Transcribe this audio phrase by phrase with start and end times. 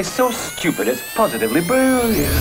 [0.00, 2.34] It's so stupid, it's positively brilliant.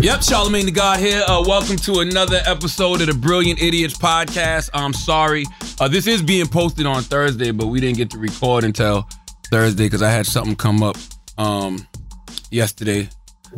[0.00, 1.22] Yep, Charlamagne the God here.
[1.28, 4.70] Uh, welcome to another episode of the Brilliant Idiots podcast.
[4.72, 5.44] I'm sorry.
[5.78, 9.06] Uh, this is being posted on Thursday, but we didn't get to record until
[9.50, 10.96] Thursday because I had something come up
[11.36, 11.86] um,
[12.50, 13.10] yesterday.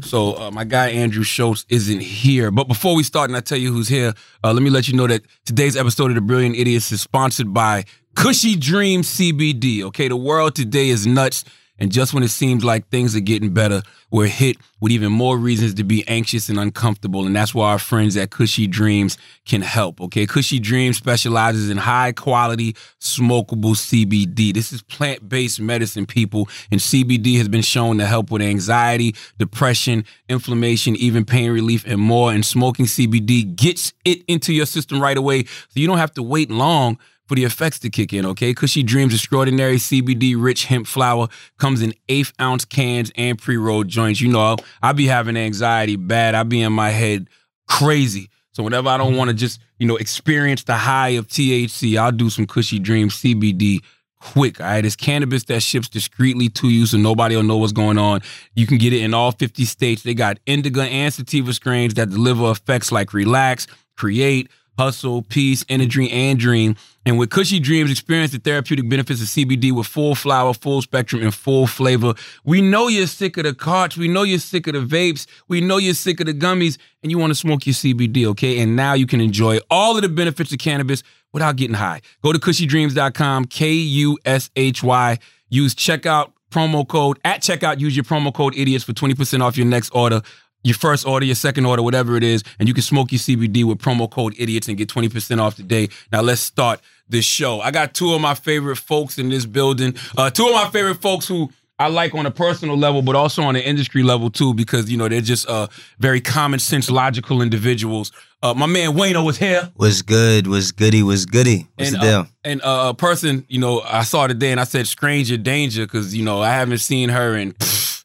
[0.03, 2.51] So uh, my guy Andrew Schulz isn't here.
[2.51, 4.13] But before we start and I tell you who's here,
[4.43, 7.55] uh, let me let you know that today's episode of the Brilliant Idiots is sponsored
[7.55, 7.85] by
[8.15, 9.83] Kushy Dream CBD.
[9.83, 11.45] Okay, the world today is nuts.
[11.81, 15.39] And just when it seems like things are getting better, we're hit with even more
[15.39, 17.27] reasons to be anxious and uncomfortable.
[17.27, 19.17] And that's why our friends at Kushy Dreams
[19.47, 20.01] can help.
[20.01, 20.27] Okay.
[20.27, 24.53] Kushy Dreams specializes in high quality smokable CBD.
[24.53, 26.49] This is plant based medicine, people.
[26.71, 32.01] And CBD has been shown to help with anxiety, depression, inflammation, even pain relief, and
[32.01, 32.33] more.
[32.33, 35.45] And smoking CBD gets it into your system right away.
[35.45, 36.99] So you don't have to wait long
[37.31, 38.53] for the effects to kick in, okay?
[38.53, 43.87] Kushy Dreams Extraordinary CBD rich hemp flower comes in eighth ounce cans and pre rolled
[43.87, 44.21] joints.
[44.21, 46.35] You know, I be having anxiety bad.
[46.35, 47.29] I be in my head
[47.69, 48.31] crazy.
[48.51, 52.11] So whenever I don't want to just, you know, experience the high of THC, I'll
[52.11, 53.79] do some Kushy Dreams CBD
[54.21, 54.61] quick.
[54.61, 54.85] All right.
[54.85, 58.23] It's cannabis that ships discreetly to you so nobody will know what's going on.
[58.57, 60.03] You can get it in all 50 states.
[60.03, 64.51] They got indica and sativa strains that deliver effects like relax, create,
[64.81, 66.75] hustle, peace, energy, and dream.
[67.05, 71.23] And with Kushy Dreams, experience the therapeutic benefits of CBD with full flower, full spectrum,
[71.23, 72.15] and full flavor.
[72.45, 73.99] We know you're sick of the carts.
[73.99, 75.27] We know you're sick of the vapes.
[75.49, 78.61] We know you're sick of the gummies, and you want to smoke your CBD, okay?
[78.61, 81.03] And now you can enjoy all of the benefits of cannabis
[81.35, 82.01] without getting high.
[82.23, 85.19] Go to kushydreams.com, K U S H Y.
[85.51, 87.81] Use checkout promo code at checkout.
[87.81, 90.23] Use your promo code idiots for 20% off your next order
[90.63, 93.65] your first order, your second order, whatever it is, and you can smoke your CBD
[93.65, 95.89] with promo code idiots and get 20% off today.
[96.13, 97.61] Now let's start this show.
[97.61, 99.95] I got two of my favorite folks in this building.
[100.17, 103.43] Uh, two of my favorite folks who I like on a personal level, but also
[103.43, 107.41] on an industry level too, because you know they're just uh, very common sense, logical
[107.41, 108.13] individuals.
[108.43, 109.73] Uh, my man Wayno was here.
[109.77, 111.67] Was good, was goody, was goody.
[111.77, 112.21] What's and, the deal?
[112.21, 115.87] Uh, and uh, a person, you know, I saw today and I said stranger danger
[115.87, 118.05] because you know I haven't seen her in pff,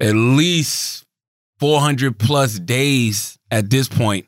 [0.00, 1.04] at least
[1.60, 4.26] 400 plus days at this point.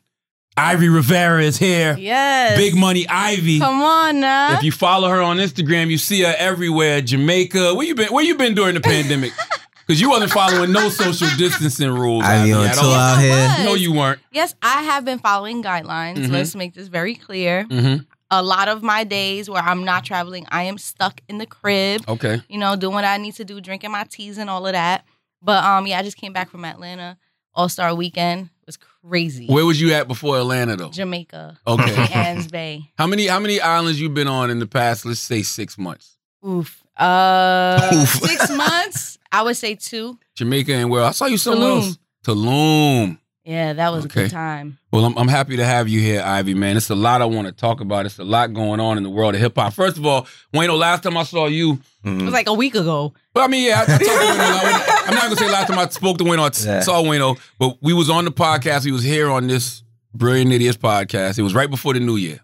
[0.57, 1.95] Ivy Rivera is here.
[1.97, 2.57] Yes.
[2.57, 3.59] Big Money Ivy.
[3.59, 4.57] Come on now.
[4.57, 7.01] If you follow her on Instagram, you see her everywhere.
[7.01, 7.73] Jamaica.
[7.73, 8.09] Where you been?
[8.13, 9.31] Where you been during the pandemic?
[9.87, 12.23] Because you wasn't following no social distancing rules.
[12.23, 12.93] Ivy on at tour all.
[12.93, 13.21] out I
[13.57, 13.65] here.
[13.65, 14.19] No, you weren't.
[14.31, 16.17] Yes, I have been following guidelines.
[16.19, 16.29] Mhm.
[16.31, 17.65] Let's make this very clear.
[17.65, 18.03] Mm-hmm.
[18.29, 22.03] A lot of my days where I'm not traveling, I am stuck in the crib,
[22.07, 22.41] Okay.
[22.47, 25.03] you know, doing what I need to do, drinking my teas and all of that.
[25.41, 27.17] But um, yeah, I just came back from Atlanta.
[27.53, 29.45] All Star Weekend it was crazy.
[29.47, 30.89] Where was you at before Atlanta though?
[30.89, 32.07] Jamaica, Okay.
[32.13, 32.89] Anns Bay.
[32.97, 35.05] how many How many islands you been on in the past?
[35.05, 36.17] Let's say six months.
[36.47, 36.81] Oof.
[36.95, 38.07] Uh, Oof.
[38.09, 39.17] six months.
[39.33, 40.17] I would say two.
[40.35, 41.03] Jamaica and where?
[41.03, 41.83] I saw you somewhere Tulum.
[41.87, 41.97] else.
[42.25, 43.19] Tulum.
[43.51, 44.21] Yeah, that was Okay.
[44.21, 44.77] a good time.
[44.93, 46.77] Well, I'm, I'm happy to have you here, Ivy, man.
[46.77, 48.05] It's a lot I want to talk about.
[48.05, 49.73] It's a lot going on in the world of hip hop.
[49.73, 52.23] First of all, Wayno, last time I saw you, It Mhm.
[52.23, 53.13] was like a week ago.
[53.35, 54.39] well, I mean, yeah, I, I talked to Wayno.
[54.39, 56.79] I- I'm not going to say last time I spoke to Wayno, I t- Yeah.
[56.79, 58.85] saw Wayno, but we was on the podcast.
[58.85, 59.83] He was here on this
[60.13, 61.37] Brilliant Idiots podcast.
[61.37, 62.39] It was right before the new year.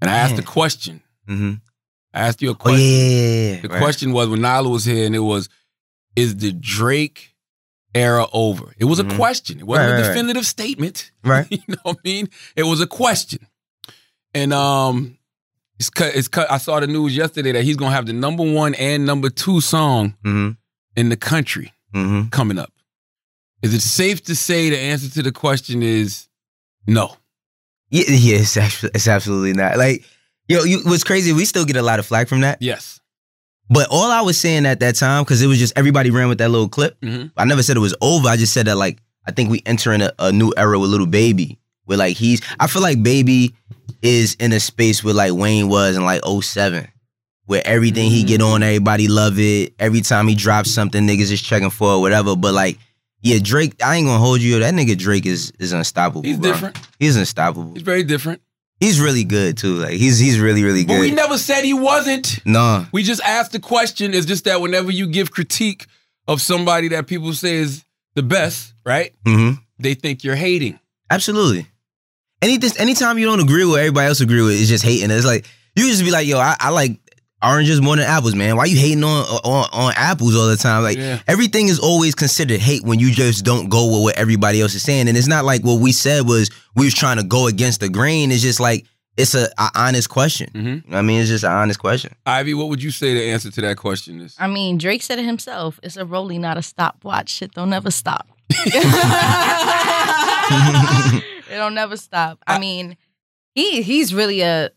[0.00, 0.44] And I asked a Man.
[0.44, 1.00] question.
[1.28, 1.60] Mhm.
[2.14, 2.80] I asked you a Oh, question.
[2.80, 3.60] yeah, yeah, yeah.
[3.60, 3.78] The Right.
[3.82, 5.48] question was when Nala was here, and it was,
[6.16, 7.29] is the Drake
[7.94, 8.72] era over?
[8.78, 9.16] It was a Mhm.
[9.16, 9.58] question.
[9.58, 10.14] It wasn't Right, a right, right.
[10.14, 11.10] definitive statement.
[11.24, 11.46] Right.
[11.50, 12.28] you know what I mean?
[12.56, 13.46] It was a question.
[14.34, 15.16] And um
[15.78, 18.44] it's cut it's cut I saw the news yesterday that he's gonna have the number
[18.44, 20.50] one and number two song Mm-hmm.
[20.96, 22.28] in the country Mm-hmm.
[22.28, 22.72] coming up.
[23.62, 26.28] Is it safe to say the answer to the question is
[26.86, 27.16] no?
[27.90, 29.76] Yeah, yeah, it's actually, it's absolutely not.
[29.76, 30.04] Like,
[30.48, 31.32] yo, you, what's crazy?
[31.32, 32.62] We still get a lot of flack from that.
[32.62, 32.99] Yes.
[33.70, 36.38] But all I was saying at that time, because it was just everybody ran with
[36.38, 37.00] that little clip.
[37.00, 37.30] Mhm.
[37.36, 38.28] I never said it was over.
[38.28, 41.06] I just said that like I think we entering a, a new era with Lil
[41.06, 41.58] Baby.
[41.84, 43.54] Where like he's, I feel like baby
[44.02, 46.86] is in a space where like Wayne was in like 07.
[47.46, 49.74] Where everything he get on, everybody love it.
[49.80, 52.36] Every time he drops something, niggas is checking for it, whatever.
[52.36, 52.78] But like,
[53.22, 54.60] yeah, Drake, I ain't gonna hold you.
[54.60, 56.22] That nigga Drake is is unstoppable.
[56.22, 56.52] He's bro.
[56.52, 56.78] different.
[57.00, 57.72] He's unstoppable.
[57.72, 58.40] He's very different.
[58.80, 59.74] He's really good too.
[59.76, 60.94] Like he's he's really really good.
[60.94, 62.40] But we never said he wasn't.
[62.46, 64.14] Nah, We just asked the question.
[64.14, 65.86] It's just that whenever you give critique
[66.26, 67.84] of somebody that people say is
[68.14, 69.12] the best, right?
[69.26, 70.78] hmm They think you're hating.
[71.10, 71.66] absolutely.
[72.42, 75.10] Anything, anytime you don't agree with what everybody else agree with, it's just hating.
[75.10, 75.46] It's like
[75.76, 76.98] you just be like, yo, I, I like
[77.42, 78.56] oranges more than apples, man.
[78.56, 80.82] Why you hating on on on apples all the time?
[80.82, 81.20] Like Yeah.
[81.26, 84.82] everything is always considered hate when you just don't go with what everybody else is
[84.82, 85.08] saying.
[85.08, 87.88] And it's not like what we said was we was trying to go against the
[87.88, 88.30] grain.
[88.30, 90.48] It's just like it's a, a honest question.
[90.54, 90.94] Mhm.
[90.94, 92.14] I mean, it's just an honest question.
[92.26, 94.34] Ivy, what would you say the answer to that question is?
[94.38, 95.78] I mean, Drake said it himself.
[95.82, 97.28] It's a rollie, not a stopwatch.
[97.30, 98.28] Shit don't never stop.
[100.50, 102.38] it don't never stop.
[102.46, 102.96] I mean,
[103.54, 104.70] he he's really a,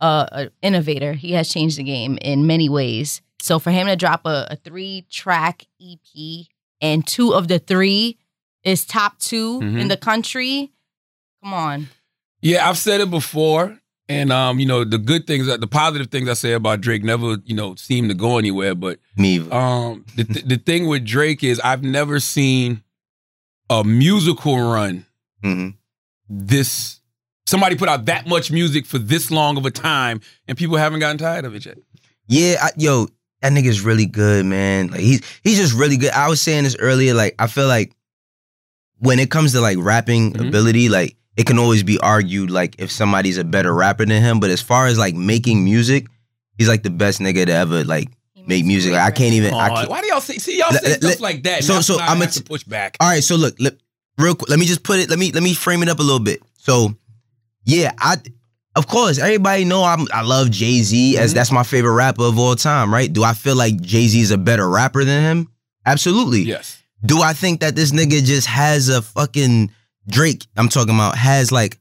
[0.00, 1.12] a a innovator.
[1.14, 3.20] He has changed the game in many ways.
[3.42, 6.46] So for him to drop a, a three track EP
[6.80, 8.18] and two of the three
[8.64, 9.80] is top 2 Mhm.
[9.80, 10.70] in the country,
[11.42, 11.88] come on.
[12.42, 16.28] Yeah, I've said it before, and um, you know, the good things, the positive things
[16.28, 18.74] I say about Drake never, you know, seem to go anywhere.
[18.74, 22.82] But Me, um, the th- the thing with Drake is I've never seen
[23.70, 25.06] a musical run
[25.42, 25.74] Mhm.
[26.28, 26.99] this.
[27.50, 31.00] Somebody put out that much music for this long of a time, and people haven't
[31.00, 31.78] gotten tired of it yet.
[32.28, 33.08] Yeah, I, yo,
[33.42, 34.86] that nigga's really good, man.
[34.86, 36.12] Like he's he's just really good.
[36.12, 37.12] I was saying this earlier.
[37.12, 37.92] Like I feel like
[38.98, 40.48] when it comes to like rapping Mhm.
[40.48, 44.38] ability, like it can always be argued like if somebody's a better rapper than him.
[44.40, 46.06] But as far as like making music,
[46.56, 48.10] he's like the best nigga to ever like
[48.46, 48.92] make music.
[48.92, 49.54] Like, I can't even.
[49.54, 50.38] I can't, why do y'all say?
[50.38, 51.64] See, y'all Let- say let- stuff like that.
[51.64, 52.96] so- So, so so I'm I'ma t- push back.
[53.00, 53.74] All right, so look, let,
[54.18, 55.10] real quick, let me just put it.
[55.10, 56.42] Let me let me frame it up a little bit.
[56.58, 56.94] So,
[57.70, 58.16] yeah, I
[58.76, 61.34] of course everybody know I'm I love Jay Z as Mhm.
[61.34, 63.12] that's my favorite rapper of all time, right?
[63.12, 65.48] Do I feel like Jay Z is a better rapper than him?
[65.86, 66.42] Absolutely.
[66.42, 66.76] Yes.
[67.04, 69.70] Do I think that this nigga just has a fucking
[70.08, 70.46] Drake?
[70.56, 71.78] I'm talking about has like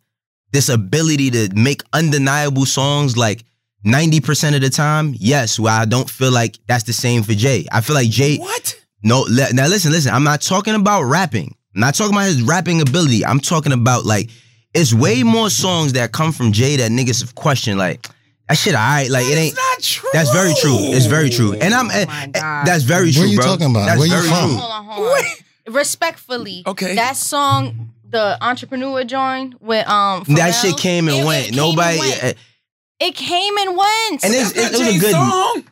[0.52, 3.44] this ability to make undeniable songs like.
[3.86, 5.58] 90% of the time, yes.
[5.58, 7.66] Well, I don't feel like that's the same for Jay.
[7.72, 8.76] I feel like Jay, What?
[9.04, 10.14] no, le- now listen, listen.
[10.14, 11.56] I'm not talking about rapping.
[11.74, 13.24] I'm not talking about his rapping ability.
[13.26, 14.32] I'm talking about like
[14.74, 17.78] it's way more songs that come from Jay that niggas have questioned.
[17.80, 18.08] Like
[18.48, 19.10] that shit, alright.
[19.10, 19.56] Like it ain't.
[19.56, 20.10] That's not true.
[20.14, 20.78] That's very true.
[20.80, 21.54] It's very true.
[21.54, 21.88] And I'm.
[21.88, 22.68] Oh eh, my eh, God.
[22.68, 23.22] that's very true.
[23.24, 23.46] What are you bro.
[23.48, 23.86] talking about?
[23.86, 24.50] That's Where you very from?
[24.50, 24.58] true.
[24.58, 25.08] Hold on, hold
[25.68, 25.74] on.
[25.74, 26.96] Respectfully, Okay.
[26.96, 30.24] That song, the entrepreneur joined with um.
[30.30, 31.48] That shit came and it- went.
[31.48, 32.00] it came Nobody.
[32.00, 32.24] and went.
[32.24, 32.34] eh,
[33.02, 34.24] It came and went.
[34.24, 35.64] And it's- That's it was a good- song.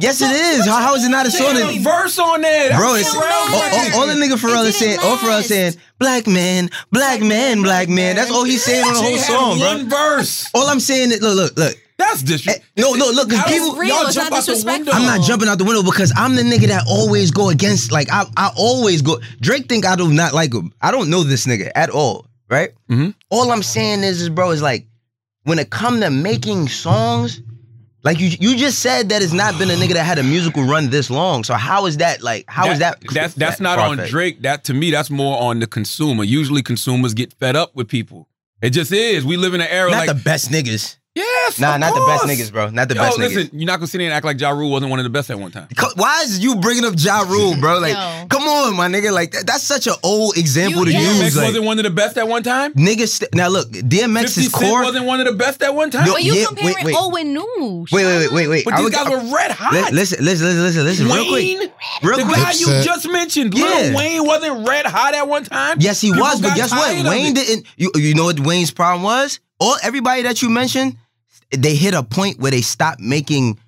[0.00, 0.66] Yes, it is.
[0.66, 1.54] How, how is it not a They song?
[1.54, 2.76] that- a verse on there.
[2.76, 3.94] Bro, it's Pharrell all, all, record.
[3.94, 4.98] all the nigga Pharrell It is saying.
[5.00, 8.94] All Pharrell is saying, "Black man, black man, black man." That's all he's saying on
[8.94, 9.68] the whole had song, bro.
[9.68, 10.48] One verse.
[10.54, 11.76] All I'm saying is, look, look, look.
[11.98, 12.64] That's Eh, disrespect.
[12.78, 13.76] No, no, look, because people.
[13.76, 14.86] real, y'all it's jump not out the disrespectful.
[14.86, 14.92] window.
[14.92, 17.92] I'm not jumping out the window because I'm the nigga that always go against.
[17.92, 19.20] Like I, I always go.
[19.40, 20.72] Drake think I do not like him.
[20.80, 22.26] I don't know this nigga at all.
[22.48, 22.70] Right.
[22.90, 23.14] Mhm.
[23.28, 24.86] All I'm saying is, is bro, is like
[25.44, 27.42] when it come to making songs,
[28.02, 30.64] like you, you just said that it's not been a nigga that had a musical
[30.64, 31.44] run this long.
[31.44, 32.44] So how is that like?
[32.48, 33.00] How is that?
[33.12, 33.98] That's that's that not on?
[33.98, 34.42] Drake.
[34.42, 36.24] That to me, that's more on the consumer.
[36.24, 38.28] Usually, consumers get fed up with people.
[38.62, 39.24] It just is.
[39.24, 40.96] We live in an era Not like the best niggas.
[41.14, 42.70] Yes, Nah, of not the best niggas, bro.
[42.70, 43.50] Not the Yo, best listen, niggas.
[43.52, 45.30] you're not gonna sit there and act like Ja Rule wasn't one of the best
[45.30, 45.68] at one time.
[45.96, 47.78] Why is you bringing up Ja Rule, bro?
[47.78, 48.26] Like, Yo.
[48.28, 49.12] come on, my nigga.
[49.12, 51.16] Like, that, that's such an old example You- to yes.
[51.18, 51.36] DMX use.
[51.36, 52.72] Like, wasn't one of the best at one time.
[52.74, 53.08] niggas.
[53.08, 54.82] St- now look, DMX 50 is Cent core.
[54.82, 56.06] wasn't one of the best at one time.
[56.06, 56.94] Yo, But you Yeah, comparing wait, wait.
[56.96, 57.86] old with new.
[57.92, 58.64] Wait, wait, wait, wait, wait.
[58.64, 59.72] but I these would- guys were red hot.
[59.72, 61.06] Li- Listen, listen, listen, listen, listen.
[61.06, 61.58] Real quick, Wayne,
[62.02, 62.36] real the quick.
[62.36, 62.84] guy you Dipset.
[62.84, 63.64] just mentioned, Yeah.
[63.64, 65.76] Lil Wayne wasn't red hot at one time.
[65.80, 67.04] Yes, he People was, but guess what?
[67.04, 67.66] Wayne didn't.
[67.76, 69.40] You, you know what Wayne's problem was?
[69.60, 70.96] All everybody that you mentioned,
[71.56, 73.58] they hit a point where they stopped making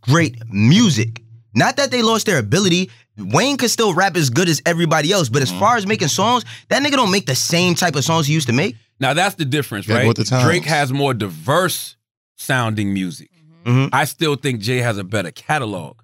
[0.00, 1.22] great music.
[1.54, 2.90] Not that they lost their ability.
[3.18, 6.44] Wayne could still rap as good as everybody else, but as far as making songs,
[6.68, 8.76] that nigga don't make the same type of songs he used to make.
[9.00, 10.08] Now that's the difference, Gotta right?
[10.08, 10.40] with the.
[10.44, 11.96] Drake has more diverse
[12.36, 13.30] sounding music.
[13.66, 13.90] Mhm.
[13.92, 15.96] I still think Jay has a better catalog.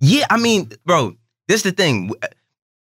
[0.00, 1.16] Yeah, I mean, bro,
[1.48, 2.12] this the thing.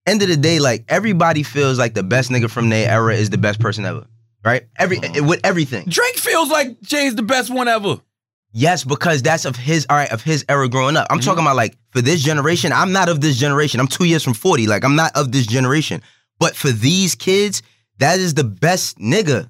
[0.05, 3.29] End of the day, like everybody feels like the best nigga from their era is
[3.29, 4.05] the best person ever,
[4.43, 4.63] right?
[4.77, 5.85] Every with everything.
[5.88, 7.97] Drake feels like Jay's the best one ever.
[8.55, 11.07] Yes, because that's of his all right of his era growing up.
[11.09, 11.23] I'm Mhm.
[11.25, 12.71] talking about like for this generation.
[12.71, 13.79] I'm not of this generation.
[13.79, 14.67] I'm two years from forty.
[14.67, 16.01] Like I'm not of this generation.
[16.39, 17.62] But for these kids,
[18.00, 19.50] that is the best nigga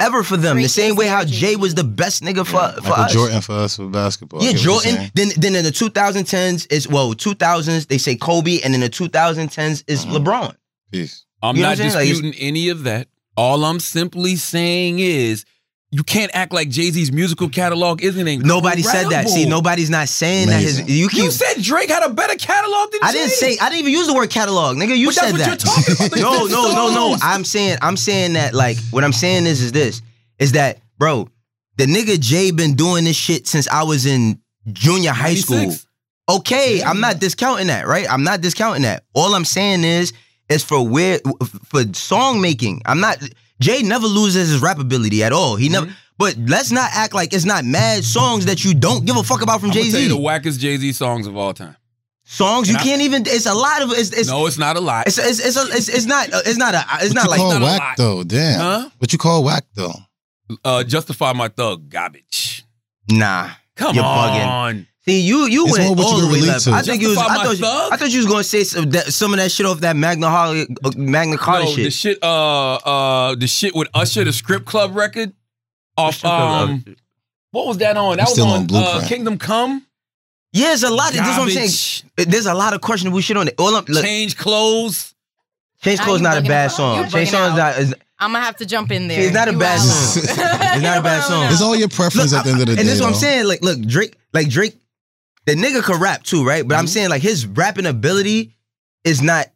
[0.00, 0.54] ever for them.
[0.56, 3.12] Drake the same way how Jay was the best nigga for, for Michael us.
[3.12, 4.40] Jordan for us for basketball.
[4.42, 5.10] Yeah, get what you're Jordan.
[5.14, 9.82] Then then in the 2010s is well 2000s they say Kobe, and in the 2010s
[9.88, 10.12] is Mhm.
[10.24, 10.54] LeBron.
[10.92, 11.24] Peace.
[11.42, 12.06] I'm You know not what I'm saying?
[12.06, 13.08] Like, disputing any of that.
[13.38, 15.44] All I'm simply saying is
[15.92, 18.48] you can't act like Jay Z's musical catalog isn't incredible.
[18.48, 19.28] Nobody said that.
[19.28, 20.86] See, nobody's not saying Amazing.
[20.86, 20.98] that his.
[21.00, 21.22] You keep.
[21.22, 23.56] You said Drake had a better catalog than I didn't say.
[23.60, 24.98] I didn't even use the word catalog, nigga.
[24.98, 25.48] You But that's said what that.
[25.48, 26.18] you're talking about.
[26.20, 27.16] No, no, no, no.
[27.22, 30.02] I'm saying, I'm saying that like what I'm saying is, is this,
[30.40, 31.28] is that, bro,
[31.76, 34.40] the nigga Jay been doing this shit since I was in
[34.72, 35.58] junior high school.
[35.58, 35.86] 96.
[36.28, 38.06] Okay, I'm not discounting that, right?
[38.10, 39.04] I'm not discounting that.
[39.14, 40.12] All I'm saying is,
[40.48, 41.20] is for where
[41.66, 42.82] for song making.
[42.86, 43.18] I'm not.
[43.60, 45.56] Jay never loses his rap ability at all.
[45.56, 45.86] He never.
[45.86, 45.94] Mm-hmm.
[46.18, 49.40] But let's not act like it's not mad songs that you don't give a fuck
[49.42, 50.14] about from Jay gonna tell you Z.
[50.16, 51.76] the wackest Jay Z songs of all time.
[52.24, 53.22] Songs you I- can't even.
[53.26, 53.90] It's a lot of.
[53.92, 54.10] It's.
[54.10, 55.06] it's no, it's not a lot.
[55.06, 57.38] It's it's it's, a, it's it's not it's not a it's What not you like
[57.38, 58.24] call not a whack though?
[58.24, 58.60] Damn.
[58.60, 58.90] Huh?
[58.98, 59.94] What you call whack though?
[60.64, 62.64] Uh, Justify My Thug, garbage.
[63.10, 63.50] Nah.
[63.76, 64.87] Come You're on.
[65.08, 66.64] See, you you It's went all all the way left.
[66.64, 66.72] to.
[66.72, 67.18] I think you was.
[67.18, 67.64] I thought, you.
[67.66, 70.28] I thought you was gonna say some, that, some of that shit off that Magna
[70.28, 71.84] Holly, uh, Magna Carta No, shit.
[71.84, 75.32] the shit, uh, uh, the shit with Usher, the Script Club record,
[75.96, 76.84] off, um,
[77.52, 78.18] what was that on?
[78.18, 79.86] That was still on, on uh, Kingdom Come.
[80.52, 81.10] yeah, there's a lot.
[81.12, 82.10] Of, that's what I'm saying.
[82.28, 83.54] There's a lot of questionable shit on it.
[83.58, 85.14] All I'm, look, Change clothes.
[85.82, 87.08] Change Clothes you not a bad song.
[87.08, 87.78] Change bugging Song's not.
[87.78, 89.20] Is, I'm gonna have to jump in there.
[89.20, 89.84] See, it's not a You bad out.
[89.84, 90.22] song.
[90.26, 91.44] It's not a bad song.
[91.52, 92.80] It's all your preference Look, at the end of the day.
[92.80, 93.46] and this is what I'm saying.
[93.46, 94.76] Like, look, Drake, like Drake,
[95.48, 96.66] the nigga could rap too, right?
[96.66, 96.88] But I'm Mhm.
[96.90, 98.54] saying like his rapping ability
[99.04, 99.46] is not.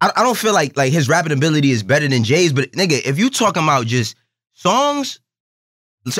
[0.00, 2.52] I, I don't feel like like his rapping ability is better than Jay's.
[2.52, 4.14] But nigga, if you talking about just
[4.54, 5.20] songs,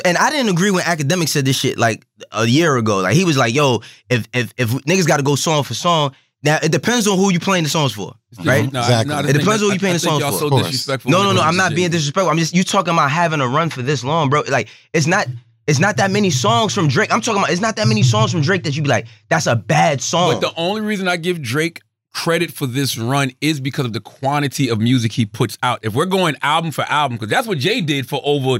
[0.05, 2.97] and I didn't agree when Academic said this shit like a year ago.
[2.99, 6.13] Like he was like, "Yo, if if if niggas got to go song for song."
[6.43, 8.71] Now it depends on who you playing the songs for, right?
[8.73, 9.13] No, Exactly.
[9.13, 10.49] No, It depends that- who you paying I the think songs y'all for.
[10.49, 11.41] so disrespectful No, no, no.
[11.41, 12.31] I'm not being disrespectful.
[12.31, 14.41] I'm just you talking about having a run for this long, bro.
[14.47, 15.27] Like it's not
[15.67, 17.11] it's not that many songs from Drake.
[17.13, 19.47] I'm talking about it's not that many songs from Drake that you'd be like, that's
[19.47, 20.33] a bad song.
[20.33, 21.81] But the only reason I give Drake
[22.13, 25.79] credit for this run is because of the quantity of music he puts out.
[25.83, 28.59] If we're going album for album, because that's what Jay did for over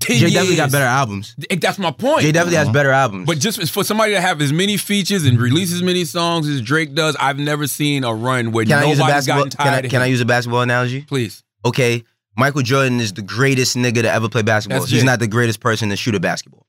[0.00, 0.32] 10 Jay years.
[0.32, 1.36] definitely got better albums.
[1.48, 2.22] Eh, that's my point.
[2.22, 2.74] Jay definitely has uh-huh.
[2.74, 3.26] better albums.
[3.26, 6.60] But just for somebody to have as many features and release as many songs as
[6.60, 9.44] Drake does, I've never seen a run where can I use a nobody's basketball?
[9.44, 9.84] gotten Can I, tired.
[9.86, 11.02] of can I use a basketball analogy?
[11.02, 11.44] Please.
[11.64, 12.04] Okay,
[12.36, 14.80] Michael Jordan is the greatest nigga to ever play basketball.
[14.80, 15.06] That's He's Jay.
[15.06, 16.66] not the greatest person to shoot a basketball.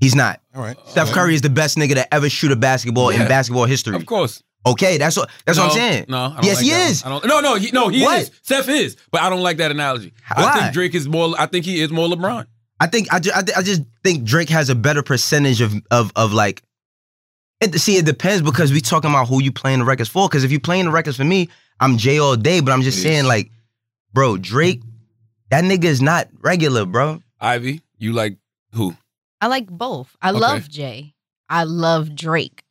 [0.00, 0.40] He's not.
[0.54, 0.76] All right.
[0.86, 3.22] Steph Curry is the best nigga to ever shoot a basketball Yeah.
[3.22, 3.96] in basketball history.
[3.96, 4.42] Of course.
[4.66, 6.04] Okay, that's what that's what I'm saying.
[6.08, 6.90] No, I don't yes, like he that one.
[6.90, 7.04] is.
[7.04, 8.22] I don't, no, no, he, no, he What?
[8.22, 8.30] is.
[8.42, 10.12] Steph is, but I don't like that analogy.
[10.34, 10.44] Why?
[10.44, 11.34] I think Drake is more.
[11.38, 12.46] I think he is more LeBron.
[12.78, 16.12] I think I just, I, I just think Drake has a better percentage of of
[16.16, 16.62] of like.
[17.62, 20.28] It, see, it depends because we talking about who you playing the records for.
[20.28, 22.60] Because if you playing the records for me, I'm Jay all day.
[22.60, 23.26] But I'm just It saying, is.
[23.26, 23.50] like,
[24.12, 24.82] bro, Drake,
[25.50, 27.22] that nigga is not regular, bro.
[27.40, 28.36] Ivy, you like
[28.72, 28.96] who?
[29.40, 30.16] I like both.
[30.20, 30.38] I Okay.
[30.38, 31.14] love Jay.
[31.48, 32.62] I love Drake.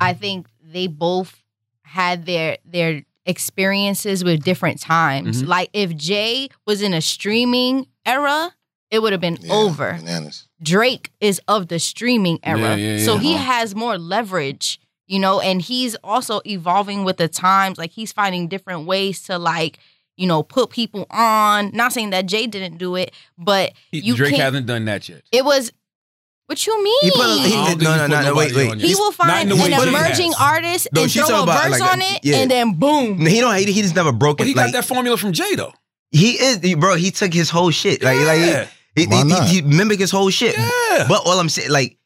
[0.00, 1.42] I think they both
[1.82, 5.42] had their their experiences with different times.
[5.42, 5.46] Mhm.
[5.46, 8.52] Like if Jay was in a streaming era,
[8.90, 9.92] it would have been Yeah, over.
[9.98, 10.48] Bananas.
[10.62, 12.76] Drake is of the streaming era.
[12.76, 17.28] Yeah, yeah, So he has more leverage, you know, and he's also evolving with the
[17.28, 17.78] times.
[17.78, 19.78] Like he's finding different ways to like,
[20.16, 21.70] you know, put people on.
[21.74, 25.22] Not saying that Jay didn't do it, but You Drake can't- hasn't done that yet.
[25.32, 25.72] it was
[26.46, 26.98] what you mean?
[27.02, 28.62] He put a- he- I don't think no, he no, put no, no, nobody wait,
[28.70, 28.84] on wait.
[28.84, 28.88] it.
[28.88, 30.40] He will Not find in the way an Jay emerging has.
[30.40, 32.36] artist No, and she's throw a talking about, verse like, on a- it, yeah.
[32.38, 33.24] and then boom.
[33.26, 33.56] He don't.
[33.56, 34.50] He, he just never broke But it.
[34.50, 35.72] he like got that formula from Jay though.
[36.10, 36.96] he is, he- bro.
[36.96, 38.02] He took his whole shit.
[38.02, 38.66] Like, like Yeah.
[38.94, 39.48] he, he, Why he, not?
[39.48, 40.54] he, mimicked his whole shit.
[40.58, 41.06] Yeah.
[41.08, 41.96] But all I'm saying, like,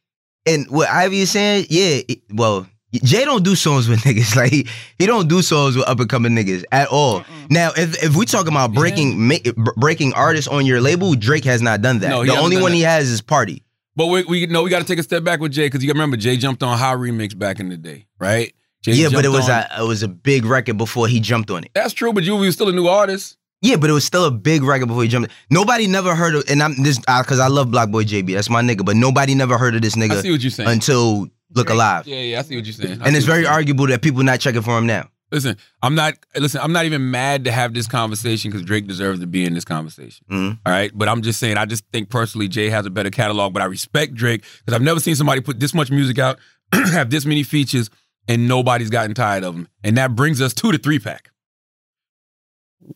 [0.45, 2.69] and what Ivy is saying, yeah, it- well,
[3.03, 4.37] Jay don't do songs with niggas.
[4.37, 4.67] Like, he,
[4.99, 7.25] he don't do songs with up and coming niggas at all.
[7.51, 11.63] Now, if if we talking about breaking ma- breaking artists on your label, Drake has
[11.63, 12.09] not done that.
[12.11, 12.77] No, the only one that.
[12.77, 13.63] he has is Party.
[13.95, 15.89] But we, we know we got to take a step back with Jay because you
[15.89, 18.53] gotta remember Jay jumped on High Remix back in the day, right?
[18.83, 21.51] Jay yeah, but it was on- a it was a big record before he jumped
[21.51, 21.71] on it.
[21.75, 23.39] That's true, but you was still a new artist.
[23.63, 25.33] Yeah, but it was still a big record before he jumped.
[25.51, 28.35] Nobody never heard of, and I'm this because I love Black Boy JB.
[28.35, 28.85] That's my nigga.
[28.85, 30.69] But nobody never heard of this I see nigga what you're saying.
[30.69, 31.75] until Look Drake.
[31.75, 32.07] Alive.
[32.07, 33.01] yeah, yeah, I see what you're saying.
[33.03, 33.55] I And it's very saying.
[33.55, 35.09] arguable that people not checking for him now.
[35.33, 36.15] Listen, I'm not.
[36.37, 39.55] Listen, I'm not even mad to have this conversation because Drake deserves to be in
[39.55, 40.25] this conversation.
[40.31, 40.59] Mhm.
[40.65, 41.57] All right, but I'm just saying.
[41.57, 43.53] I just think personally, Jay has a better catalog.
[43.53, 46.39] But I respect Drake because I've never seen somebody put this much music out,
[46.73, 47.91] have this many features,
[48.29, 49.67] and nobody's gotten tired of them.
[49.83, 51.31] And that brings us to the three pack.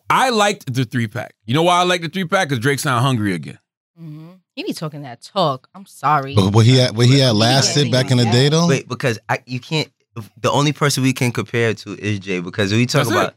[0.09, 1.35] I liked the three pack.
[1.47, 2.49] You know why I like the three pack?
[2.49, 3.59] Because Drake sound hungry again.
[4.01, 4.30] Mhm.
[4.61, 5.69] He be talking that talk.
[5.75, 6.35] I'm sorry.
[6.35, 8.67] But what he had, what he had Yeah, lasted yeah, back in the day though.
[8.69, 9.91] Wait, because I, you can't.
[10.39, 13.35] The only person we can compare to is Jay because we talk That's about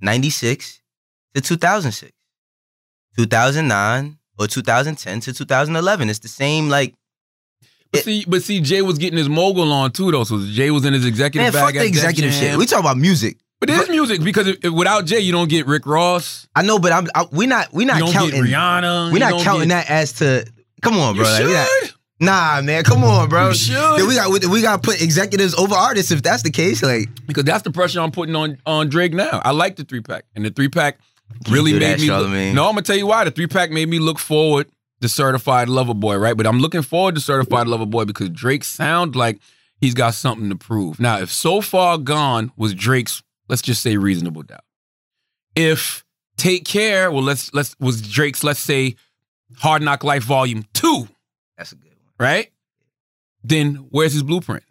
[0.00, 0.82] '96
[1.34, 2.10] to 2006,
[3.16, 6.10] 2009 or 2010 to 2011.
[6.10, 6.68] It's the same.
[6.68, 6.94] Like,
[7.92, 10.24] But It- see, but see, Jay was getting his mogul on too, though.
[10.24, 11.64] So Jay was in his executive man, bag.
[11.64, 12.40] fuck the at executive Jam.
[12.40, 12.58] shit.
[12.58, 13.36] We talk about music.
[13.60, 16.46] but it is music because if, if without Jay, you don't get Rick Ross.
[16.56, 17.06] I know, but I'm.
[17.14, 17.72] I, we not.
[17.72, 18.42] We You not don't counting.
[18.44, 19.08] get Rihanna.
[19.08, 20.44] We you not don't counting get, that as to.
[20.82, 21.30] Come on, You bro.
[21.30, 21.90] Like, we not- should.
[22.20, 22.84] nah, man.
[22.84, 23.48] Come on, bro.
[23.48, 23.98] You should.
[23.98, 26.82] Then we got we, got to put executives over artists if that's the case.
[26.82, 29.40] Like, because that's the pressure I'm putting on on Drake now.
[29.44, 30.98] I like the three pack, and the three pack
[31.50, 32.10] really made that, me.
[32.10, 33.24] Look, no, I'm gonna tell you why.
[33.24, 34.68] The three pack made me look forward
[35.00, 36.36] to Certified Lover Boy, right?
[36.36, 39.38] But I'm looking forward to Certified Lover Boy because Drake sounds like
[39.80, 40.98] he's got something to prove.
[41.00, 44.64] Now, if So Far Gone was Drake's, let's just say reasonable doubt.
[45.54, 46.04] If
[46.36, 48.96] Take Care, well, let's let's was Drake's, let's say
[49.58, 51.08] Hard Knock Life Volume Two,
[51.56, 52.12] that's a good one.
[52.18, 52.50] right?
[53.44, 54.64] Then where's his blueprint?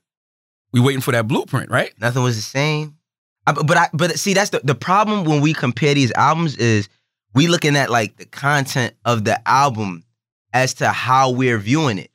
[0.72, 1.94] We waiting for that blueprint, right?
[2.00, 2.98] Nothing was the same.
[3.48, 6.90] I, but I but see that's the the problem when we compare these albums is
[7.34, 10.04] we looking at like the content of the album
[10.54, 12.10] as to how we're viewing it.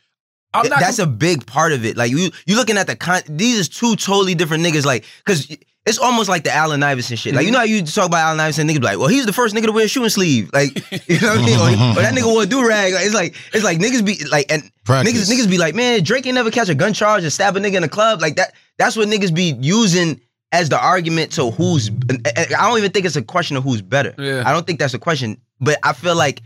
[0.53, 1.97] I'm not That's a big part of it.
[1.97, 3.23] Like you, you looking at the con.
[3.29, 4.85] These is two totally different niggas.
[4.85, 5.47] Like, cause
[5.87, 7.35] it's almost like the Allen Iverson shit.
[7.35, 7.53] Like you mm-hmm.
[7.55, 9.67] know how you talk about Allen Iverson, niggas be like, well, he's the first nigga
[9.67, 10.51] to wear a shooting sleeve.
[10.53, 10.75] Like,
[11.09, 11.59] you know what I mean?
[11.59, 12.93] Or, or that nigga wore a do rag.
[12.93, 15.13] Like, it's like it's like niggas be like and Practice.
[15.13, 17.61] niggas niggas be like, man, Drake ain't never catch a gun charge and stab a
[17.61, 18.21] nigga in a club.
[18.21, 18.55] Like that.
[18.77, 20.21] That's what niggas be using
[20.53, 21.91] as the argument to who's.
[21.91, 24.15] I don't even think it's a question of who's better.
[24.19, 24.43] Yeah.
[24.45, 25.41] I don't think that's a question.
[25.61, 26.43] But I feel like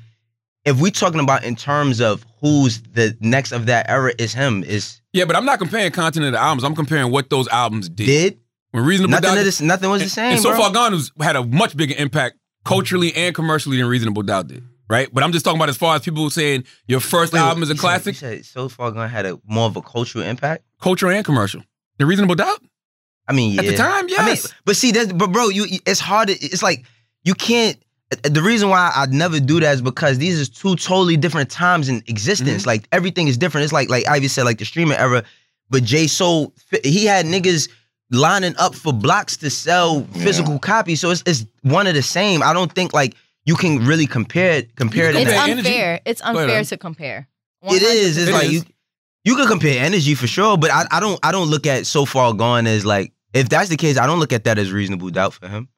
[0.64, 4.62] if we talking about in terms of who's the next of that era is him
[4.64, 6.64] is Yeah, but I'm not comparing content of the albums.
[6.64, 8.06] I'm comparing what those albums did.
[8.06, 8.38] did
[8.74, 10.32] When Reasonable nothing Doubt this nothing was the same.
[10.32, 10.58] and So bro.
[10.58, 14.64] Far Gone was, had a much bigger impact culturally and commercially than Reasonable Doubt did.
[14.90, 15.08] Right?
[15.12, 17.70] But I'm just talking about as far as people saying your first Wait, album is
[17.70, 20.64] a said- classic, you said so far gone had a more of a cultural impact.
[20.80, 21.62] cultural and commercial.
[21.98, 22.60] The Reasonable Doubt?
[23.28, 23.76] I mean, At the yeah.
[23.78, 24.52] time, I mean, yes.
[24.64, 26.28] but see that, but bro, you it's hard.
[26.28, 26.84] To, it's like
[27.22, 27.78] you can't.
[28.22, 31.88] The reason why I never do that is because these are two totally different times
[31.88, 32.62] in existence.
[32.62, 32.68] Mm-hmm.
[32.68, 33.64] Like everything is different.
[33.64, 35.22] It's like like Ivy said, like the streaming era.
[35.70, 36.52] But Jay Soul,
[36.84, 37.70] he had niggas
[38.14, 41.00] lining up for blocks to sell physical copies.
[41.00, 42.42] So it's it's one of the same.
[42.42, 45.12] I don't think like you can really compare it compare it.
[45.14, 45.48] can It's that.
[45.48, 45.68] energy.
[45.68, 46.00] unfair.
[46.04, 47.28] It's unfair to compare.
[47.62, 48.16] It is.
[48.16, 48.52] It's It like is.
[48.52, 48.62] you
[49.24, 52.04] you can compare energy for sure, but I, I don't I don't look at so
[52.04, 55.10] far gone as like if that's the case, I don't look at that as reasonable
[55.10, 55.68] doubt for him.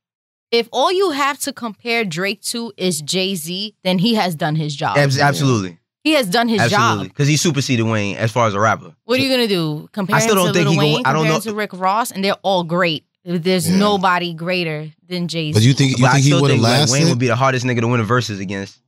[0.52, 4.54] If all you have to compare Drake to is Jay Z, then he has done
[4.56, 4.96] his job.
[4.96, 7.12] Abs- absolutely, He has done his absolutely, job.
[7.14, 8.94] because he superseded Wayne as far as a rapper.
[9.06, 9.88] What are you gonna do?
[9.90, 11.02] Compare still him don't to think Lil he go- Wayne?
[11.04, 13.02] I don't know- to Rick Ross, and they're all great.
[13.24, 13.76] There's Yeah.
[13.78, 15.54] nobody greater than Jay Z.
[15.54, 15.66] But Z.
[15.68, 16.92] you think you but I think he still would have think lasted?
[16.92, 18.78] Wayne would be the hardest nigga to win a versus against.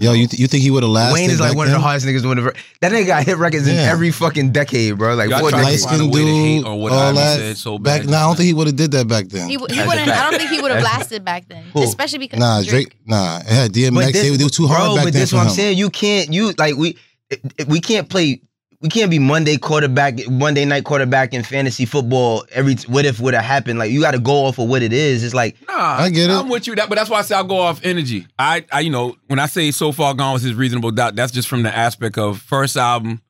[0.00, 1.14] Yo, you th- you think he would have lasted?
[1.14, 1.82] Wayne is like back one of the then?
[1.82, 2.62] hardest niggas to win a versus.
[2.80, 5.16] That nigga got hit records in every fucking decade, bro.
[5.16, 5.84] Like Y'all four trying to light decades.
[5.86, 7.36] find a skinned way to hate dude, on what all Ivy that.
[7.38, 8.10] said so back bad.
[8.10, 9.48] now, I don't think he would have did that back then.
[9.48, 10.08] He, w- he wouldn't.
[10.08, 11.82] I don't think he would have lasted back then, Who?
[11.82, 12.94] especially because nah, Drake.
[13.06, 14.12] Nah, it had DMX.
[14.12, 15.54] they, they were too hard bro, back but then this for what I'm him.
[15.54, 15.78] saying.
[15.78, 16.32] You can't.
[16.32, 16.96] You like we.
[17.30, 18.40] it- it- We can't play.
[18.80, 22.44] We can't be Monday quarterback, Monday night quarterback in fantasy football.
[22.52, 23.78] Every what if would have happened?
[23.80, 25.24] Like you got to go off of what it is.
[25.24, 26.32] It's like Nah, I get it.
[26.32, 26.76] I'm with you.
[26.76, 28.26] That, but that's why I say I'll go off energy.
[28.38, 31.32] I, I, you know, when I say so far gone was his reasonable doubt, that's
[31.32, 33.20] just from the aspect of first album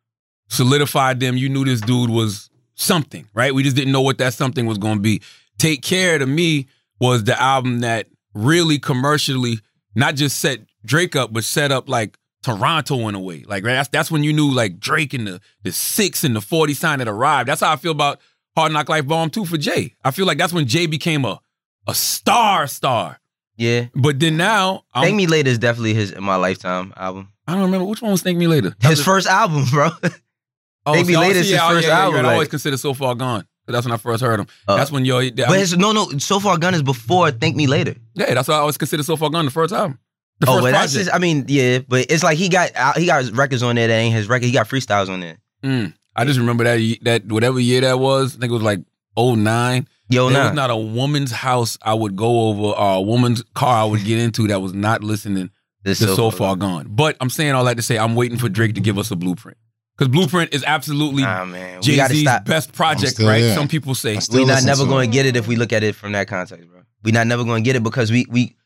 [0.48, 1.38] solidified them.
[1.38, 3.54] You knew this dude was something, right?
[3.54, 5.22] We just didn't know what that something was going to be.
[5.56, 6.68] Take Care to me
[7.00, 9.60] was the album that really commercially
[9.94, 13.44] not just set Drake up, but set up like Toronto in a way.
[13.46, 13.74] Like right?
[13.74, 16.98] that's that's when you knew like Drake and the the six and the forty sign
[17.00, 17.48] had arrived.
[17.48, 18.20] That's how I feel about
[18.56, 19.94] Hard Knock Life Volume Two for Jay.
[20.04, 21.40] I feel like that's when Jay became a
[21.86, 23.18] a star star.
[23.56, 23.86] yeah.
[23.94, 27.32] But then now, I'm, Thank Me Later is definitely his in my lifetime album.
[27.46, 28.74] I don't remember which one was Thank Me Later.
[28.80, 29.88] That His was- first album, bro.
[30.86, 32.30] oh, Thank Me oh, Later is his yeah, oh, first yeah, yeah, album, right.
[32.30, 33.46] I always consider So Far Gone.
[33.66, 34.46] That's when I first heard him.
[34.66, 37.54] Uh, that's when yo, that, but his no no so far gone is before Thank
[37.54, 37.96] Me Later.
[38.14, 39.98] yeah, that's why I always consider So Far Gone the first album.
[40.40, 41.04] The oh, first but that's project.
[41.06, 43.88] just I mean yeah, but it's like he got uh, he got records on there
[43.88, 44.46] that ain't his record.
[44.46, 45.38] He got freestyles on there.
[45.62, 45.94] Mm.
[46.14, 48.36] I just remember that that whatever year that was.
[48.36, 48.80] I think it was like
[49.16, 49.88] 09.
[50.10, 50.44] Yo, there nah.
[50.46, 54.04] was not a woman's house I would go over or a woman's car I would
[54.04, 55.50] get into that was not listening
[55.82, 56.86] This to So, Far Gone.
[56.88, 59.16] But I'm saying all that to say I'm waiting for Drake to give us a
[59.16, 59.58] blueprint.
[59.98, 63.40] Because Blueprint is absolutely Nah, man, we Jay-Z's best project, still right?
[63.40, 63.56] there.
[63.56, 64.16] Some people say.
[64.30, 66.12] We're not listen never to going to get it if we look at it from
[66.12, 66.82] that context, bro.
[67.02, 68.56] We're not never going to get it because we we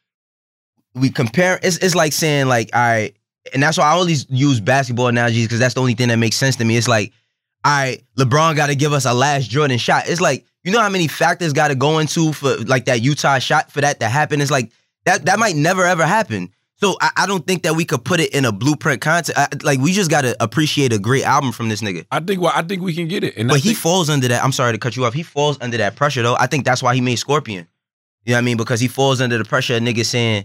[0.94, 1.58] we compare.
[1.62, 3.14] It's it's like saying like all right,
[3.52, 6.36] and that's why I always use basketball analogies because that's the only thing that makes
[6.36, 6.76] sense to me.
[6.76, 7.12] It's like
[7.64, 10.04] all right, LeBron got to give us a last Jordan shot.
[10.08, 13.38] It's like you know how many factors got to go into for like that Utah
[13.38, 14.40] shot for that to happen.
[14.40, 14.70] It's like
[15.04, 16.50] that that might never ever happen.
[16.76, 19.38] So I, I don't think that we could put it in a blueprint content.
[19.38, 22.04] I, like we just got to appreciate a great album from this nigga.
[22.10, 23.36] I think well, I think we can get it.
[23.36, 24.42] And I But he think- falls under that.
[24.42, 25.14] I'm sorry to cut you off.
[25.14, 26.36] He falls under that pressure though.
[26.38, 27.68] I think that's why he made Scorpion.
[28.24, 28.56] You know what I mean?
[28.56, 30.44] Because he falls under the pressure of niggas saying,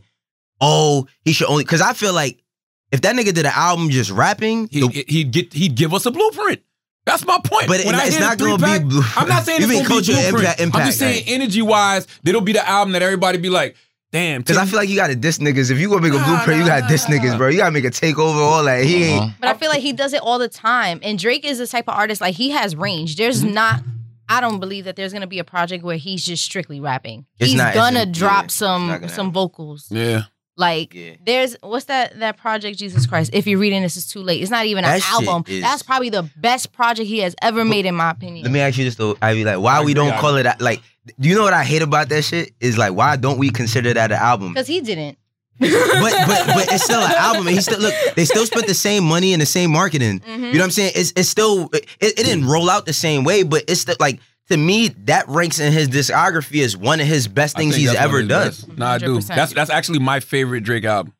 [0.61, 2.43] "Oh, he should only." Because I feel like
[2.91, 6.05] if that nigga did an album just rapping, he, the- he'd get he'd give us
[6.05, 6.61] a blueprint.
[7.05, 7.67] That's my point.
[7.67, 8.79] But it- it's not going to be.
[8.85, 10.59] Blue- I'm not saying You it's mean gonna be culture, blueprint.
[10.59, 11.33] impact- I'm just saying right.
[11.35, 13.77] energy wise, it'll be the album that everybody be like,
[14.11, 14.41] damn.
[14.41, 15.71] because I feel like you got to diss niggas.
[15.71, 17.47] If you gonna make a Nah, blueprint, you got to diss nah, niggas, bro.
[17.47, 18.83] You gotta make a takeover, all that.
[18.83, 19.21] He ain't.
[19.21, 19.31] Uh-huh.
[19.39, 20.99] But I feel like he does it all the time.
[21.01, 23.15] And Drake is the type of artist like he has range.
[23.15, 23.53] There's Mm-hmm.
[23.53, 23.81] not.
[24.29, 27.25] I don't believe that there's gonna be a project where he's just strictly rapping.
[27.39, 29.31] It's he's not- gonna in- drop yeah, some gonna some happen.
[29.31, 29.87] vocals.
[29.89, 30.23] yeah.
[30.57, 31.11] Like Yeah.
[31.23, 33.29] there's what's that that project Jesus Christ?
[33.33, 34.41] If you're reading this, it's too late.
[34.41, 35.43] It's not even an That shit album.
[35.47, 38.43] is- That's probably the best project he has ever made, in my opinion.
[38.43, 39.45] Let me ask you this though, Ivy.
[39.45, 40.81] Like, why I we don't call it like?
[41.19, 42.53] Do you know what I hate about that shit?
[42.59, 44.49] Is like, why don't we consider that an album?
[44.53, 45.17] because he didn't.
[45.59, 47.93] but but but it's still an album, and he still look.
[48.15, 50.19] They still spent the same money and the same marketing.
[50.19, 50.43] Mm-hmm.
[50.45, 50.91] You know what I'm saying?
[50.95, 54.19] It's it's still it, it didn't roll out the same way, but it's still like
[54.49, 58.23] to me, that ranks in his discography as one of his best things he's ever
[58.23, 58.47] done.
[58.47, 58.77] his best.
[58.77, 59.17] Nah, I do.
[59.17, 59.27] 100%.
[59.27, 61.13] That's that's actually my favorite Drake album.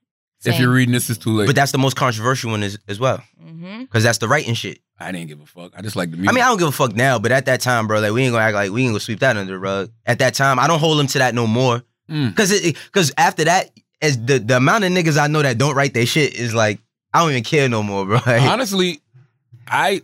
[0.45, 0.61] If Same.
[0.61, 1.47] you're reading this, is too late.
[1.47, 3.21] But that's the most controversial one as, as well.
[3.43, 3.81] Mhm.
[3.81, 4.79] Because that's the writing shit.
[4.99, 5.73] I didn't give a fuck.
[5.75, 6.29] I just like the music.
[6.29, 8.23] I mean, I don't give a fuck now, but at that time, bro, like we
[8.23, 9.91] ain't gonna act like we ain't gonna sweep that under the rug.
[10.05, 11.83] At that time, I don't hold him to that no more.
[12.09, 12.35] Mm.
[12.35, 15.75] Cause it, cause after that, as the the amount of niggas I know that don't
[15.75, 16.79] write their shit is like
[17.13, 18.19] I don't even care no more, bro.
[18.25, 19.01] Like, honestly,
[19.67, 20.01] I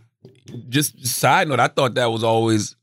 [0.69, 1.59] just side note.
[1.59, 2.75] I thought that was always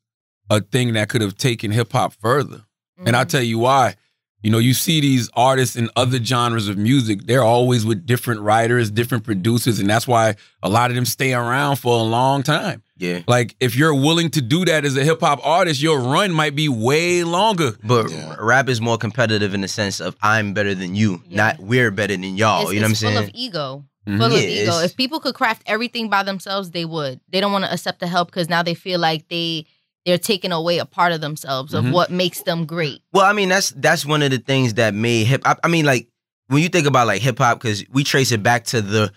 [0.50, 2.62] a thing that could have taken hip hop further,
[3.04, 3.94] and I'll tell you why.
[4.42, 8.40] You know, you see these artists in other genres of music, they're always with different
[8.40, 12.42] writers, different producers, and that's why a lot of them stay around for a long
[12.42, 12.82] time.
[12.96, 13.20] yeah.
[13.28, 16.54] Like, if you're willing to do that as a hip hop artist, your run might
[16.54, 17.72] be way longer.
[17.84, 18.36] But Yeah.
[18.38, 21.36] rap is more competitive in the sense of I'm better than you, Yeah.
[21.36, 22.62] not we're better than y'all.
[22.62, 23.24] it's, you know what I'm it's full saying?
[23.24, 23.84] of ego.
[24.08, 24.16] Mhm.
[24.18, 24.78] Full of Yeah, ego.
[24.80, 27.20] If people could craft everything by themselves, they would.
[27.30, 29.66] They don't want to accept the help because now they feel like they
[30.10, 31.92] they're taking away a part of themselves of Mhm.
[31.92, 33.00] what makes them great.
[33.12, 35.42] Well, I mean, that's that's one of the things that made hip.
[35.44, 36.08] I, I mean, like
[36.48, 39.12] when you think about like hip hop, because we trace it back to the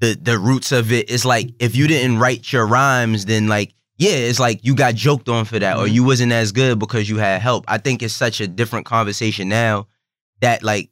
[0.00, 1.10] the the roots of it.
[1.10, 4.94] It's like if you didn't write your rhymes, then like yeah, it's like you got
[4.94, 5.92] joked on for that, or Mhm.
[5.94, 7.64] you wasn't as good because you had help.
[7.66, 9.86] I think it's such a different conversation now
[10.40, 10.90] that like.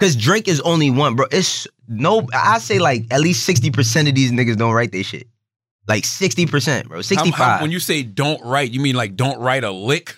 [0.00, 1.26] Cause Drake is only one, bro.
[1.32, 5.02] It's no, I say like at least sixty percent of these niggas don't write their
[5.02, 5.26] shit.
[5.88, 7.00] Like sixty percent, bro.
[7.16, 10.16] How- how- when you say don't write, you mean like don't write a lick?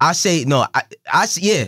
[0.00, 0.64] I say no.
[0.74, 1.66] I, I s- yeah.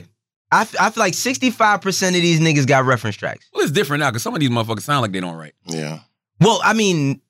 [0.51, 3.47] I, I feel like sixty five percent of these niggas got reference tracks.
[3.53, 5.55] Well, it's different now because some of these motherfuckers sound like they don't write.
[5.67, 6.01] Yeah.
[6.41, 7.21] Well, I mean,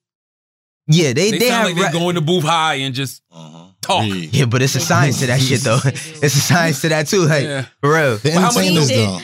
[0.86, 2.94] yeah, they They, they, sound have like they re- go in the booth high and
[2.94, 3.58] just Uh-huh.
[3.80, 4.02] Talk.
[4.04, 4.32] Read.
[4.32, 5.78] yeah, but it's a science to that shit though.
[5.84, 7.24] It's a science to that too.
[7.26, 7.66] Like yeah.
[7.80, 8.16] for real.
[8.18, 9.18] The how much entertainers you.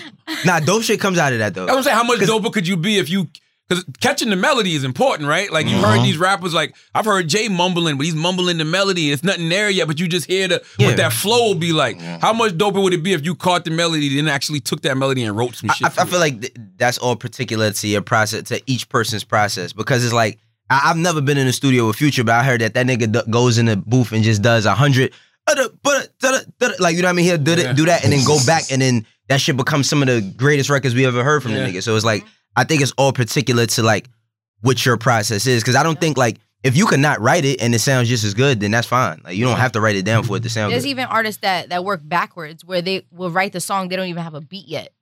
[0.44, 1.66] Nah, dope shit comes out of that though.
[1.66, 1.96] That's what I'm saying.
[1.96, 3.28] How much doper could you be if you?
[3.68, 5.52] Because catching the melody is important, right?
[5.52, 6.04] Like you've heard Mhm.
[6.04, 9.10] these rappers, like I've heard Jay mumbling, but he's mumbling the melody.
[9.12, 10.86] It's nothing there yet, but you just hear the Yeah.
[10.86, 12.00] what that flow will be like.
[12.00, 12.18] Yeah.
[12.20, 14.96] How much doper would it be if you caught the melody and actually took that
[14.96, 15.84] melody and wrote some shit?
[15.86, 19.22] I, I to feel like th- that's all particular to your process, to each person's
[19.24, 20.38] process, because it's like
[20.70, 23.12] I, I've never been in the studio with Future, but I heard that that nigga
[23.12, 25.12] d- goes in the booth and just does a hundred,
[25.46, 25.56] like
[26.96, 27.24] you know what I mean.
[27.24, 27.70] He'll do, Yeah.
[27.70, 30.20] it, do that and then go back, and then that shit becomes some of the
[30.22, 31.66] greatest records we ever heard from Yeah.
[31.66, 31.82] the nigga.
[31.82, 32.24] So it's like
[32.58, 34.08] I think it's all particular to like
[34.60, 36.38] what your process is, because I don't think like.
[36.64, 39.20] If you could not write it and it sounds just as good, then that's fine.
[39.22, 40.90] Like you don't have to write it down for it to sound There's good.
[40.90, 44.24] even artists that that work backwards where they will write the song, they don't even
[44.24, 44.92] have a beat yet.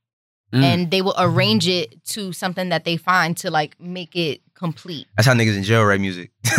[0.52, 0.62] Mm.
[0.62, 5.06] And they will arrange it to something that they find to like make it complete.
[5.16, 6.30] That's how niggas in jail write music.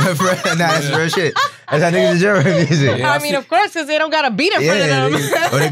[0.00, 0.14] Nah,
[0.56, 1.34] that's real shit.
[1.70, 2.98] That's how niggas in jail write music.
[2.98, 4.82] Yeah, I I mean, of course, because they don't got a beat in Yeah, front
[4.82, 5.30] of them.
[5.30, 5.70] niggas- or they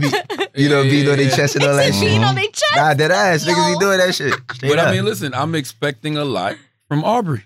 [0.54, 2.06] be, you know, beating on their chest and all that It's shit.
[2.08, 2.76] beating on their chest.
[2.76, 3.44] Nah, that ass.
[3.44, 3.78] Niggas Yo.
[3.78, 4.34] be doing that shit.
[4.54, 4.88] Straight But up.
[4.88, 6.56] I mean, listen, I'm expecting a lot
[6.88, 7.44] from Aubrey.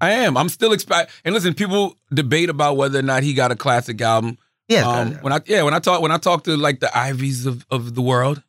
[0.00, 0.36] I am.
[0.36, 1.10] I'm still expect.
[1.24, 4.38] And listen, people debate about whether or not he got a classic album.
[4.68, 7.46] yeah, Um, when I yeah, when I talk when I talk to like the Ivies
[7.46, 8.42] of, of the world,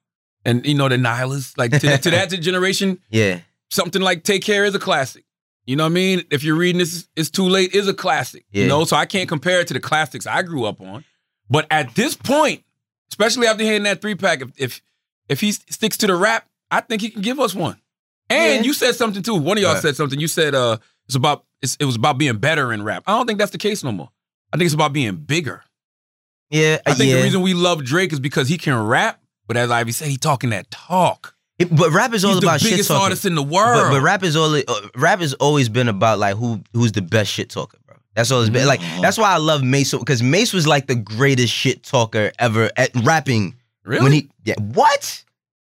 [0.45, 3.39] and you know the Nylas, like to, to that generation, yeah.
[3.69, 5.23] Something like "Take Care" is a classic.
[5.65, 6.23] You know what I mean?
[6.31, 8.43] If you're reading this, it's too late is a classic.
[8.51, 8.63] Yeah.
[8.63, 11.03] You know, so I can't compare it to the classics I grew up on.
[11.49, 12.63] But at this point,
[13.11, 14.81] especially after hearing that three pack, if if
[15.27, 17.79] if he sticks to the rap, I think he can give us one.
[18.29, 18.67] And Yeah.
[18.67, 19.35] you said something too.
[19.35, 19.81] One of y'all Right.
[19.81, 20.19] said something.
[20.19, 20.77] You said uh,
[21.07, 23.03] it's about it's, it was about being better in rap.
[23.05, 24.09] I don't think that's the case no more.
[24.51, 25.63] I think it's about being bigger.
[26.49, 27.17] Yeah, I think yeah.
[27.17, 30.17] the reason we love Drake is because he can rap, but as Ivy said, he
[30.17, 31.35] talking that talk.
[31.59, 33.03] It- but rap is all He's the about shit biggest talking.
[33.03, 33.83] artist in the world.
[33.83, 34.55] But, but rap is all.
[34.55, 34.61] Uh,
[34.95, 37.97] rap has always been about like who who's the best shit talker, bro.
[38.15, 38.65] That's all it's been.
[38.67, 42.71] Like that's why I love Mase because Mase was like the greatest shit talker ever
[42.77, 43.55] at rapping.
[43.83, 44.03] really?
[44.03, 45.23] When he yeah what?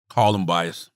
[0.09, 0.89] Call him biased.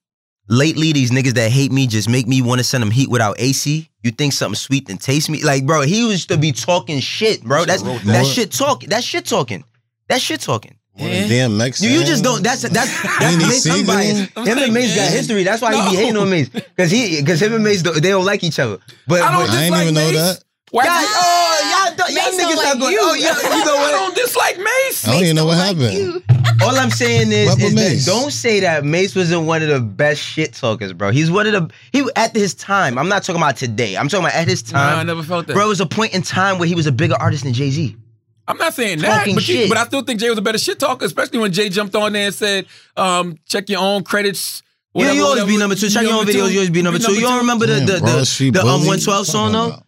[0.50, 3.36] lately these niggas that hate me just make me want to send them heat without
[3.40, 3.90] AC.
[4.04, 5.44] You think something sweet then taste me?
[5.44, 7.66] Like, bro, he used to be talking shit, bro.
[7.66, 8.26] That's wrote that that.
[8.26, 8.88] shit talking.
[8.90, 9.66] That shit talking.
[10.08, 10.77] That shit talking.
[10.98, 11.28] What a eh?
[11.28, 11.82] damn Mex.
[11.82, 12.44] You, you just don't.
[12.44, 12.74] That's that's
[13.20, 13.68] that's Ain't Mase.
[13.68, 14.38] I'm biased.
[14.38, 15.44] Him and Mase got history.
[15.44, 18.10] That's why he be hating on Mase because he because him and Mase don't- they
[18.10, 18.80] don't like each other.
[19.08, 20.44] But, I don't but I ain't dislike even know that.
[20.72, 20.84] Why?
[20.84, 22.94] y'all, oh y'all, don't- y'all Mase don't niggas like not going.
[22.94, 23.00] you.
[23.02, 23.94] Oh yeah, you know what?
[23.94, 25.08] I don't dislike Mase.
[25.08, 25.94] I don't even know what happened.
[25.94, 26.24] you.
[26.64, 29.70] All I'm saying is, What is about that don't say that Mase wasn't one of
[29.70, 31.12] the best shit talkers, bro.
[31.12, 32.98] He's one of the he at his time.
[32.98, 33.96] I'm not talking about today.
[33.96, 35.54] I'm talking about at his Nah, I never felt that.
[35.54, 37.70] bro, it was a point in time where he was a bigger artist than Jay
[37.70, 37.96] Z.
[38.48, 40.80] I'm not saying that, but, you- but I still think Jay was a better shit
[40.80, 44.64] talker, especially when Jay jumped on there and said, um, "Check your own credits."
[44.96, 45.48] Yeah, you always whatever.
[45.48, 45.90] be number two.
[45.90, 46.32] Check your own videos.
[46.32, 46.38] two.
[46.52, 47.14] You always be number two.
[47.14, 49.84] You don't remember the Damn, the Broad the, the um 112 song though?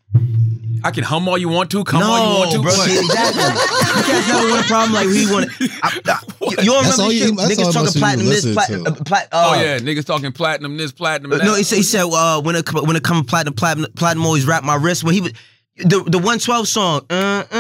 [0.82, 2.62] I can hum all you want to, come all you want No, to.
[2.64, 2.72] bro.
[2.72, 3.44] but- See, exactly.
[3.44, 5.50] You guys never want a problem like he wanted.
[5.84, 6.20] I, I,
[6.62, 7.34] you don't remember all you- shit?
[7.36, 11.32] Niggas talking platinum this, platinum, uh, plat, oh uh, yeah, niggas talking platinum this, platinum
[11.32, 11.44] that.
[11.44, 14.46] No, he said he said uh, when it when it comes platinum, platinum, platinum always
[14.46, 15.04] wrap my wrist.
[15.04, 15.34] When he was
[15.78, 17.18] the the one twelve song, uh, uh,
[17.52, 17.59] uh, uh,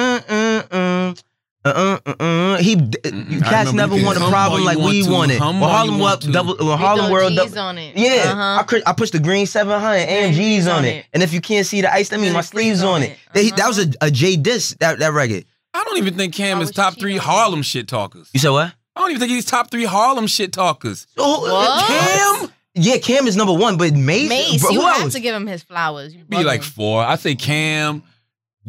[1.69, 2.57] Uh uh uh.
[2.57, 5.39] He you cats never want a problem like you want we to, wanted.
[5.39, 6.31] hum When all you Harlem want World to.
[6.31, 7.97] double, when We Harlem World G's double, on it.
[7.97, 8.57] yeah, Uh-huh.
[8.59, 11.05] I, cr- I pushed the green seven hundred and G's on it.
[11.13, 13.17] And if you can't see the ice, that means my sleeves on it.
[13.33, 15.45] They- That was a, a J diss that that record.
[15.73, 17.17] I don't even think Cam is top three.
[17.17, 18.29] Harlem shit talkers.
[18.33, 18.73] You said what?
[18.95, 21.07] I don't even think he's top three Harlem shit talkers.
[21.17, 21.87] Oh, What?
[21.87, 25.13] Cam Yeah, Cam is number one, but Mase, Mase, bro, you have else?
[25.13, 26.13] to give him his flowers.
[26.13, 27.03] You be like four.
[27.03, 28.03] I say Cam,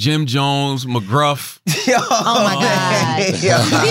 [0.01, 1.61] Jim Jones, McGruff.
[1.87, 3.23] Yo, Oh my God.
[3.23, 3.45] He's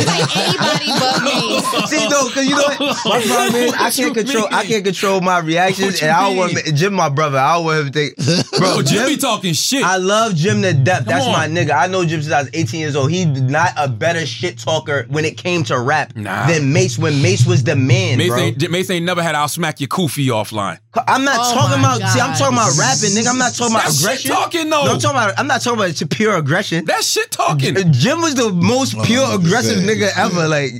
[0.07, 1.89] like anybody but Mase.
[1.91, 2.79] See, no, because you know what?
[3.05, 4.47] My problem is I What you can't control.
[4.51, 6.75] I can't control my reactions, What you and I don't want?
[6.75, 7.37] Jim, my brother.
[7.37, 8.59] I don't want him to think, bro.
[8.59, 9.83] Bro, Jim be talking shit.
[9.83, 11.05] I love Jim to death.
[11.05, 11.31] That's on.
[11.31, 11.71] my nigga.
[11.79, 13.11] I know Jim since I was 18 years old.
[13.11, 16.47] He's not a better shit talker when it came to rap Nah.
[16.47, 18.37] than Mase when Mase was the man, Mase bro.
[18.39, 20.79] ain't, Mase ain't never had I'll smack your koofy offline.
[21.07, 22.09] I'm not Oh talking my about.
[22.11, 23.27] See, I'm talking about rapping, nigga.
[23.29, 24.31] I'm not talking about That's shit aggression.
[24.31, 24.85] talking, though.
[24.85, 25.33] No, I'm talking about.
[25.37, 26.85] I'm not talking about to pure aggression.
[26.85, 27.75] That shit talking.
[27.91, 30.47] Jim was the most pure I'm about to aggressive say, nigga ever.
[30.47, 30.71] Like,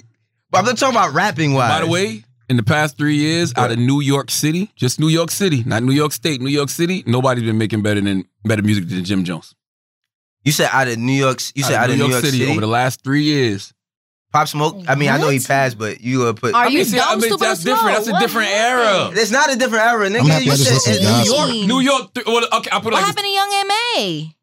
[0.51, 1.69] but I'm not talking about rapping wise.
[1.79, 5.07] By the way, in the past three years, out of New York City, just New
[5.09, 8.63] York City, not New York State, New York City, nobody's been making better than better
[8.63, 9.53] music than Jim Jones.
[10.43, 11.39] you said out of New York.
[11.53, 12.49] You said out of New York, City.
[12.49, 13.73] over the last three years.
[14.31, 14.83] Pop Smoke.
[14.87, 16.53] I mean, I know he passed, but you would put.
[16.53, 17.79] Are I you mean, see, I dumb, mean, that's or different.
[17.81, 17.91] slow?
[17.93, 19.09] That's a different era.
[19.13, 20.19] It's not a different era, nigga.
[20.21, 21.33] I'm happy you said listened to in New.
[21.33, 21.67] York.
[21.67, 22.13] New York.
[22.13, 24.35] Th- well, okay, I put it What like happened to Young M.A.?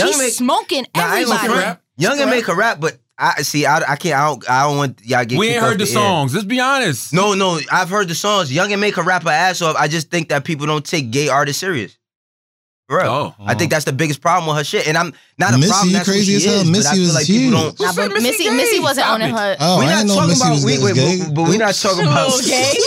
[0.00, 0.30] Young She's M.A.
[0.30, 1.60] smoking Nah, I ain't gonna everybody.
[1.64, 1.82] rap.
[1.96, 3.66] Young and make a rap, but I see.
[3.66, 4.18] I, I can't.
[4.18, 4.50] I don't.
[4.50, 5.38] I don't want y'all get.
[5.38, 5.86] we ain't heard the, air.
[5.88, 6.32] songs.
[6.34, 7.12] Let's be honest.
[7.12, 7.60] No, no.
[7.70, 8.50] I've heard the songs.
[8.52, 9.76] Young and make a rap her ass off.
[9.76, 11.96] I just think that people don't take gay artists serious.
[12.88, 13.34] Bro, Oh.
[13.46, 14.88] I think that's the biggest problem with her shit.
[14.88, 15.92] And I'm not a Missy, problem.
[15.92, 16.54] That's crazy who as hell.
[16.62, 17.52] is, Missy was like people huge.
[17.52, 17.78] don't.
[17.78, 18.56] Who Nah, said but Missy Missy, gay?
[18.56, 19.38] Missy wasn't Stop owning it.
[19.38, 19.56] her.
[19.60, 20.50] Oh, we're I not didn't know talking Missy about.
[20.54, 20.82] was We, gay.
[20.82, 21.18] wait, gay.
[21.26, 22.30] but, but we're not talking about.
[22.40, 22.72] Okay.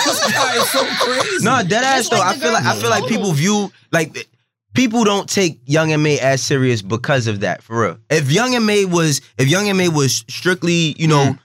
[0.00, 1.44] This guy is so crazy.
[1.44, 2.18] No, dead ass though.
[2.18, 4.28] like I feel like I feel like people view like
[4.74, 6.18] people don't take Young M.A.
[6.20, 7.62] as serious because of that.
[7.62, 7.98] For real.
[8.10, 8.84] If Young M.A.
[8.84, 9.88] was if Young M.A.
[9.88, 11.36] was strictly, you know,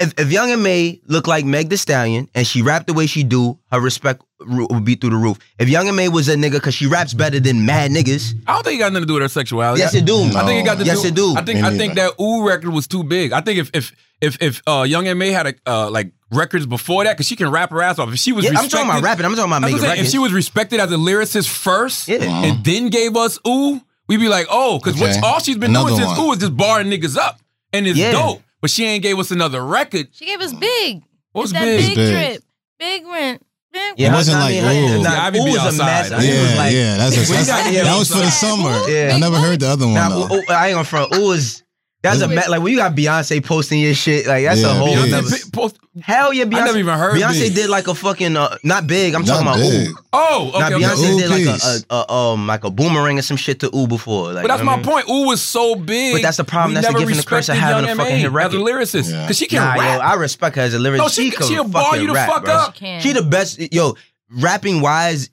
[0.00, 1.00] if, if Young M.A.
[1.06, 4.84] looked like Meg Thee Stallion and she rapped the way she do, her respect would
[4.84, 5.38] be through the roof.
[5.58, 6.08] If Young M.A.
[6.08, 8.92] was a nigga because she raps better than mad niggas, I don't think it got
[8.92, 9.80] nothing to do with her sexuality.
[9.80, 10.16] yes it do.
[10.36, 11.08] I think it got to Yes, do.
[11.08, 11.34] it do.
[11.36, 13.32] I think Me I think that Ooh record was too big.
[13.32, 16.66] I think if if if if uh, Young and May had a uh, like records
[16.66, 18.12] before that, because she can rap her ass off.
[18.12, 19.24] If she was Yeah, I'm respected, talking about rapping.
[19.26, 20.08] I'm talking about making gonna records.
[20.08, 22.22] if she was respected as a lyricist first, Yeah.
[22.24, 25.18] and then gave us Ooh, we'd be like, oh, because Okay.
[25.22, 26.28] all she's been Another doing since one.
[26.28, 27.40] Ooh is just barring niggas up,
[27.72, 28.12] and it's Yeah.
[28.12, 28.42] dope.
[28.60, 30.08] But she ain't gave us another record.
[30.12, 31.02] She gave us big.
[31.32, 31.86] What It's was that big?
[31.86, 32.12] big, Big.
[32.14, 32.42] drip.
[32.78, 33.42] Big rent.
[33.72, 35.02] Big Yeah, It wasn't I like, mean, her- ooh.
[35.02, 36.10] nah, See, I ooh be was a mess.
[36.10, 38.70] Yeah, was Yeah, like- yeah, that's, We that's, that was for the summer.
[38.88, 39.12] Yeah.
[39.14, 40.32] I never heard the other one Nah, though.
[40.36, 41.12] ooh, ooh, I ain't gonna front.
[41.16, 41.63] Ooh is
[42.04, 42.48] that's a Big.
[42.48, 44.26] like when you got Beyonce posting your shit.
[44.26, 45.10] Like that's a Yeah, whole big.
[45.10, 45.26] nother.
[45.28, 46.60] Beyonce post- Hell yeah, Beyonce.
[46.62, 47.54] I never even heard Beyonce Big.
[47.54, 49.14] did like a fucking uh, not big.
[49.14, 49.88] I'm Not talking about big.
[49.90, 49.94] ooh.
[50.12, 50.58] Oh, okay.
[50.58, 50.74] Now okay.
[50.84, 51.84] Beyonce Ooh did like piece.
[51.90, 54.32] a, a, a um like a boomerang or some shit to ooh before.
[54.32, 55.04] Like, But that's you know my what I mean?
[55.06, 55.08] point.
[55.10, 56.14] Ooh was so big.
[56.14, 56.70] But that's the problem.
[56.70, 58.18] We That's the never gift and the curse of respected having Young a fucking M.A.
[58.18, 58.60] hit as a record.
[58.60, 59.20] lyricist Yeah.
[59.22, 60.00] because she can Nah, rap.
[60.00, 60.98] yo, I respect her as a lyricist.
[60.98, 62.54] No, she- she could she'll fucking you the rap, fuck bro.
[62.54, 62.74] up.
[62.74, 63.00] She can.
[63.00, 63.72] She the best.
[63.72, 63.96] Yo,
[64.30, 65.30] rapping wise,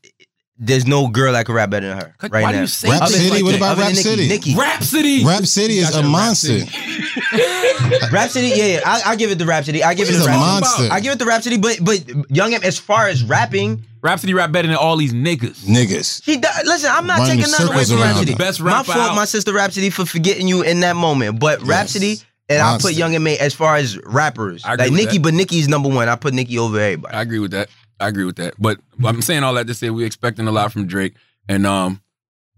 [0.64, 2.16] there's no girl that can rap better than her.
[2.22, 2.62] Why Right do now.
[2.62, 3.30] you say Rap Other City?
[3.38, 4.28] than- What about other than Rap Nicki, City?
[4.28, 4.56] Nicki.
[4.56, 5.26] Rapsody.
[5.26, 6.60] Rap City is a your Rap monster.
[6.60, 6.70] City.
[8.12, 8.80] Rapsody, yeah, yeah.
[8.86, 9.84] I, I give it to Rapsody.
[9.84, 10.62] I give it She's to a Rapsody.
[10.62, 10.88] monster.
[10.94, 14.52] I give it to Rapsody, but but Young M, as far as rapping, Rapsody rap
[14.52, 15.64] better than all these niggas.
[15.66, 16.24] Niggas.
[16.24, 16.66] She does.
[16.66, 18.32] Listen, I'm not Running taking nothing away circles from around Rapsody.
[18.34, 18.38] her.
[18.38, 19.16] Best my rapper fault, out.
[19.16, 21.40] my sister Rapsody, for forgetting you in that moment.
[21.40, 21.68] But Yes.
[21.68, 22.20] Rapsody,
[22.50, 22.90] and I Monster.
[22.90, 23.38] put Young M.A.
[23.38, 24.64] as far as rappers.
[24.66, 25.24] I agree Like with Nicki, that.
[25.24, 26.08] but Nicki's number one.
[26.10, 27.14] I put Nicki over everybody.
[27.16, 27.70] I agree with that.
[28.02, 28.56] I agree with that.
[28.60, 31.14] But I'm saying all that to say we're expecting a lot from Drake.
[31.48, 32.02] And um,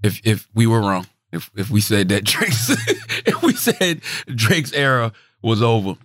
[0.03, 2.69] if if we were wrong, if if we said that Drake's
[3.25, 5.95] if we said Drake's era was over,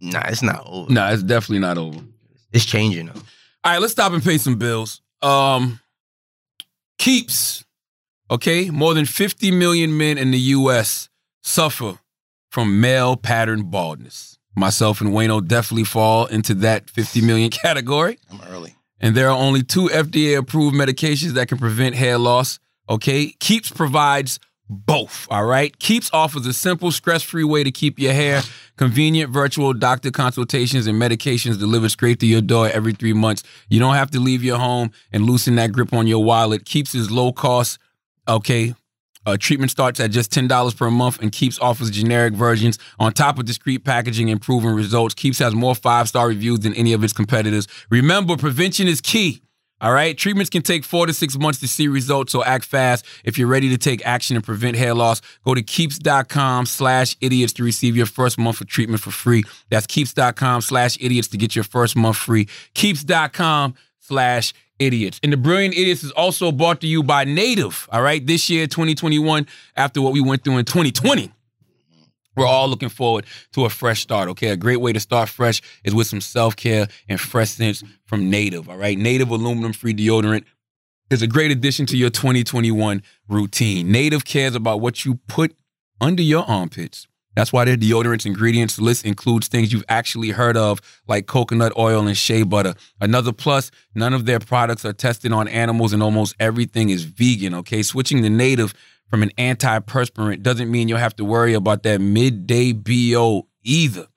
[0.00, 0.92] nah, it's not over.
[0.92, 2.00] nah, it's definitely not over.
[2.52, 3.12] It's changing though.
[3.64, 5.00] All right, let's stop and pay some bills.
[5.20, 5.80] Um,
[6.98, 7.64] keeps
[8.30, 8.70] okay.
[8.70, 11.08] More than 50 million men in the U.S.
[11.42, 11.98] suffer
[12.50, 14.38] from male pattern baldness.
[14.56, 18.18] Myself and Wayno definitely fall into that 50 million category.
[18.30, 18.74] I'm early.
[19.00, 22.58] And there are only two FDA approved medications that can prevent hair loss.
[22.88, 23.32] Okay.
[23.40, 25.26] Keeps provides both.
[25.30, 25.76] All right.
[25.78, 28.42] Keeps offers a simple, stress free way to keep your hair,
[28.76, 33.42] convenient virtual doctor consultations and medications delivered straight to your door every three months.
[33.68, 36.64] You don't have to leave your home and loosen that grip on your wallet.
[36.64, 37.78] Keeps is low cost.
[38.26, 38.74] Okay.
[39.28, 43.38] Uh, treatment starts at just $10 per month and Keeps offers generic versions on top
[43.38, 45.14] of discreet packaging and proven results.
[45.14, 47.68] Keeps has more five star reviews than any of its competitors.
[47.90, 49.42] Remember, prevention is key.
[49.82, 50.16] All right.
[50.16, 53.04] Treatments can take four to six months to see results, so act fast.
[53.22, 57.52] If you're ready to take action and prevent hair loss, go to keeps.com slash idiots
[57.54, 59.44] to receive your first month of treatment for free.
[59.68, 62.48] That's keeps.com slash idiots to get your first month free.
[62.72, 64.67] Keeps.com slash idiots.
[65.22, 67.88] And the Brilliant Idiots is also brought to you by Native.
[67.92, 68.24] All right.
[68.24, 71.32] This year, 2021, after what we went through in 2020.
[72.36, 74.50] We're all looking forward to a fresh start, okay?
[74.50, 78.30] A great way to start fresh is with some self care and fresh scents from
[78.30, 78.96] Native, all right?
[78.96, 80.44] Native aluminum free deodorant
[81.10, 83.90] is a great addition to your 2021 routine.
[83.90, 85.56] Native cares about what you put
[86.00, 87.08] under your armpits.
[87.38, 92.08] That's why their deodorants ingredients list includes things you've actually heard of, like coconut oil
[92.08, 92.74] and shea butter.
[93.00, 97.54] Another plus, none of their products are tested on animals and almost everything is vegan,
[97.54, 97.84] okay?
[97.84, 98.74] Switching to native
[99.08, 104.08] from an antiperspirant doesn't mean you'll have to worry about that midday BO either.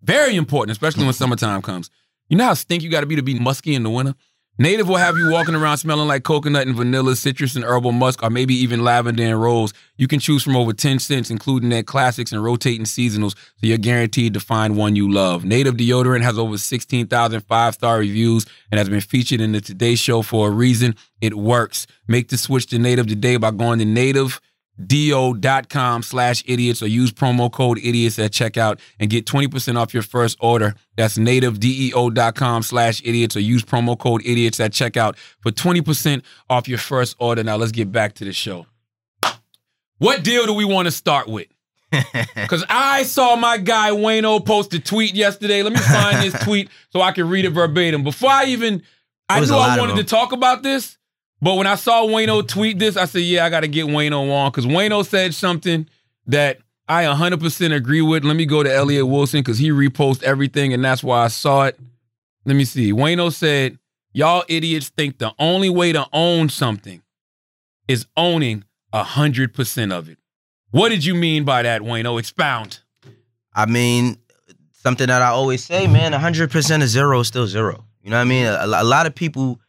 [0.00, 1.90] Very important, especially when summertime comes.
[2.28, 4.14] You know how stink you got to be to be musky in the winter?
[4.58, 8.22] Native will have you walking around smelling like coconut and vanilla, citrus and herbal musk,
[8.22, 9.72] or maybe even lavender and rose.
[9.96, 13.78] You can choose from over 10 scents, including their classics and rotating seasonals, so you're
[13.78, 15.46] guaranteed to find one you love.
[15.46, 19.94] Native deodorant has over 16,000 five star reviews and has been featured in the Today
[19.94, 20.96] Show for a reason.
[21.22, 21.86] It works.
[22.06, 24.38] Make the switch to Native today by going to Native
[24.84, 30.02] do.com slash idiots or use promo code idiots at checkout and get 20% off your
[30.02, 30.74] first order.
[30.96, 36.78] That's nativedeo.com slash idiots or use promo code idiots at checkout for 20% off your
[36.78, 37.42] first order.
[37.42, 38.66] Now let's get back to the show.
[39.98, 41.46] What deal do we want to start with?
[42.34, 45.62] Because I saw my guy Wayno post a tweet yesterday.
[45.62, 48.02] Let me find this tweet so I can read it verbatim.
[48.02, 48.82] Before I even,
[49.28, 50.98] I knew I wanted to talk about this,
[51.42, 54.30] but when I saw Wayno tweet this, I said, yeah, I got to get Wayno
[54.32, 55.88] on because Wayno said something
[56.26, 58.24] that I 100% agree with.
[58.24, 61.64] Let me go to Elliott Wilson because he reposted everything and that's why I saw
[61.64, 61.78] it.
[62.44, 62.92] Let me see.
[62.92, 63.76] Wayno said,
[64.12, 67.02] y'all idiots think the only way to own something
[67.88, 68.62] is owning
[68.94, 70.18] 100% of it.
[70.70, 72.20] What did you mean by that, Wayno?
[72.20, 72.78] Expound.
[73.52, 74.16] I mean,
[74.72, 77.84] something that I always say, man, 100% of zero is still zero.
[78.00, 78.46] You know what I mean?
[78.46, 79.60] A, a lot of people,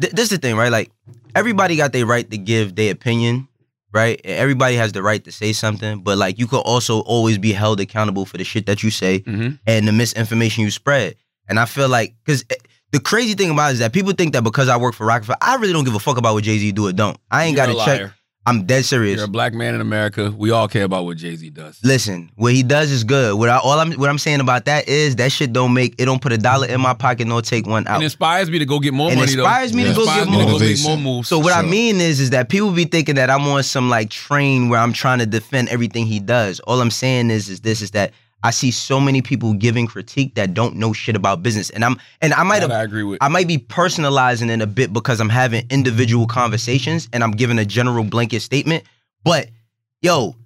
[0.00, 0.72] th- this is the thing, right?
[0.72, 0.90] Like,
[1.34, 3.48] everybody got their right to give their opinion,
[3.92, 4.20] right?
[4.24, 7.52] And Everybody has the right to say something, but like, you could also always be
[7.52, 9.58] held accountable for the shit that you say Mhm.
[9.66, 11.16] and the misinformation you spread.
[11.48, 12.44] And I feel like, because
[12.92, 15.38] the crazy thing about it is that people think that because I work for Rockefeller,
[15.40, 17.16] I really don't give a fuck about what Jay Z do or don't.
[17.30, 18.12] I ain't got to check.
[18.50, 19.16] I'm dead serious.
[19.16, 20.30] You're a black man in America.
[20.36, 21.78] We all care about what Jay Z does.
[21.82, 23.38] Listen, what he does is good.
[23.38, 26.04] What I, all I'm what I'm saying about that is that shit don't make it
[26.04, 28.00] don't put a dollar in my pocket nor take one out.
[28.00, 29.34] It inspires me to go get more It money.
[29.34, 29.42] though.
[29.44, 30.46] inspires me to It go inspires get me to more.
[30.46, 30.88] go make Motivation.
[31.02, 31.28] more moves.
[31.28, 34.10] so what I mean is is that people be thinking that I'm on some like
[34.10, 36.60] train where I'm trying to defend everything he does.
[36.60, 40.34] All I'm saying is is this is that I see so many people giving critique
[40.34, 41.70] that don't know shit about business.
[41.70, 43.18] And I'm and I might have I agree with.
[43.20, 47.58] I might be personalizing it a bit because I'm having individual conversations and I'm giving
[47.58, 48.84] a general blanket statement.
[49.24, 49.50] But
[50.00, 50.36] yo,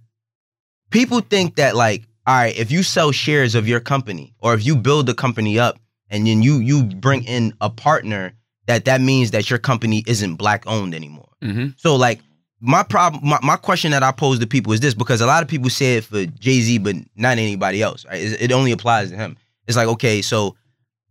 [0.91, 4.67] people think that like, all right, if you sell shares of your company or if
[4.67, 5.79] you build the company up
[6.11, 8.33] and then you you bring in a partner,
[8.67, 11.29] that that means that your company isn't black owned anymore.
[11.43, 12.21] hmm So like
[12.67, 15.43] my problem, my, my question that I pose to people is this because a lot
[15.43, 18.05] of people say it for Jay Z, but not anybody else.
[18.07, 18.21] Right?
[18.23, 19.37] It, it only applies to him.
[19.67, 20.57] It's like okay, so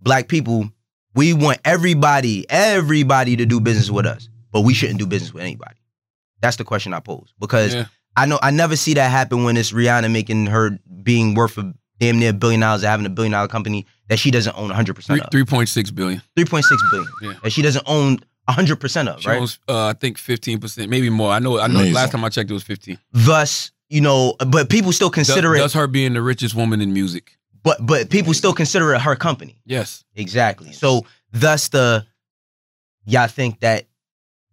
[0.02, 0.70] black people,
[1.16, 5.44] we want everybody, everybody to do business with us, but we shouldn't do business with
[5.44, 5.76] anybody.
[6.42, 7.86] That's the question I pose because Yeah.
[8.18, 11.74] I know I never see that happen when it's Rihanna making her being worth a
[12.00, 14.96] damn near a billion dollars, having a billion dollar company that she doesn't own 100
[14.96, 16.22] percent Three of, three point six billion.
[16.38, 17.34] 3.6 billion Yeah.
[17.44, 19.40] that she doesn't own 100 percent of, She right?
[19.42, 21.32] owns, uh, I think fifteen percent, maybe more.
[21.32, 21.60] I know.
[21.60, 21.76] I know.
[21.80, 21.94] Amazing.
[21.94, 22.98] Last time I checked, it was fifteen.
[23.12, 26.94] Thus, you know, but people still consider That's it, her being the richest woman in
[26.94, 27.38] music.
[27.64, 29.60] but but people still consider it her company.
[29.66, 30.04] Yes.
[30.16, 30.72] Exactly.
[30.74, 32.06] So thus the
[33.06, 33.86] y'all think that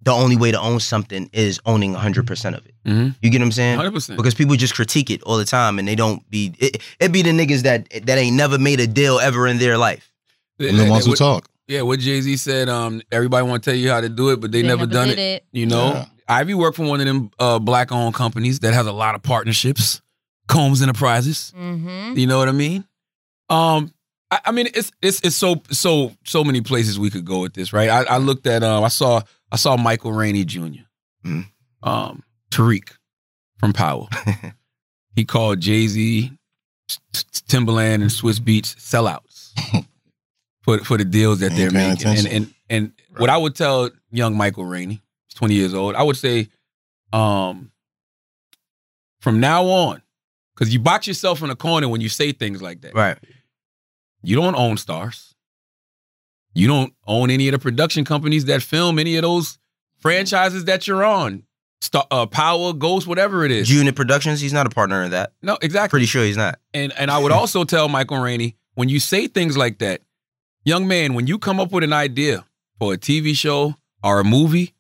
[0.03, 2.75] the only way to own something is owning 100% of it.
[2.87, 3.09] Mm-hmm.
[3.21, 3.77] You get what I'm saying?
[3.77, 4.17] Hundred percent.
[4.17, 7.23] Because people just critique it all the time and they don't be it, it be
[7.23, 10.11] the niggas that that ain't never made a deal ever in their life.
[10.59, 11.49] And the ones who talk.
[11.71, 12.69] Yeah, what Jay Z said.
[12.69, 15.21] Um, everybody want to tell you how to do it, but they, never, done did
[15.21, 15.45] it.
[15.53, 16.05] You know, Yeah.
[16.29, 19.23] Ivy worked for one of them uh, black owned companies that has a lot of
[19.23, 20.03] partnerships.
[20.49, 21.53] Combs Enterprises.
[21.57, 22.19] Mm-hmm.
[22.19, 22.85] You know what I mean?
[23.49, 23.95] Um,
[24.33, 27.55] I, I mean it's it's it's so so so many places we could go with
[27.55, 27.89] this, right?
[27.89, 30.83] I, I looked at um, I saw I saw Michael Rainey Jr.
[31.25, 31.47] Mhm.
[31.85, 32.97] Um, Tariq
[33.59, 34.09] from Power.
[35.15, 36.33] he called Jay Z,
[37.13, 39.53] Timbaland, and Swizz Beatz sellouts
[40.63, 41.91] for for the deals that they're making.
[42.07, 42.33] And attention.
[42.33, 46.17] and and what I would tell young Michael Rainey, he's twenty years old, I would
[46.17, 46.49] say,
[47.13, 47.71] um,
[49.21, 50.03] from now on,
[50.55, 52.95] because you box yourself in a corner when you say things like that.
[52.95, 53.19] Right.
[54.23, 55.35] You don't own Starz.
[56.53, 59.59] You don't own any of the production companies that film any of those
[59.99, 61.45] franchises that you're on.
[61.81, 63.73] Star, uh, Power, Ghost, whatever it is.
[63.73, 65.33] Unit Productions, he's not a partner in that.
[65.41, 65.89] no, exactly.
[65.97, 66.59] Pretty sure he's not.
[66.75, 70.03] And and I would also tell Michael Rainey when you say things like that,
[70.65, 72.45] young man, when you come up with an idea
[72.79, 74.75] for a TV show or a movie,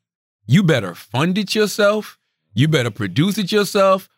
[0.47, 2.19] you better fund it yourself,
[2.55, 4.09] you better produce it yourself,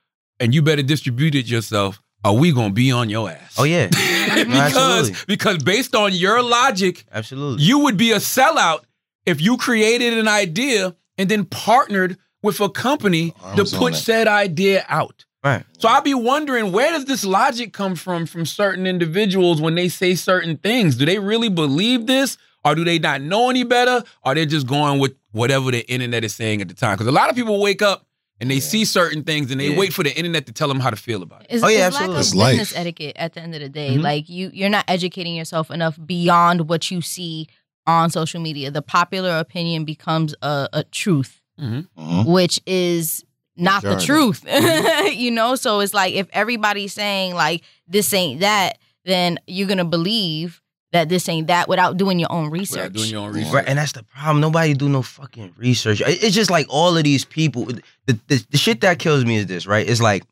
[0.41, 3.57] and you better distribute it yourself are we gonna be on your ass?
[3.59, 3.89] Oh yeah,
[4.29, 7.65] No, because absolutely, because based on your logic, absolutely.
[7.65, 8.85] you would be a sellout
[9.27, 14.29] if you created an idea and then partnered with a company Arms to put said
[14.29, 15.25] idea out.
[15.45, 15.65] Right.
[15.79, 19.89] So I'd be wondering where does this logic come from from certain individuals when they
[19.89, 20.97] say certain things?
[20.97, 22.39] Do they really believe this?
[22.65, 24.05] Or do they not know any better?
[24.25, 26.95] Or they're just going with whatever the internet is saying at the time?
[26.95, 28.07] Because a lot of people wake up
[28.41, 29.79] and they see certain things and they Yeah.
[29.79, 31.49] wait for the internet to tell them how to feel about it.
[31.51, 32.21] It's, Oh, yeah, it's lack of absolutely.
[32.21, 32.59] It's life.
[32.59, 33.97] business etiquette at the end of the day.
[33.97, 34.03] Mhm.
[34.03, 37.49] Like you, you're not educating yourself enough beyond what you see
[37.85, 38.71] on social media.
[38.71, 41.89] The popular opinion becomes a, a truth, Mhm.
[41.99, 42.27] Mhm.
[42.27, 43.25] which is
[43.57, 44.45] not the truth.
[45.15, 49.85] you know, so it's like if everybody's saying like this ain't that, then you're gonna
[49.85, 50.61] believe
[50.93, 52.77] that this ain't that without doing your own research.
[52.77, 53.53] Without doing your own research.
[53.55, 54.41] Right, and that's the problem.
[54.41, 56.03] Nobody do no fucking research.
[56.05, 57.65] It's just like all of these people.
[58.07, 59.89] The, the, the shit that kills me is this, right?
[59.89, 60.25] It's like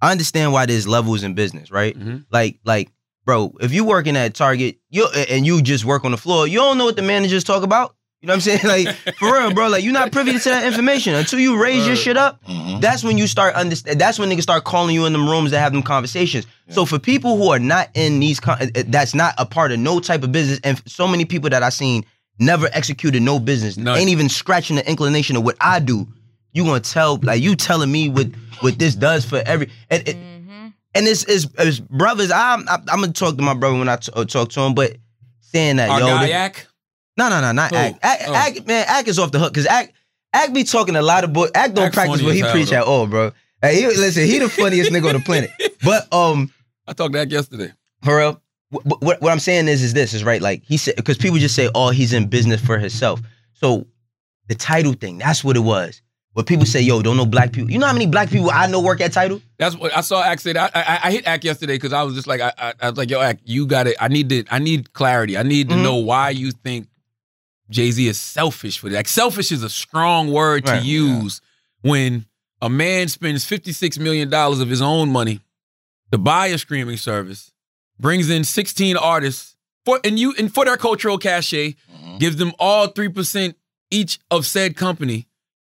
[0.00, 1.98] I understand why there's levels in business, right?
[1.98, 2.24] Mhm.
[2.30, 2.90] Like, like,
[3.24, 6.58] bro, if you working at Target, you and you just work on the floor, you
[6.58, 7.94] don't know what the managers talk about.
[8.20, 8.60] You know what I'm saying?
[8.64, 9.68] Like, for real, bro.
[9.68, 12.42] Like, you're not privy to that information until you raise your shit up.
[12.46, 12.80] Mhm.
[12.80, 14.00] That's when you start understand.
[14.00, 16.46] That's when niggas start calling you in them rooms to have them conversations.
[16.68, 19.78] So for people who are not in these, con- uh, that's not a part of
[19.78, 22.04] no type of business, and so many people that I've seen
[22.40, 23.96] never executed no business, None.
[23.98, 26.06] ain't even scratching the inclination of what I do.
[26.52, 28.26] You gonna tell like you telling me what
[28.60, 30.72] what this does for every and it, Mhm.
[30.94, 32.30] and it's, it's, it's brothers.
[32.32, 34.74] I'm I'm, I'm gonna talk to my brother when I t- uh, talk to him,
[34.74, 34.96] but
[35.40, 36.66] saying that Our yo, guy they- Yak?
[37.18, 37.76] No, no, no, not Who?
[37.76, 37.98] Act.
[38.02, 38.34] Act, Oh.
[38.34, 39.92] Act, man, Act is off the hook because Act,
[40.32, 41.48] Act be talking a lot of boy.
[41.54, 42.76] Act don't Act practice what he preach though.
[42.76, 43.32] at all, bro.
[43.60, 45.50] Hey, he, listen, he the funniest nigga on the planet.
[45.84, 46.50] But um,
[46.86, 47.72] I talked to Yak yesterday.
[48.04, 48.40] for real,
[48.70, 50.40] what, what, what I'm saying is, is this is right.
[50.40, 53.20] Like he said, because people just say, oh, he's in business for himself.
[53.54, 53.86] So
[54.46, 56.00] the Tidal thing, that's what it was.
[56.34, 57.68] But people say, yo, don't know black people.
[57.68, 59.40] You know how many black people I know work at Tidal?
[59.58, 60.22] That's what I saw.
[60.22, 60.70] Ack say that.
[60.72, 62.96] I, I, I hit Ack yesterday because I was just like, I, I, I was
[62.96, 63.96] like, yo, Ack, you got it.
[64.00, 64.44] I need to.
[64.50, 65.36] I need clarity.
[65.36, 65.82] I need to Mhm.
[65.82, 66.86] know why you think
[67.70, 68.96] Jay Z is selfish for that.
[68.96, 71.40] Like, selfish is a strong word to Right, use
[71.82, 72.26] when
[72.62, 75.40] a man spends fifty six million dollars of his own money
[76.10, 77.52] to buy a streaming service,
[78.00, 79.54] brings in sixteen artists
[79.84, 82.18] for and you and for their cultural cachet, Mhm.
[82.18, 83.56] gives them all three percent
[83.90, 85.27] each of said company,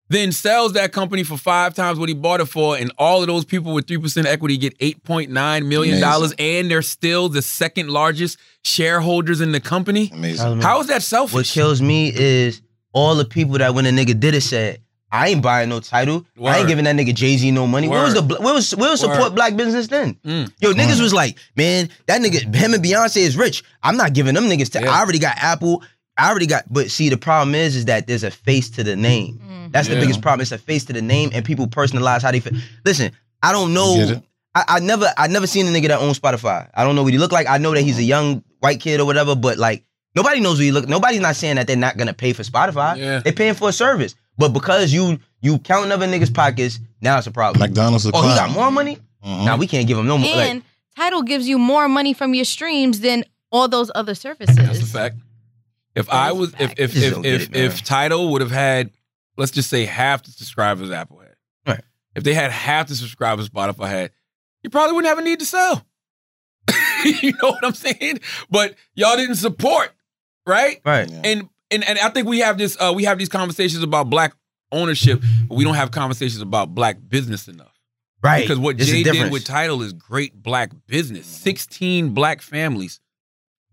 [0.08, 3.26] then sells that company for five times what he bought it for, and all of
[3.26, 7.28] those people with three percent equity get eight point nine million dollars, and they're still
[7.28, 10.10] the second largest shareholders in the company.
[10.12, 10.60] Amazing.
[10.60, 11.34] How is that selfish?
[11.34, 11.54] What selfish?
[11.54, 14.80] kills me is all the people that when a nigga did it said,
[15.10, 16.26] I ain't buying no Tidal.
[16.44, 17.88] I ain't giving that nigga Jay Z no money.
[17.88, 18.40] Where was the Word.
[18.40, 19.34] where was where was support Word.
[19.34, 20.14] black business then?
[20.24, 20.52] Mm.
[20.60, 21.02] Yo, niggas Word.
[21.02, 23.62] was like, man, that nigga, him and Beyonce is rich.
[23.82, 24.70] I'm not giving them niggas.
[24.72, 24.90] To, Yeah.
[24.90, 25.82] I already got Apple.
[26.18, 26.64] I already got.
[26.72, 29.40] But see, the problem is, is that there's a face to the name.
[29.44, 29.72] Mhm.
[29.72, 30.40] That's the biggest problem.
[30.42, 32.58] It's a face to the name, and people personalize how they feel.
[32.84, 33.12] Listen,
[33.42, 34.20] I don't know.
[34.54, 36.70] I, I never, I never seen a nigga that owns Spotify.
[36.74, 37.46] I don't know what he look like.
[37.46, 40.64] I know that he's a young white kid or whatever, but like nobody knows what
[40.64, 40.88] he look.
[40.88, 42.96] Nobody's not saying that they're not gonna pay for Spotify.
[42.96, 43.18] Yeah.
[43.18, 47.26] They're paying for a service, but because you you counting other niggas' pockets, now it's
[47.26, 47.60] a problem.
[47.60, 48.96] McDonald's the oh, he got more money.
[49.22, 49.44] Mhm.
[49.44, 50.34] Now we can't give him no more.
[50.34, 50.62] Like, And
[50.96, 54.56] Tidal gives you more money from your streams than all those other services.
[54.56, 55.16] That's a fact.
[55.96, 58.90] If I was, if if if don't if, it, if Tidal would have had,
[59.38, 61.34] let's just say half the subscribers Apple had,
[61.66, 61.82] Right.
[62.14, 64.10] If they had half the subscribers Spotify had,
[64.62, 65.86] you probably wouldn't have a need to sell.
[67.04, 68.20] you know what I'm saying?
[68.50, 69.90] But y'all didn't support,
[70.46, 70.80] right?
[70.84, 71.10] right.
[71.10, 71.20] Yeah.
[71.24, 74.34] And and and I think we have this, uh, we have these conversations about black
[74.72, 77.72] ownership, but we don't have conversations about black business enough.
[78.22, 78.42] Right.
[78.42, 81.26] Because what There's a Jay did with Tidal is great black business.
[81.26, 83.00] 16 black families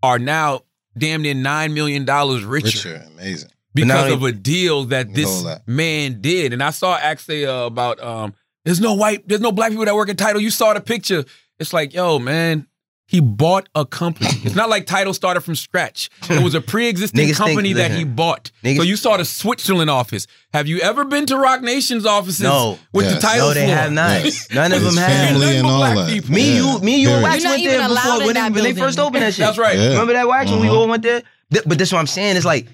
[0.02, 0.62] are now
[0.96, 3.04] damn near $9 million richer, Richer.
[3.12, 3.50] Amazing.
[3.74, 5.66] Because of a deal that this that.
[5.66, 6.52] man did.
[6.52, 8.34] And I saw Ax say uh, about um,
[8.64, 10.40] there's no white, there's no black people that work at Tidal.
[10.40, 11.24] You saw the picture.
[11.58, 12.68] It's like, yo, man,
[13.06, 14.30] he bought a company.
[14.44, 16.08] it's not like Tidal started from scratch.
[16.30, 18.50] It was a pre-existing Niggas think- company that he bought.
[18.62, 20.26] niggas- so you saw the Switzerland office.
[20.52, 22.78] Have you ever been to Roc Nation's offices No.
[22.92, 23.22] with the Yes.
[23.22, 23.76] Tidal No, they floor?
[23.76, 24.24] have not.
[24.24, 24.48] Yes.
[24.52, 25.12] None of His them have.
[25.28, 26.08] family Nothing and but all black that.
[26.12, 26.30] people.
[26.34, 26.56] Me, Yeah.
[26.72, 27.22] you, me, you, and Period.
[27.22, 28.84] Wax You're not went even there allowed before in when, that they, when they building.
[28.84, 29.44] first opened that shit.
[29.44, 29.78] That's right.
[29.78, 29.88] Yeah.
[29.90, 30.76] Remember that wax when we Uh-huh.
[30.80, 31.22] all went there?
[31.52, 32.36] Th- But this is what I'm saying.
[32.36, 32.66] It's like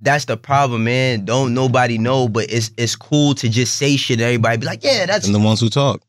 [0.00, 1.24] that's the problem, man.
[1.24, 4.18] Don't nobody know, but it's it's cool to just say shit.
[4.18, 6.02] And everybody be like, yeah, that's And the ones who talk.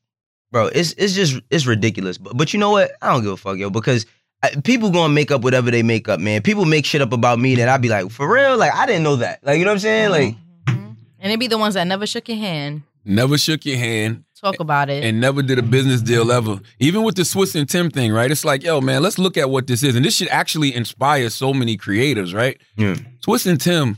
[0.51, 0.67] Bro.
[0.67, 2.17] It's it's just it's ridiculous.
[2.17, 2.91] But but you know what?
[3.01, 4.05] I don't give a fuck, yo, because.
[4.41, 6.41] I, people gonna make up whatever they make up, man.
[6.41, 9.03] People make shit up about me that I'd be like, for real, like I didn't
[9.03, 9.43] know that.
[9.43, 10.11] Like you know what I'm saying?
[10.11, 10.35] Like
[10.67, 10.95] Mhm.
[11.19, 12.83] And it'd be the ones that never shook your hand.
[13.03, 15.03] Never shook your hand Talk about it.
[15.03, 16.61] and never did a business deal ever.
[16.79, 18.31] Even with the Swizz and Tim thing, right?
[18.31, 19.97] It's like, yo, man, let's look at what this is.
[19.97, 22.57] And this should actually inspire so many creators, right?
[22.77, 22.95] Yeah.
[23.27, 23.97] Swizz and Tim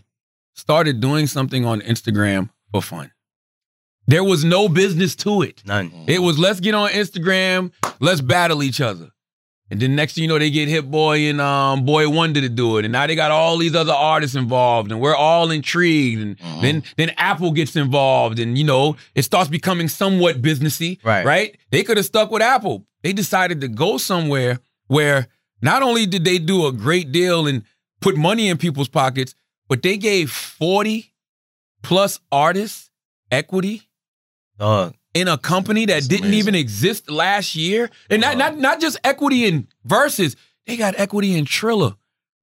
[0.56, 3.12] started doing something on Instagram for fun.
[4.12, 5.64] There was no business to it.
[5.66, 5.90] None.
[6.06, 9.10] It was let's get on Instagram, let's battle each other.
[9.70, 12.50] And then next thing you know, they get Hit Boy and um, Boy Wonder to
[12.50, 16.22] do it, and now they got all these other artists involved, and we're all intrigued.
[16.22, 21.26] And then then Apple gets involved, and you know it starts becoming somewhat businessy, Right.
[21.26, 21.58] Right?
[21.70, 22.86] They could have stuck with Apple.
[23.04, 25.30] They decided to go somewhere where
[25.62, 27.64] not only did they do a great deal and
[28.02, 29.36] put money in people's pockets,
[29.70, 31.14] but they gave forty
[31.82, 32.90] plus artists
[33.32, 33.84] equity
[34.62, 34.94] Dog.
[35.14, 36.40] in a company that That's didn't amazing.
[36.40, 40.36] even exist last year, and not not not just equity in Verzuz,
[40.68, 41.96] they got equity in Triller,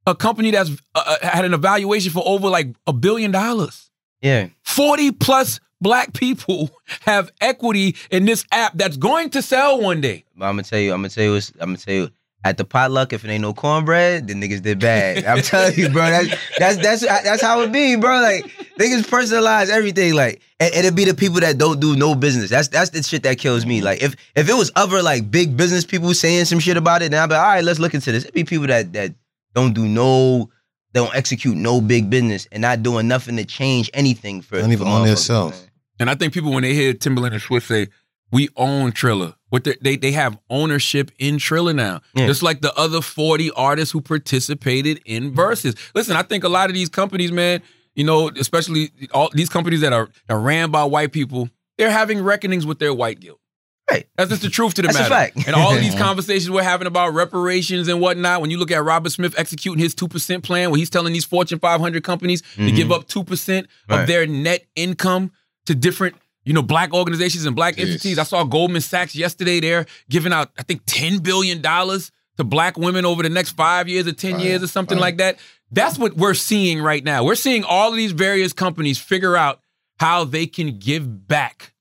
[0.07, 3.91] a company that's uh, uh, had an evaluation for over like a billion dollars.
[4.21, 4.49] Yeah.
[4.65, 6.71] Forty plus black people
[7.03, 10.25] have equity in this app that's going to sell one day.
[10.37, 12.11] But I'm gonna tell you, I'm gonna tell you, I'm gonna tell you.
[12.49, 15.27] At the potluck, if it ain't no cornbread, the niggas did bad.
[15.27, 16.09] I'm telling you, bro.
[16.09, 18.23] That's that's that's that's how it be, bro.
[18.23, 18.45] Like
[18.79, 20.15] niggas personalize everything.
[20.15, 22.49] Like and it'll be the people that don't do no business.
[22.49, 23.83] That's that's the shit that kills me.
[23.83, 27.11] Like if if it was other like big business people saying some shit about it,
[27.11, 28.25] then I'd be like, all right, let's look into this.
[28.25, 29.13] It'd be people that that
[29.55, 30.49] don't do no,
[30.95, 34.59] don't execute no big business and not doing nothing to change anything for.
[34.59, 35.71] Don't even for own their motherfuckers, man.
[36.01, 37.89] And I think people when they hear Timbaland and Swift say,
[38.31, 43.01] "We own Triller," what they they have ownership in Triller now, just like the other
[43.01, 45.77] forty artists who participated in Verzuz.
[45.95, 47.63] Listen, I think a lot of these companies, man,
[47.95, 51.49] you know, especially all these companies that are, are ran by white people,
[51.79, 53.41] they're having reckonings with their white guilt.
[53.91, 54.07] Right.
[54.17, 55.33] That's just the truth to the That's matter.
[55.47, 58.85] And all of these conversations we're having about reparations and whatnot, when you look at
[58.85, 62.77] Robert Smith executing his 2% plan, where he's telling these Fortune 500 companies to Mhm.
[62.77, 65.33] give up 2% of their net income
[65.65, 66.17] to different,
[66.49, 67.91] you know, black organizations and black Jeez.
[67.93, 68.19] entities.
[68.19, 69.61] I saw Goldman Sachs yesterday.
[69.61, 74.07] They're giving out, I think, $10 billion to black women over the next five years
[74.07, 75.03] or 10 Right, years or something right.
[75.03, 75.39] like that.
[75.71, 77.23] That's what we're seeing right now.
[77.23, 79.61] We're seeing all of these various companies figure out
[80.01, 81.75] how they can give back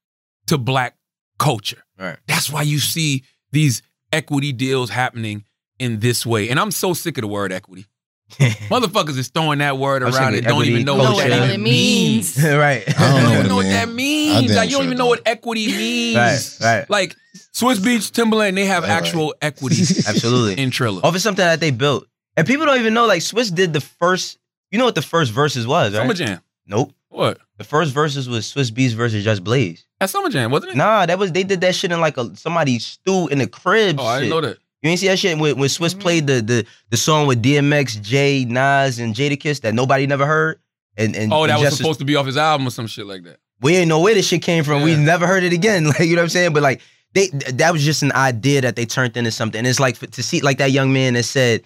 [0.48, 0.98] to black
[1.40, 1.84] culture.
[1.98, 2.18] Right.
[2.28, 5.46] That's why you see these equity deals happening
[5.80, 6.50] in this way.
[6.50, 7.86] And I'm so sick of the word equity.
[8.70, 11.14] Motherfuckers is throwing that word I'm around and don't even know culture.
[11.14, 12.38] what Know that it means.
[12.38, 12.46] means.
[12.56, 12.84] right.
[13.00, 14.36] I don't You don't what even it know what that means.
[14.56, 16.16] Like, you don't sure even know what equity means.
[16.62, 16.90] Right, right.
[16.90, 17.16] Like
[17.54, 18.98] Swizz Beatz, Timbaland, they have Right, right.
[19.02, 20.62] actual equity Absolutely.
[20.62, 21.02] in Triller.
[21.06, 22.06] Over something that they built.
[22.36, 24.38] And people don't even know, like, Swizz did the first,
[24.72, 26.02] you know what the first Verzuz was, right?
[26.02, 26.42] Summer Jam.
[26.68, 26.94] Nope.
[27.10, 27.40] What?
[27.58, 29.86] The first Verzuz was Swizz Beatz versus Just Blaze.
[30.00, 30.76] At Summer Jam, wasn't it?
[30.78, 34.00] Nah, that was, they did that shit in like a somebody's stew in the crib.
[34.00, 34.58] Oh, I didn't know that.
[34.84, 36.00] You ain't see that shit when, when Swizz Mhm.
[36.00, 40.60] played the, the the song with DMX, Jay, Nas, and Jadakiss that nobody never heard?
[40.98, 42.88] And, and Oh, that and was Justice- supposed to be off his album or some
[42.88, 43.38] shit like that.
[43.62, 44.84] we didn't know where this shit came from.
[44.84, 45.86] We never heard it again.
[45.88, 46.54] Like you know what I'm saying?
[46.54, 46.82] But like
[47.14, 49.58] they that was just an idea that they turned into something.
[49.60, 51.64] And it's like to see like that young man that said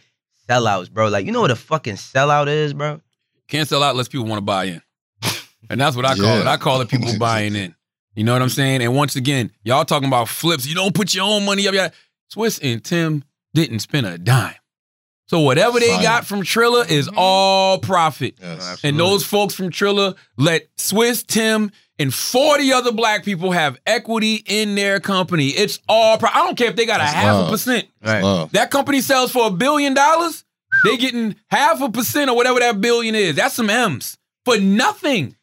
[0.50, 1.10] sellouts, bro.
[1.10, 3.02] Like you know what a fucking sellout is, bro?
[3.50, 4.82] Can't sell out unless people want to buy in.
[5.70, 6.48] And that's what I call it.
[6.48, 7.76] I call it people buying in.
[8.16, 8.82] You know what I'm saying?
[8.82, 10.66] And once again, y'all talking about flips.
[10.66, 11.74] You don't put your own money up.
[11.74, 11.90] Yeah.
[12.34, 13.24] Swizz and Tim
[13.54, 14.56] didn't spend a dime.
[15.28, 16.04] So whatever they Fine.
[16.04, 17.14] got from Triller is Mhm.
[17.16, 18.36] all profit.
[18.42, 18.80] Yes.
[18.84, 24.44] And those folks from Triller let Swizz, Tim, and 40 other black people have equity
[24.46, 25.50] in their company.
[25.50, 27.88] It's all pro- I don't care if they got a That's half a percent.
[28.04, 28.48] Right.
[28.52, 30.44] That company sells for a billion dollars.
[30.84, 33.36] They getting half a percent or whatever that billion is.
[33.36, 35.36] That's some M's for nothing.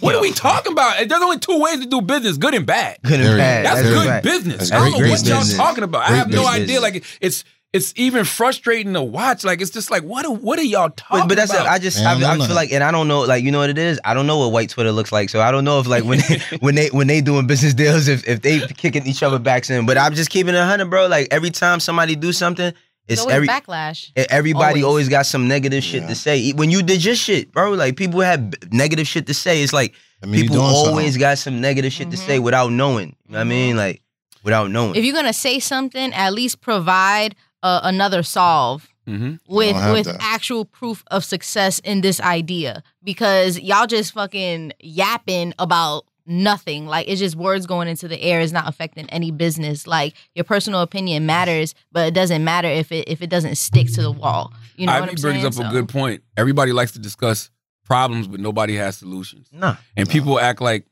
[0.00, 0.18] What Yo.
[0.18, 0.96] are we talking about?
[1.08, 2.98] There's only two ways to do business: good and bad.
[3.04, 3.66] Good and bad.
[3.66, 4.22] That's, Very good right.
[4.22, 4.56] business.
[4.58, 6.02] That's I don't know great what y'all talking about.
[6.08, 6.60] I have no business.
[6.62, 6.80] idea.
[6.80, 9.44] Like it's it's even frustrating to watch.
[9.44, 11.66] Like it's just like what are, what are y'all talking But, but that's about?
[11.66, 13.58] I just Man, I I, I feel like and I don't know like you know
[13.58, 15.80] what it is I don't know what white Twitter looks like so I don't know
[15.80, 19.06] if like when they, when they when they doing business deals if if they kicking
[19.06, 21.80] each other backs in but I'm just keeping it a hundred bro like every time
[21.80, 22.72] somebody do something
[23.06, 24.10] It's it's always every backlash.
[24.16, 24.84] Everybody Always.
[24.84, 26.08] always, got some negative shit Yeah.
[26.08, 26.52] to say.
[26.52, 29.62] When you did your shit, bro, like people had b- negative shit to say.
[29.62, 31.20] It's like I mean, people always something.
[31.20, 32.26] got some negative shit to Mhm.
[32.26, 33.08] say without knowing.
[33.26, 33.76] You know what I mean?
[33.76, 34.00] Like
[34.42, 34.94] without knowing.
[34.94, 39.38] If you're gonna say something, at least provide uh, another solve Mhm.
[39.48, 40.16] with with that.
[40.20, 47.06] actual proof of success in this idea because y'all just fucking yapping about nothing like
[47.08, 50.80] it's just words going into the air is not affecting any business like your personal
[50.80, 54.52] opinion matters but it doesn't matter if it if it doesn't stick to the wall
[54.76, 55.46] you know what Ivy I'm brings saying?
[55.46, 56.22] up So- a good point.
[56.36, 57.50] Everybody likes to discuss
[57.84, 59.48] problems, but nobody has solutions.
[59.52, 59.76] nah.
[59.96, 60.86] And people act like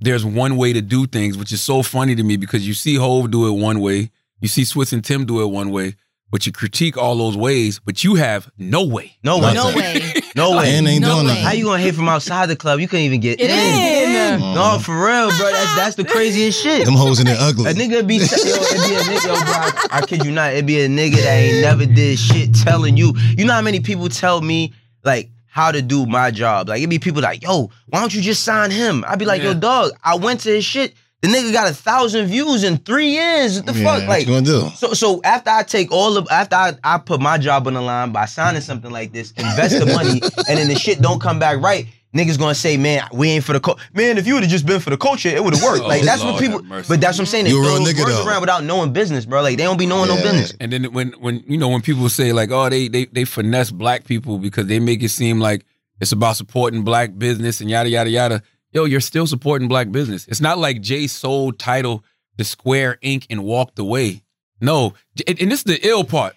[0.00, 2.94] there's one way to do things, which is so funny to me because you see
[2.94, 4.10] Hove do it one way,
[4.40, 5.96] you see Swizz and Tim do it one way,
[6.30, 9.16] but you critique all those ways, but you have no way.
[9.24, 9.52] No way.
[9.52, 10.74] no way No way.
[10.76, 11.32] And ain't No doing way.
[11.32, 11.44] nothing.
[11.44, 12.78] How you gonna hate from outside the club?
[12.80, 14.40] You couldn't even get Get in.
[14.40, 14.54] Mhm.
[14.54, 15.50] No, for real, bro.
[15.50, 16.84] That's that's the craziest shit.
[16.84, 17.70] Them hoes in there ugly.
[17.70, 19.44] A nigga be yo, it be a nigga, yo, bro.
[19.44, 22.96] I, I kid you not, it be a nigga that ain't never did shit telling
[22.96, 23.12] you.
[23.36, 24.72] You know how many people tell me
[25.04, 26.68] like how to do my job.
[26.68, 29.04] Like it'd be people like, yo, why don't you just sign him?
[29.08, 29.48] I'd be like, Yeah.
[29.48, 30.94] yo, dog, I went to his shit.
[31.22, 33.56] The nigga got a thousand views in three years.
[33.56, 33.98] What the Yeah, fuck?
[34.00, 34.70] what Like you gonna do?
[34.74, 37.82] so so after I take all of after I, I put my job on the
[37.82, 41.38] line by signing something like this, invest the money, and then the shit don't come
[41.38, 43.82] back right, niggas gonna say, man, we ain't for the culture.
[43.92, 45.80] Man, if you would have just been for the culture, it would have worked.
[45.84, 46.62] Oh, Like that's Lord what people.
[46.88, 47.44] But that's what I'm saying.
[47.44, 48.26] They You a throw real those nigga, words though.
[48.26, 49.42] around without knowing business, bro.
[49.42, 50.54] Like they don't be knowing no business.
[50.58, 53.70] And then when when you know when people say like, oh, they they they finesse
[53.70, 55.66] black people because they make it seem like
[56.00, 58.42] it's about supporting black business and yada yada yada.
[58.72, 60.28] Yo, you're still supporting black business.
[60.28, 62.04] It's not like Jay sold Tidal
[62.38, 63.26] to Square Inc.
[63.28, 64.22] and walked away.
[64.60, 64.94] No,
[65.26, 66.36] and, and this is the ill part.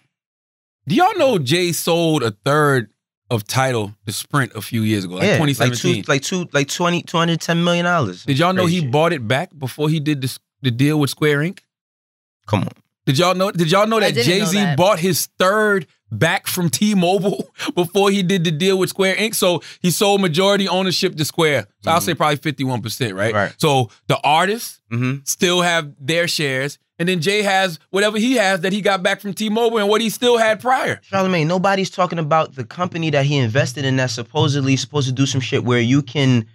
[0.88, 2.89] Do y'all know Jay sold a third
[3.29, 6.03] of Tidal to Sprint a few years ago, like yeah, like 2017?
[6.03, 8.25] two, like two, like 20, 210 million dollars.
[8.25, 8.91] Did y'all know he shit.
[8.91, 11.59] bought it back before he did this, the deal with Square Inc.?
[12.47, 12.69] Come on.
[13.05, 13.51] Did y'all know?
[13.51, 14.77] Did y'all know that didn't know Jay Z that.
[14.77, 15.88] bought his third
[16.20, 19.36] back from T-Mobile before he did the deal with Square Inc.
[19.36, 21.68] So he sold majority ownership to Square.
[21.82, 23.34] So I'll say probably fifty-one percent, right?
[23.34, 23.53] Right.
[23.57, 25.22] So the artists Mm-hmm.
[25.24, 29.22] still have their shares, and then Jay has whatever he has that he got back
[29.22, 31.01] from T-Mobile and what he still had prior.
[31.11, 35.26] Charlamagne, nobody's talking about the company that he invested in that's supposedly supposed to do
[35.26, 36.45] some shit where you can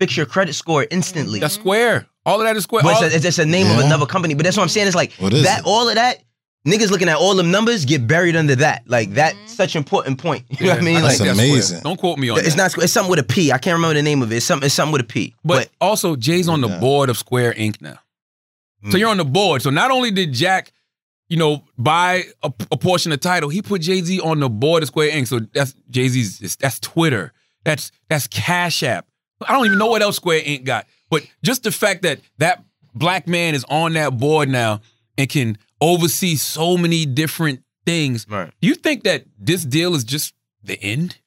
[0.00, 1.38] fix your credit score instantly.
[1.38, 2.06] That's Square.
[2.24, 2.84] All of that is Square.
[2.84, 4.32] But All- it's, a, it's just a name of another company.
[4.32, 4.86] But that's what I'm saying.
[4.86, 5.58] It's like What is that.
[5.60, 5.66] it?
[5.66, 6.22] All of that.
[6.66, 8.84] Niggas looking at all them numbers get buried under that.
[8.86, 9.46] Like that's mm-hmm.
[9.48, 10.44] such important point.
[10.60, 11.02] You know what I mean?
[11.02, 11.78] That's like amazing.
[11.78, 11.80] Square.
[11.82, 12.46] Don't quote me on it.
[12.46, 12.76] it's that.
[12.76, 12.84] not.
[12.84, 13.50] It's something with a P.
[13.50, 14.36] I can't remember the name of it.
[14.36, 14.66] It's something.
[14.66, 15.34] It's something with a P.
[15.44, 16.78] But, also, Jay's on the Yeah.
[16.78, 17.80] board of Square Inc.
[17.80, 17.98] now.
[18.90, 19.62] So you're on the board.
[19.62, 20.72] So not only did Jack,
[21.28, 24.82] you know, buy a, a portion of Tidal, he put Jay Z on the board
[24.82, 25.26] of Square Inc.
[25.28, 26.56] So that's Jay Z's.
[26.56, 27.32] That's Twitter.
[27.64, 29.06] That's that's Cash App.
[29.46, 30.64] I don't even know what else Square Inc.
[30.64, 30.86] got.
[31.10, 32.62] But just the fact that that
[32.94, 34.80] black man is on that board now
[35.18, 38.26] and can oversee so many different things.
[38.28, 38.50] Right.
[38.60, 41.18] Do you think that this deal is just the end?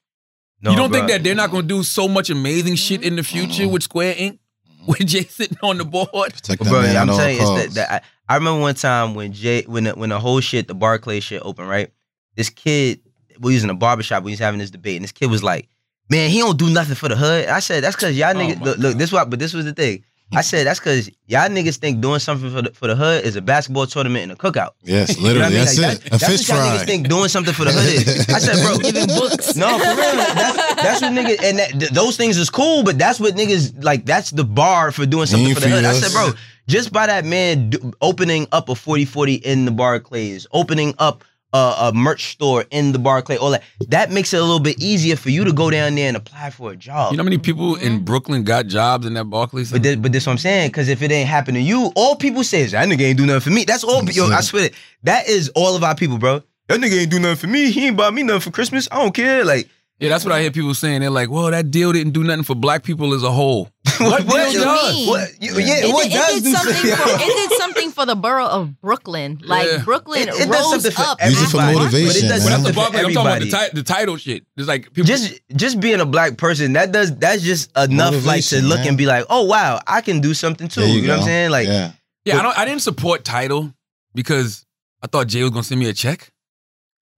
[0.62, 1.00] No, you don't bro.
[1.00, 3.48] think that they're not going to do so much amazing shit in the mm-hmm.
[3.48, 4.40] future with Square Inc.
[4.40, 4.86] Mm-hmm.
[4.88, 6.10] With Jay sitting on the board.
[6.12, 7.76] Protect that Bro, man I'm telling you, it's costs.
[7.76, 10.68] that, that I, I remember one time when Jay, when the, when the whole shit,
[10.68, 11.92] the Barclay shit opened, right?
[12.36, 13.02] This kid,
[13.40, 15.70] we was in a barbershop, we was having this debate, and this kid was like,
[16.10, 18.60] "Man, he don't do nothing for the hood." I said, "That's because y'all Oh niggas
[18.60, 20.04] my look, look, this what, but this was the thing."
[20.34, 23.36] I said, "That's because y'all niggas think doing something for the for the hood is
[23.36, 25.56] a basketball tournament and a cookout." Yes, You know what I literally.
[25.56, 25.66] mean?
[25.66, 26.02] That's Like, it.
[26.02, 26.78] That's, a that's fish what y'all fry.
[26.78, 28.30] niggas think doing something for the hood is.
[28.30, 29.56] I said, bro, Giving books.
[29.56, 29.96] no, for real.
[30.16, 33.84] That's, that's what niggas, and that, th- those things is cool, but that's what niggas,
[33.84, 35.86] like, that's the bar for doing something ain't for the hood.
[35.86, 36.32] I feed said, bro,
[36.68, 41.24] just by that man do, opening up a 40-40 in the Barclays, opening up
[41.56, 44.82] a, a merch store in the Barclay, all that, that makes it a little bit
[44.82, 47.12] easier for you to go down there and apply for a job.
[47.12, 48.04] You know how many people in mm-hmm.
[48.04, 49.72] Brooklyn got jobs in that Barclays?
[49.72, 52.16] But this, but this what I'm saying, because if it ain't happen to you, all
[52.18, 53.64] people say is that nigga ain't do nothing for me.
[53.64, 54.04] That's all.
[54.04, 54.74] Yo, I swear, it.
[55.04, 56.44] that is all of our people, bro.
[56.68, 57.72] That nigga ain't do nothing for me.
[57.72, 58.88] He ain't buy me nothing for Christmas.
[58.92, 59.46] I don't care.
[59.46, 61.02] Like, yeah, that's what I hear people saying.
[61.02, 64.26] They're like, "Well, that deal didn't do nothing for black people as a whole." What,
[64.26, 64.96] What deal do you does?
[64.96, 65.08] mean?
[65.08, 65.30] What?
[65.40, 66.96] Yeah, It, what did, it does did do something something?
[66.98, 69.40] for, it did something for the borough of Brooklyn.
[69.44, 69.78] Like Yeah.
[69.84, 71.24] Brooklyn It- it does rose something for up.
[71.24, 71.78] Use it for Barclays.
[71.78, 72.44] motivation, But it does But that's man.
[72.44, 73.06] the something for Barclays.
[73.06, 74.44] I'm talking about the, ti- the Tidal shit.
[74.58, 75.04] It's like people.
[75.08, 78.80] Just just being a black person, that does that's just enough like to Motivation, look
[78.80, 78.88] man.
[78.90, 80.82] and be like, oh wow, I can do something too.
[80.82, 81.26] There You, know what I'm go.
[81.26, 81.50] saying?
[81.52, 81.92] Like, yeah.
[82.26, 82.58] yeah, I don't.
[82.60, 83.74] I didn't support Tidal
[84.14, 84.66] because
[85.02, 86.32] I thought Jay was gonna send me a check.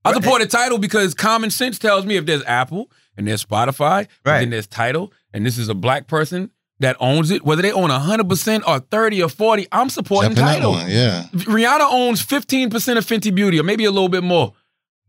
[0.05, 0.23] I Right.
[0.23, 4.39] supported Tidal because common sense tells me if there's Apple and there's Spotify, but Right.
[4.41, 7.89] then there's Tidal, and this is a black person that owns it, whether they own
[7.89, 10.71] 100% or 30 or 40, I'm supporting Jump Tidal.
[10.73, 10.89] one.
[10.89, 11.23] Yeah.
[11.33, 14.53] Rihanna owns 15% of Fenty Beauty, or maybe a little bit more.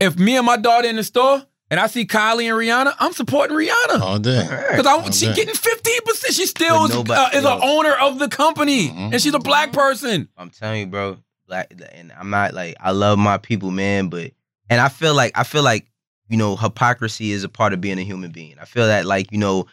[0.01, 3.13] If me and my daughter in the store and I see Kylie and Rihanna, I'm
[3.13, 4.01] supporting Rihanna.
[4.01, 4.43] All day.
[4.71, 5.35] Because I All she day.
[5.35, 6.33] getting 15%.
[6.33, 7.57] She still is, nobody- uh, is yo.
[7.57, 8.89] an owner of the company.
[8.89, 9.13] Mhm.
[9.13, 10.29] And she's a black person.
[10.39, 11.19] I'm telling you, bro.
[11.49, 14.33] Like, and I'm not like I love my people, man, but
[14.71, 15.87] and I feel like I feel like
[16.29, 18.57] you know hypocrisy is a part of being a human being.
[18.61, 19.67] I feel that like you know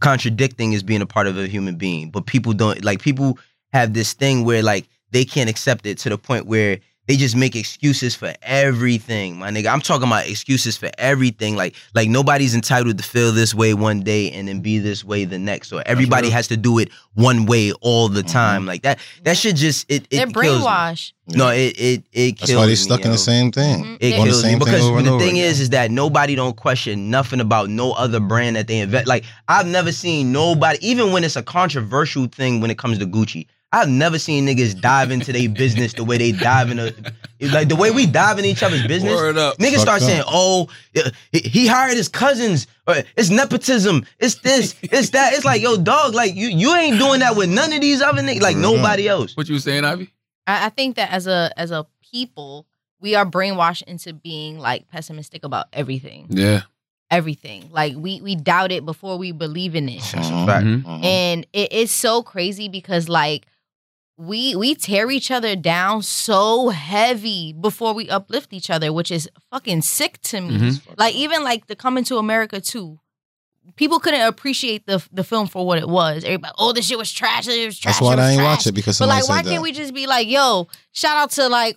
[0.00, 3.38] contradicting is being a part of a human being, but people don't like people
[3.72, 6.78] have this thing where like they can't accept it to the point where
[7.08, 9.72] they just make excuses for everything, my nigga.
[9.72, 11.56] I'm talking about excuses for everything.
[11.56, 15.24] Like, like nobody's entitled to feel this way one day and then be this way
[15.24, 15.72] the next.
[15.72, 18.66] Or everybody has to do it one way all the time.
[18.66, 19.00] Like that.
[19.24, 20.04] That should just it.
[20.04, 20.64] it They're kills me.
[20.64, 21.12] brainwashed.
[21.34, 23.12] No, it it it kills That's why they me, stuck in yo.
[23.12, 23.84] the same thing.
[23.84, 23.94] Mhm.
[23.96, 25.44] It Doing the kills me same thing because over the over thing again.
[25.50, 29.08] is, is that nobody don't question nothing about no other brand that they invest.
[29.08, 33.06] Like I've never seen nobody, even when it's a controversial thing when it comes to
[33.06, 33.46] Gucci.
[33.74, 36.94] I've never seen niggas dive into their business the way they dive into,
[37.40, 39.14] like the way we dive in each other's business.
[39.14, 39.56] Word up.
[39.58, 40.08] Niggas Fucked start up.
[40.08, 40.68] saying, "Oh,
[41.32, 42.66] he- he hired his cousins.
[42.86, 44.04] Or it's nepotism.
[44.18, 44.74] It's this.
[44.82, 47.80] It's that." It's like, yo, dog, like you, you ain't doing that with none of
[47.80, 48.42] these other niggas.
[48.42, 48.60] Like Mhm.
[48.60, 49.36] nobody else.
[49.36, 50.10] What you was saying, Ivy?
[50.46, 52.66] I, I think that as a as a people,
[53.00, 56.26] we are brainwashed into being like pessimistic about everything.
[56.28, 56.62] Yeah.
[57.10, 57.68] everything.
[57.70, 60.00] Like we we doubt it before we believe in it.
[60.14, 60.46] That's a Mhm.
[60.46, 60.64] fact.
[60.66, 60.82] Mhm.
[60.84, 61.04] Mhm.
[61.04, 63.46] And it is so crazy because like
[64.22, 69.28] we we tear each other down so heavy before we uplift each other, which is
[69.50, 70.56] fucking sick to me.
[70.58, 70.80] Mhm.
[70.96, 73.00] Like even like the Coming to America too.
[73.76, 76.22] People couldn't appreciate the the film for what it was.
[76.24, 77.48] Everybody, oh, this shit was trash.
[77.48, 77.94] It was trash.
[77.98, 78.56] That's why I ain't trash.
[78.58, 81.16] watch it because But somebody like, why said can't we just be like, yo, shout
[81.16, 81.76] out to like,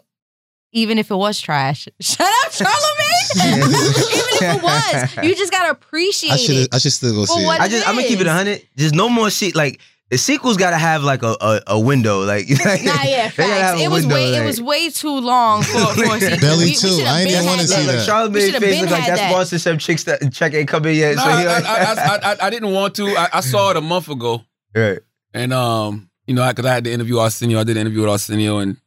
[0.71, 3.35] even if it was trash, shout out Charlamagne.
[3.55, 6.75] even if it was, you just gotta appreciate I should it.
[6.75, 7.47] I should still go see it.
[7.47, 8.33] I just I'm gonna keep it is.
[8.33, 8.61] hundred.
[8.77, 9.55] Just no more shit.
[9.55, 9.79] Like
[10.11, 12.23] the sequels gotta have like a a, a window.
[12.23, 12.55] Like Nah,
[13.03, 13.79] yeah, they facts.
[13.81, 16.39] a It was window, way, like- it was way too long for, for a sequel.
[16.39, 16.87] Belly we, we too.
[16.89, 17.85] should've I ain't been even wanna see that.
[17.85, 18.07] that.
[18.07, 19.31] like Charlamagne should've face been look like had that that.
[19.31, 21.15] sponsorship chicks that check ain't coming yet.
[21.15, 23.07] No, so I, he like, I, I, I, I didn't want to.
[23.07, 24.43] I, I saw it a month ago,
[24.75, 24.99] right.
[25.33, 27.59] and um, you know, because I, had to interview Arsenio.
[27.59, 28.77] I did an interview with Arsenio, and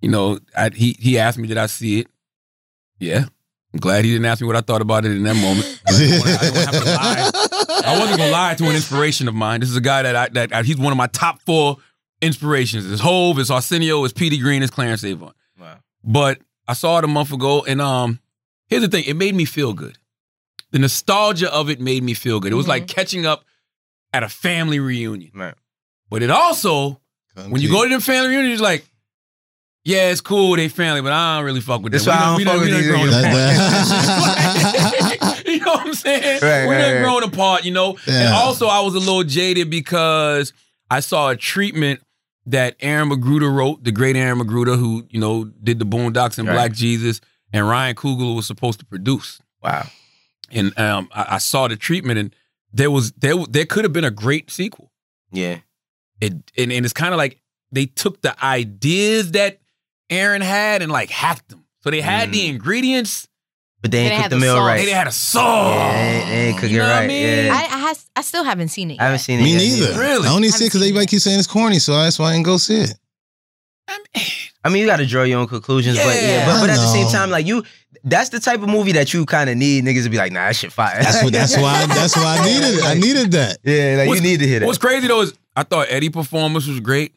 [0.00, 2.08] you know, I, he he asked me, did I see it?
[2.98, 3.26] Yeah.
[3.74, 5.82] I'm glad he didn't ask me what I thought about it in that moment.
[5.86, 7.45] I didn't I didn't wanna have to lie.
[7.86, 9.60] I wasn't gonna lie to an inspiration of mine.
[9.60, 11.76] This is a guy that I that I, he's one of my top four
[12.22, 12.90] inspirations.
[12.90, 15.34] It's Hove, it's Arsenio, it's Petey Greene, it's Clarence Avant.
[15.58, 15.78] Wow.
[16.04, 18.20] But I saw it a month ago, and um,
[18.68, 19.98] here's the thing: it made me feel good.
[20.72, 22.52] The nostalgia of it made me feel good.
[22.52, 23.44] It was like catching up
[24.12, 25.30] at a family reunion.
[25.34, 25.54] Right.
[26.10, 27.00] But it also,
[27.48, 28.84] when you go to the family reunion, it's like,
[29.84, 31.98] yeah, it's cool, they family, but I don't really fuck with them.
[32.04, 34.36] That's why I don't We fuck done- with we these grown niggas.
[35.22, 35.46] apart.
[35.48, 36.40] you know what I'm saying?
[36.42, 37.02] Right, we right, done right.
[37.02, 37.96] grown apart, you know?
[38.06, 40.52] And also, I was a little jaded because
[40.90, 42.00] I saw a treatment
[42.46, 46.46] that Aaron McGruder wrote, the great Aaron McGruder, who, you know, did the Boondocks and.
[46.46, 47.20] Black Jesus,
[47.52, 49.86] and Ryan Coogler was supposed to produce Wow.
[50.52, 52.36] and um, I, I saw the treatment, and
[52.72, 54.92] there was there there could have been a great sequel.
[55.32, 55.58] Yeah.
[56.20, 57.40] It and, and it's kind of like
[57.72, 59.58] they took the ideas that
[60.08, 61.64] Aaron had and like hacked them.
[61.80, 63.28] So they had the ingredients,
[63.82, 64.66] But they They ain't didn't cook the the meal sauce.
[64.66, 64.76] right.
[64.78, 65.74] they didn't a sauce.
[65.74, 67.06] Yeah, they ain't, they ain't cook You it know what I right.
[67.08, 67.44] mean?
[67.46, 67.52] Yeah.
[67.54, 68.94] I, I, has, I still haven't seen it.
[68.94, 69.00] Yet.
[69.00, 69.42] I haven't seen it.
[69.44, 70.00] Me yet neither.
[70.00, 70.28] Really?
[70.28, 72.30] I only I see it because everybody seen keeps saying it's corny, so that's why
[72.30, 72.94] I didn't go see it.
[73.88, 74.24] I mean,
[74.64, 76.46] I mean you got to draw your own conclusions, but yeah, Yeah.
[76.46, 77.62] but, but at the same time, like you,
[78.02, 80.46] that's the type of movie that you kind of need niggas to be like, nah,
[80.46, 81.02] that shit fire.
[81.02, 81.32] That's what.
[81.32, 81.86] That's why.
[81.88, 82.84] That's why I needed it.
[82.84, 83.58] I needed that.
[83.62, 84.66] yeah, like What's- you need to hear that.
[84.66, 87.14] What's crazy though is I thought Eddie performance was great.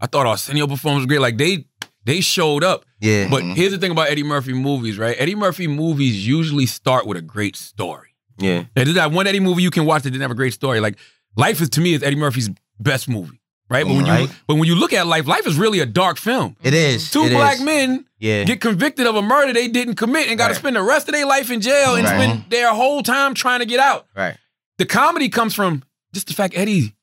[0.00, 1.20] I thought Arsenio performance was great.
[1.20, 1.64] Like they
[2.04, 2.84] they showed up.
[3.00, 3.54] yeah, But Mhm.
[3.56, 5.16] here's the thing about Eddie Murphy movies, right?
[5.18, 8.08] Eddie Murphy movies usually start with a great story.
[8.38, 10.80] yeah, there's that one Eddie movie you can watch that didn't have a great story.
[10.80, 10.96] Like
[11.36, 12.50] Life is to me is Eddie Murphy's
[12.80, 13.40] best movie,
[13.70, 13.86] right?
[13.86, 16.56] But when you but when you look at Life, Life is really a dark film.
[16.62, 17.10] it is.
[17.10, 17.62] Two it black is.
[17.62, 20.58] men Yeah, get convicted of a murder they didn't commit and got to Right.
[20.60, 22.22] spend the rest of their life in jail and Right.
[22.22, 24.06] spend their whole time trying to get out.
[24.16, 24.36] right.
[24.78, 25.82] The comedy comes from
[26.14, 26.94] just the fact Eddie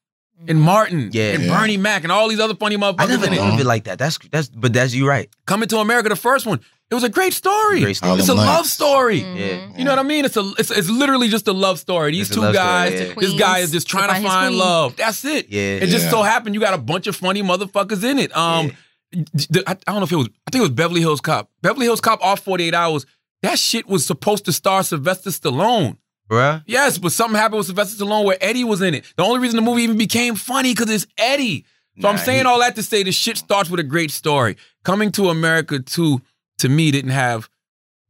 [0.48, 1.34] and Martin Yeah.
[1.34, 1.58] and Yeah.
[1.60, 2.96] Bernie Mac and all these other funny motherfuckers.
[3.00, 3.38] I motherfuckers never in it.
[3.38, 3.98] thought of it like that.
[4.00, 5.30] That's that's, but that's you right.
[5.46, 6.60] Coming to America, the first one,
[6.90, 7.82] it was a great story.
[7.82, 8.18] Great story.
[8.20, 8.72] It's a them love nights.
[8.72, 9.22] story.
[9.22, 9.38] Mhm.
[9.38, 9.78] Yeah.
[9.78, 10.26] You know what I mean?
[10.26, 12.12] It's a it's, it's literally just a love story.
[12.12, 13.14] These It's two love story, guys, yeah.
[13.18, 14.96] this guy is just trying to find his find love.
[14.96, 15.50] That's it.
[15.50, 15.62] Yeah.
[15.84, 18.36] It just so happened you got a bunch of funny motherfuckers in it.
[18.36, 18.72] Um,
[19.12, 20.28] the- I, I don't know if it was.
[20.48, 21.50] I think it was Beverly Hills Cop.
[21.62, 23.06] Beverly Hills Cop off 48 hours.
[23.42, 25.98] That shit was supposed to star Sylvester Stallone.
[26.30, 26.64] Bruh.
[26.68, 29.04] Yes, but something happened with Sylvester Stallone where Eddie was in it.
[29.18, 31.66] The only reason the movie even became funny because it's Eddie.
[32.02, 34.56] So I'm saying he- all that to say this shit starts with a great story.
[34.84, 36.22] Coming to America 2,
[36.60, 37.50] to me, didn't have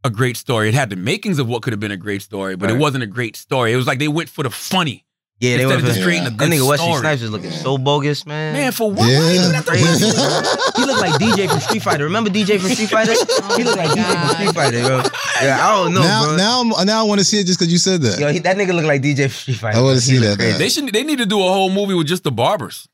[0.04, 0.68] a great story.
[0.70, 3.04] It had the makings of what could have been a great story, but it wasn't
[3.04, 3.74] a great story.
[3.74, 5.06] It was like they went for the funny.
[5.40, 6.36] Yeah, they Instead went of just for creating a Yeah.
[6.36, 7.00] good that nigga Wesley story.
[7.00, 8.54] Snipes was looking so bogus, man.
[8.54, 9.10] Man, for what?
[9.10, 9.20] Yeah.
[9.20, 10.10] Why you got the Wesley?
[10.76, 12.04] he looked like DJ from Street Fighter.
[12.04, 13.14] Remember DJ from Street Fighter?
[13.56, 15.02] he looked like DJ from Street oh Fighter, bro.
[15.42, 16.36] Yeah, I don't know, now, bro.
[16.36, 18.20] now, I'm, now I want to see it just because you said that.
[18.20, 19.78] Yo, he, that nigga look like DJ from Street Fighter.
[19.78, 20.58] I wanna He see look that, crazy.
[20.58, 20.92] They should.
[20.92, 22.90] They need to do a whole movie with just the barbers.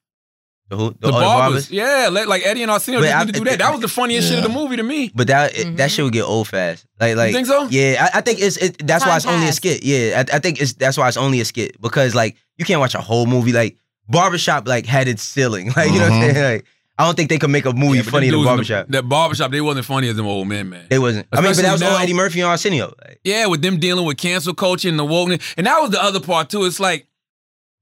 [0.70, 1.22] The, who, The, the, barbers.
[1.70, 1.72] barbers.
[1.72, 3.59] Yeah, let, like Eddie and Arsenio But just I- need to do that.
[3.59, 5.11] That was the funniest shit of the movie to me.
[5.13, 5.78] But that it- Mhm.
[5.78, 6.86] that shit would get old fast.
[6.99, 7.68] Like like you think so?
[7.70, 9.84] Yeah, I, I think it's it, that's why Time it's only a skit.
[9.84, 12.80] Yeah, I, I think it's that's why it's only a skit because like you can't
[12.80, 13.51] watch a whole movie.
[13.53, 13.78] Like
[14.09, 15.72] Barbershop like had its ceiling.
[15.76, 16.34] Like you know what I'm Mhm.
[16.34, 16.53] saying?
[16.55, 16.66] Like
[16.97, 18.88] I don't think they could make a movie Yeah, funny them in the barbershop.
[18.88, 20.86] that barbershop, they wasn't funny as them old men, man.
[20.89, 21.28] They wasn't.
[21.34, 22.93] I mean, but that was Especially all Eddie Murphy and Arsenio.
[23.05, 25.41] Like, Yeah, with them dealing with cancel culture and the wokeness.
[25.57, 26.63] And that was the other part too.
[26.66, 27.05] It's like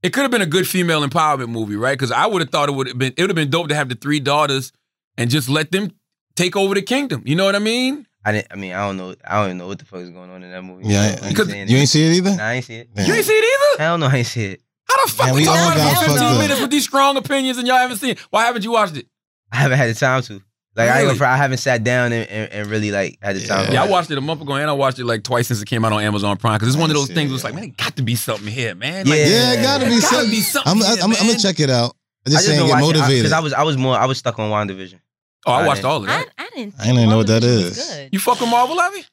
[0.03, 1.97] it could have been a good female empowerment movie, right?
[1.97, 3.75] Because I would have thought it would have been it would have been dope to
[3.75, 4.71] have the three daughters
[5.17, 5.91] and just let them
[6.35, 7.23] take over the kingdom.
[7.25, 8.05] You know what I mean?
[8.25, 8.47] I didn't.
[8.51, 9.15] I mean, I don't know.
[9.25, 10.87] I don't even know what the fuck is going on in that movie.
[10.87, 12.35] Yeah, I don't because You ain't see it either.
[12.35, 12.95] Nah, I ain't see it.
[12.95, 13.05] Man.
[13.05, 13.43] You ain't see it
[13.75, 13.83] either?
[13.83, 14.61] Hell no, I ain't see it.
[14.85, 16.83] How the fuck Man, we we all talking got about fucked 15 minutes with these
[16.83, 18.19] strong opinions and y'all haven't seen it?
[18.29, 19.07] Why haven't you watched it?
[19.51, 20.41] I haven't had the time to.
[20.75, 23.35] Like I, ain't gonna, fry- I haven't sat down and, and, and really like had
[23.35, 23.67] the time.
[23.67, 25.61] to Yeah, I watched it a month ago and I watched it like twice since
[25.61, 26.55] it came out on Amazon Prime.
[26.55, 28.15] Because it's one of those Shit, things where it's like, man, it got to be
[28.15, 29.05] something here, man.
[29.05, 29.25] Like, Yeah.
[29.27, 30.29] Yeah, it gotta be It gotta something.
[30.31, 31.27] be something I'm, here, I'm, I'm, man.
[31.27, 31.95] gonna check it out.
[32.25, 33.17] I I just just saying, get motivated.
[33.19, 34.99] because I, was I was more I was stuck on WandaVision.
[35.45, 36.29] Oh, I I watched didn't- all of I, that.
[36.37, 36.73] I didn't.
[36.79, 37.77] I didn't even know what that WandaVision is.
[37.77, 38.09] was Good.
[38.13, 39.05] You fuck with Marvel, Levy?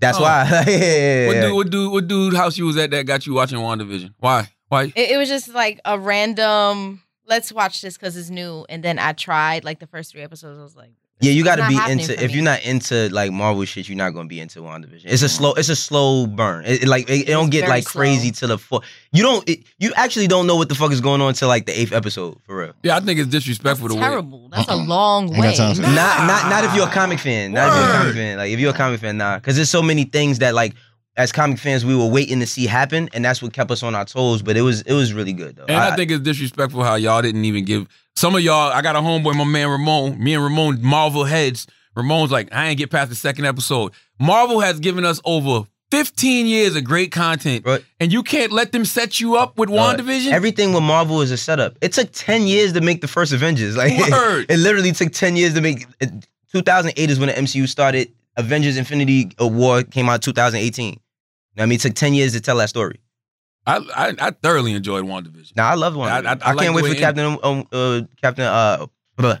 [0.00, 0.22] That's Oh.
[0.22, 0.44] why.
[0.66, 1.42] yeah, yeah, What yeah.
[1.42, 1.54] dude?
[1.54, 1.92] What dude?
[1.92, 2.34] What dude?
[2.34, 4.14] House you was at that got you watching WandaVision?
[4.18, 4.48] Why?
[4.68, 4.84] Why?
[4.96, 7.02] It, it was just like a random.
[7.32, 10.58] Let's watch this because it's new, and then I tried like the first three episodes.
[10.58, 12.12] I was like, Yeah, you got to be into.
[12.22, 12.34] If me.
[12.34, 15.06] you're not into like Marvel shit, you're not gonna be into WandaVision.
[15.06, 15.26] It's a mm-hmm.
[15.28, 15.52] slow.
[15.54, 16.66] It's a slow burn.
[16.66, 18.84] It, it, like it, it don't get very like crazy to the full.
[19.12, 19.48] You don't.
[19.48, 21.94] It, you actually don't know what the fuck is going on until like the eighth
[21.94, 22.74] episode for real.
[22.82, 24.06] Yeah, I think it's disrespectful that's the way.
[24.06, 24.50] terrible.
[24.50, 24.84] That's a uh-uh.
[24.84, 25.56] long way.
[25.56, 25.94] time for that.
[25.94, 27.52] Not not not if you're a comic fan.
[27.52, 28.36] Not if you're a comic fan.
[28.36, 29.38] Like if you're a comic fan, nah.
[29.38, 30.74] Because there's so many things that like
[31.16, 33.94] as comic fans we were waiting to see happen, and that's what kept us on
[33.94, 34.42] our toes.
[34.42, 35.64] But it was it was really good though.
[35.64, 37.86] And I, think it's disrespectful how y'all didn't even give
[38.16, 38.72] some of y'all.
[38.72, 40.22] I got a homeboy, my man Ramon.
[40.22, 41.66] Me and Ramon, Marvel heads.
[41.94, 43.92] Ramon's like, I ain't get past the second episode.
[44.18, 47.84] Marvel has given us over 15 years of great content, Right.
[48.00, 50.32] and you can't let them set you up with Uh, WandaVision.
[50.32, 51.76] Everything with Marvel is a setup.
[51.82, 53.76] It took 10 years to make the first Avengers.
[53.82, 54.46] Like Word.
[54.48, 55.84] it literally took 10 years to make
[56.52, 58.10] 2008 is when the MCU started.
[58.38, 60.98] Avengers Infinity War came out 2018.
[61.54, 63.00] You know what I mean, it took 10 years to tell that story.
[63.66, 65.54] I, I I thoroughly enjoyed WandaVision.
[65.54, 66.08] Now I love one.
[66.10, 68.86] I- I, I- can't the wait for Captain um, uh, Captain uh
[69.16, 69.38] blah.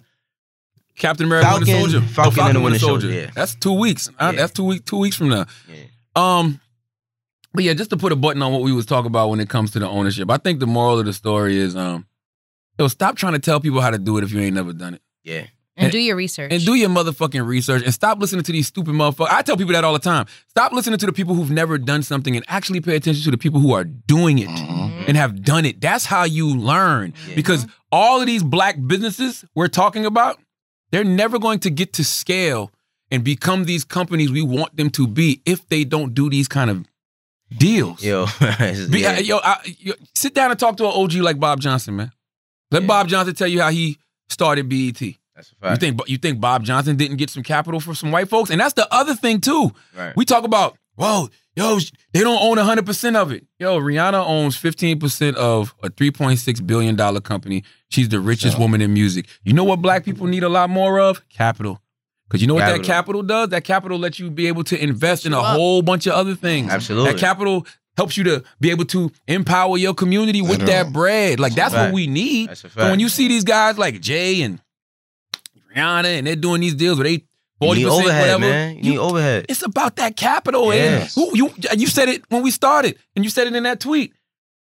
[0.96, 2.06] Captain America Falcon- Winter Soldier.
[2.06, 3.30] Falcon Oh, and the Winter Soldier, yeah.
[3.34, 4.08] That's two weeks.
[4.20, 4.40] Uh, Yeah.
[4.42, 5.46] That's two week two weeks from now.
[5.68, 5.84] Yeah.
[6.14, 6.60] Um,
[7.54, 9.48] but yeah, just to put a button on what we was talking about when it
[9.48, 12.06] comes to the ownership, I think the moral of the story is um,
[12.78, 14.94] yo, stop trying to tell people how to do it if you ain't never done
[14.94, 15.46] it, Yeah.
[15.76, 16.52] And do your research.
[16.52, 19.28] and do your motherfucking research, and stop listening to these stupid motherfuckers.
[19.30, 20.26] I tell people that all the time.
[20.48, 23.38] Stop listening to the people who've never done something, and actually pay attention to the
[23.38, 25.04] people who are doing it mm-hmm.
[25.08, 25.80] and have done it.
[25.80, 27.14] That's how you learn.
[27.28, 27.34] Yeah.
[27.36, 30.38] Because all of these black businesses we're talking about,
[30.90, 32.70] they're never going to get to scale
[33.10, 36.70] and become these companies we want them to be if they don't do these kind
[36.70, 36.86] of
[37.58, 38.02] deals.
[38.02, 38.26] Yo.
[38.90, 39.16] Be- yeah.
[39.16, 42.12] Uh, yo, I, yo, sit down and talk to an OG like Bob Johnson, man.
[42.70, 42.88] Let Yeah.
[42.88, 43.98] Bob Johnson tell you how he
[44.28, 45.00] started BET.
[45.34, 48.28] That's a You think you think Bob Johnson didn't get some capital for some white
[48.28, 48.50] folks?
[48.50, 49.72] And that's the other thing too.
[49.96, 50.14] Right.
[50.16, 51.78] We talk about, whoa, yo,
[52.12, 53.46] they don't own 100% of it.
[53.58, 57.64] Yo, Rihanna owns 15% of a $3.6 billion company.
[57.88, 59.26] She's the richest woman in music.
[59.42, 61.26] You know what black people need a lot more of?
[61.28, 61.80] Capital.
[62.28, 62.86] Because you know what that Capital.
[62.86, 63.48] capital does?
[63.50, 66.70] That capital lets you be able to invest in a whole bunch of other things.
[66.70, 67.12] Absolutely.
[67.12, 67.66] That capital
[67.96, 71.38] helps you to be able to empower your community with that bread.
[71.38, 72.48] Like that's what we need.
[72.48, 74.60] That's a So when you see these guys like Jay and
[75.74, 77.22] Rihanna and they're doing these deals where they You
[77.60, 78.76] forty need percent overhead, whatever, man.
[78.76, 79.46] You, you- need overhead.
[79.48, 80.72] it's about that capital.
[80.74, 81.16] Yes.
[81.16, 83.80] And who you you said it when we started, and you said it in that
[83.80, 84.12] tweet.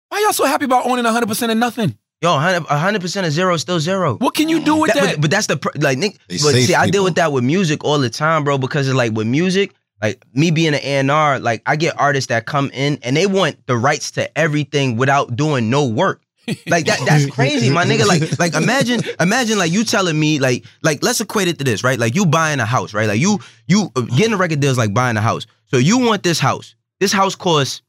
[0.09, 1.97] Why y'all so happy about owning hundred percent of nothing?
[2.21, 4.15] Yo, 100 percent of zero is still zero.
[4.17, 5.15] What can you do with That- that?
[5.15, 6.17] But, but that's the pr- like Nick.
[6.27, 8.59] They But safe see, I deal with that with music all the time, bro.
[8.59, 12.45] Because it's like with music, like me being an A&R, like I get artists that
[12.45, 16.21] come in and they want the rights to everything without doing no work.
[16.67, 18.05] Like that that's crazy, my nigga.
[18.07, 21.83] Like like imagine imagine like you telling me like like let's equate it to this,
[21.83, 21.97] right?
[21.99, 23.07] Like you buying a house, right?
[23.07, 25.45] Like you you uh, getting a record deal is like buying a house.
[25.67, 26.75] So you want this house.
[26.99, 27.81] This house costs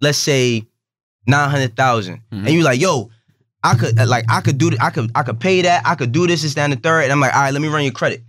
[0.00, 0.64] let's say
[1.26, 2.20] 900,000.
[2.32, 2.38] Mhm.
[2.46, 3.10] And you like, "Yo,
[3.62, 5.82] I could uh, like I could do th- I could I could pay that.
[5.84, 7.04] I could do this, this, that, and the third.
[7.04, 8.22] And I'm like, all right, let me run your credit.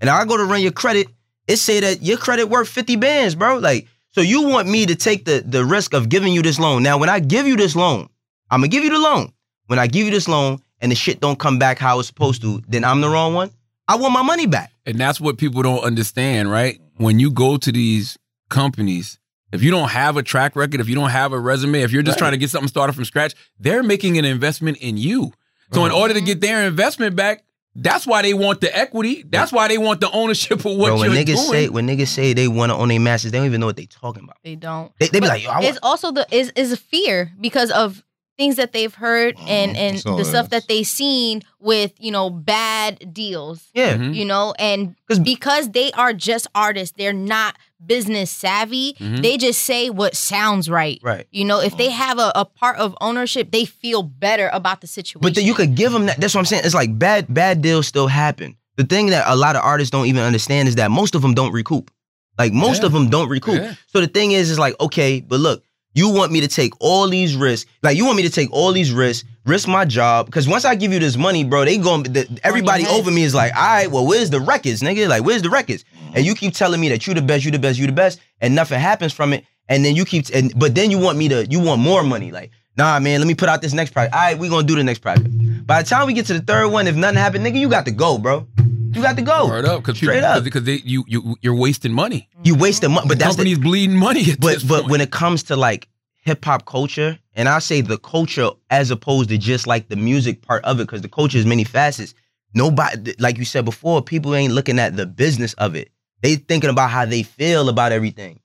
[0.00, 1.08] And I go to run your credit,
[1.48, 3.56] it say that your credit worth 50 bands, bro.
[3.58, 6.82] Like, so you want me to take the the risk of giving you this loan.
[6.82, 8.08] Now, when I give you this loan,
[8.50, 9.32] I'm gonna give you the loan.
[9.66, 12.42] When I give you this loan and the shit don't come back how it's supposed
[12.42, 13.50] to, then I'm the wrong one.
[13.88, 14.72] I want my money back.
[14.84, 16.80] And that's what people don't understand, right?
[16.96, 18.16] When you go to these
[18.48, 19.18] companies,
[19.52, 22.02] if you don't have a track record, if you don't have a resume, if you're
[22.02, 22.18] just Right.
[22.26, 25.32] trying to get something started from scratch, they're making an investment in you.
[25.72, 27.42] So in order to get their investment back,
[27.74, 29.24] that's why they want the equity.
[29.28, 31.50] That's why they want the ownership of what bro, when you're niggas doing.
[31.50, 33.76] say when niggas say they want to own their masters, they don't even know what
[33.76, 34.36] they're talking about.
[34.44, 34.92] They don't.
[34.98, 37.70] They, they be like, yo, I want, it's also the is is a fear because
[37.72, 38.02] of
[38.38, 42.10] things that they've heard and and That's the it stuff that they've seen with you
[42.10, 43.96] know bad deals yeah.
[43.96, 44.14] Mhm.
[44.14, 49.22] you know and 'Cause- because they are just artists they're not business savvy Mhm.
[49.22, 51.26] they just say what sounds right Right.
[51.30, 54.86] you know if they have a, a part of ownership they feel better about the
[54.86, 56.20] situation But then you could give them that.
[56.20, 56.62] That's what I'm saying.
[56.64, 58.56] It's like bad bad deals still happen.
[58.76, 61.32] The thing that a lot of artists don't even understand is that most of them
[61.34, 61.90] don't recoup.
[62.38, 62.86] Like most Yeah.
[62.86, 63.54] of them don't recoup.
[63.62, 63.74] Yeah.
[63.86, 65.62] So the thing is, is like okay, but look,
[65.96, 67.68] you want me to take all these risks.
[67.82, 70.26] Like you want me to take all these risks, risk my job.
[70.26, 73.34] Because once I give you this money, bro, they going to everybody over me is
[73.34, 75.08] like, all right, well, where's the records, nigga?
[75.08, 75.86] Like, where's the records?
[76.14, 78.20] And you keep telling me that you the best, you the best, you the best,
[78.42, 79.46] and nothing happens from it.
[79.70, 82.30] And then you keep, and but then you want me to, you want more money.
[82.30, 84.14] Like, nah, man, let me put out this next project.
[84.14, 85.28] All right, we gonna do the next project.
[85.66, 87.84] By the time we get to the third one, if nothing happened, nigga, you got
[87.86, 88.46] to go, bro.
[88.92, 89.46] You got to go.
[89.46, 90.42] Word up, because Straight up.
[90.42, 92.28] because you you you're wasting money.
[92.44, 94.30] You wasting money, but that's the, Companies bleeding money.
[94.32, 94.90] At but this but point.
[94.92, 99.28] when it comes to like hip hop culture, and I say the culture as opposed
[99.28, 102.14] to just like the music part of it, because the culture is many facets.
[102.54, 105.90] Nobody, like you said before, people ain't looking at the business of it.
[106.22, 108.40] They thinking about how they feel about everything.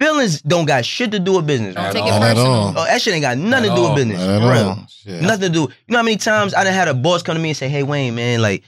[0.00, 1.74] Feelings don't got shit to do with business.
[1.74, 2.46] Don't take it Not at personal.
[2.52, 2.68] all.
[2.78, 3.94] Oh, that shit ain't got nothing At to do all.
[3.94, 4.18] with business.
[4.26, 4.86] Not at for real.
[4.88, 5.22] Shit.
[5.22, 5.60] Nothing to do.
[5.60, 7.68] You know how many times I done had a boss come to me and say,
[7.68, 8.62] "Hey Wayne, man, like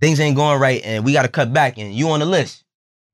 [0.00, 2.62] things ain't going right, and we got to cut back, and you on the list."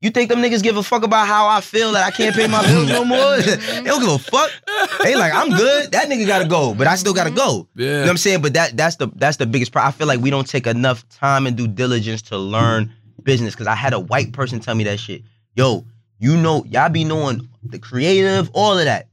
[0.02, 2.46] You think them niggas give a fuck about how I feel that I can't pay
[2.46, 3.36] my bills no more?
[3.38, 4.50] they don't give a fuck.
[5.02, 5.90] They like, I'm good.
[5.92, 7.66] That nigga gotta go, but I still gotta go.
[7.74, 8.00] You know Yeah.
[8.02, 8.42] what I'm saying?
[8.42, 9.88] But that that's the that's the biggest problem.
[9.88, 12.92] I feel like we don't take enough time and due diligence to learn
[13.22, 13.56] business.
[13.56, 15.22] Cause I had a white person tell me that shit.
[15.54, 15.86] Yo,
[16.18, 19.08] you know, y'all be knowing the creative, all of that.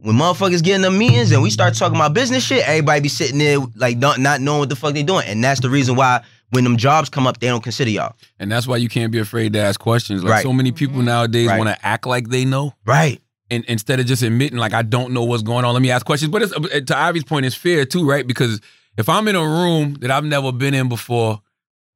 [0.00, 3.08] When motherfuckers get in the meetings and we start talking about business shit, everybody be
[3.08, 5.26] sitting there like not, not knowing what the fuck they doing.
[5.26, 8.14] And that's the reason why when them jobs come up, they don't consider y'all.
[8.38, 10.22] And that's why you can't be afraid to ask questions.
[10.22, 10.42] Like Right.
[10.44, 11.58] so many people nowadays Right.
[11.58, 12.72] want to act like they know.
[12.84, 13.20] Right.
[13.50, 16.04] and instead of just admitting like I don't know what's going on, let me ask
[16.06, 16.30] questions.
[16.32, 18.26] But it's, uh, to Ivy's point, it's fair too, right?
[18.26, 18.60] Because
[18.96, 21.40] if I'm in a room that I've never been in before,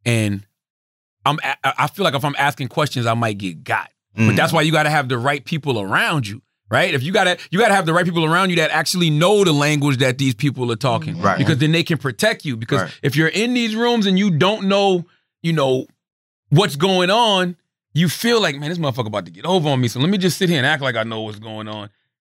[0.05, 0.45] and
[1.27, 3.91] I'm, I feel like if I'm asking questions, I might get got.
[4.15, 4.37] But Mm.
[4.37, 6.93] that's why you got to have the right people around you, right?
[6.95, 9.09] If you got to, you got to have the right people around you that actually
[9.11, 11.39] know the language that these people are talking, Right.
[11.39, 12.57] Because then they can protect you.
[12.57, 12.93] Because Right.
[13.03, 15.05] if you're in these rooms and you don't know,
[15.43, 15.87] you know,
[16.51, 17.57] what's going on,
[17.95, 19.89] you feel like, man, this motherfucker about to get over on me.
[19.89, 21.89] So let me just sit here and act like I know what's going on.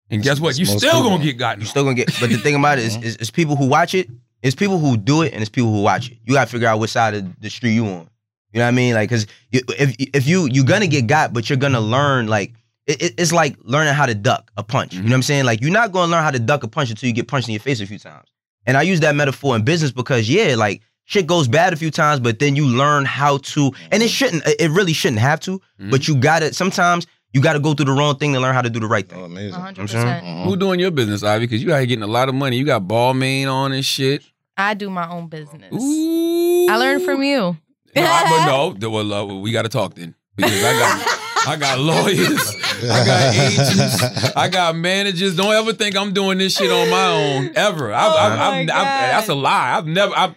[0.09, 0.57] And guess what?
[0.57, 1.09] You most still people.
[1.11, 1.61] gonna get gotten.
[1.61, 2.11] You're still gonna get.
[2.19, 4.09] But the thing about it is, is, is people who watch it.
[4.41, 6.17] It's people who do it, and it's people who watch it.
[6.25, 8.09] You gotta figure out which side of the street you on.
[8.53, 8.93] You know what I mean?
[8.95, 12.53] Like, cause you, if if you you gonna get got, but you're gonna learn like
[12.87, 14.93] it, it- it's like learning how to duck a punch.
[14.93, 15.45] You know what I'm saying?
[15.45, 17.53] Like you're not gonna learn how to duck a punch until you get punched in
[17.53, 18.27] your face a few times.
[18.65, 21.91] And I use that metaphor in business because yeah, like shit goes bad a few
[21.91, 23.71] times, but then you learn how to.
[23.91, 24.43] And it shouldn't.
[24.47, 25.61] It really shouldn't have to.
[25.79, 25.91] Mhm.
[25.91, 26.53] But you gotta.
[26.53, 29.05] Sometimes you gotta go through the wrong thing to learn how to do the right
[29.11, 29.25] Oh, thing.
[29.25, 29.53] amazing.
[29.53, 30.03] A hundred I'm saying?
[30.05, 30.43] percent.
[30.45, 31.45] Who doing your business, Ivy?
[31.45, 32.57] Because you out here getting a lot of money.
[32.57, 34.23] You got Balmain on and shit.
[34.57, 35.71] I do my own business.
[35.73, 36.67] Ooh.
[36.69, 37.55] I learned from you.
[37.95, 41.55] No, I, but no, well, uh, we got to talk then because I got I
[41.55, 45.35] got lawyers, I got agents, I got managers.
[45.35, 47.93] Don't ever think I'm doing this shit on my own ever.
[47.93, 49.77] I've, Oh I've, my I've, that's a lie.
[49.77, 50.13] I've never.
[50.15, 50.35] I've,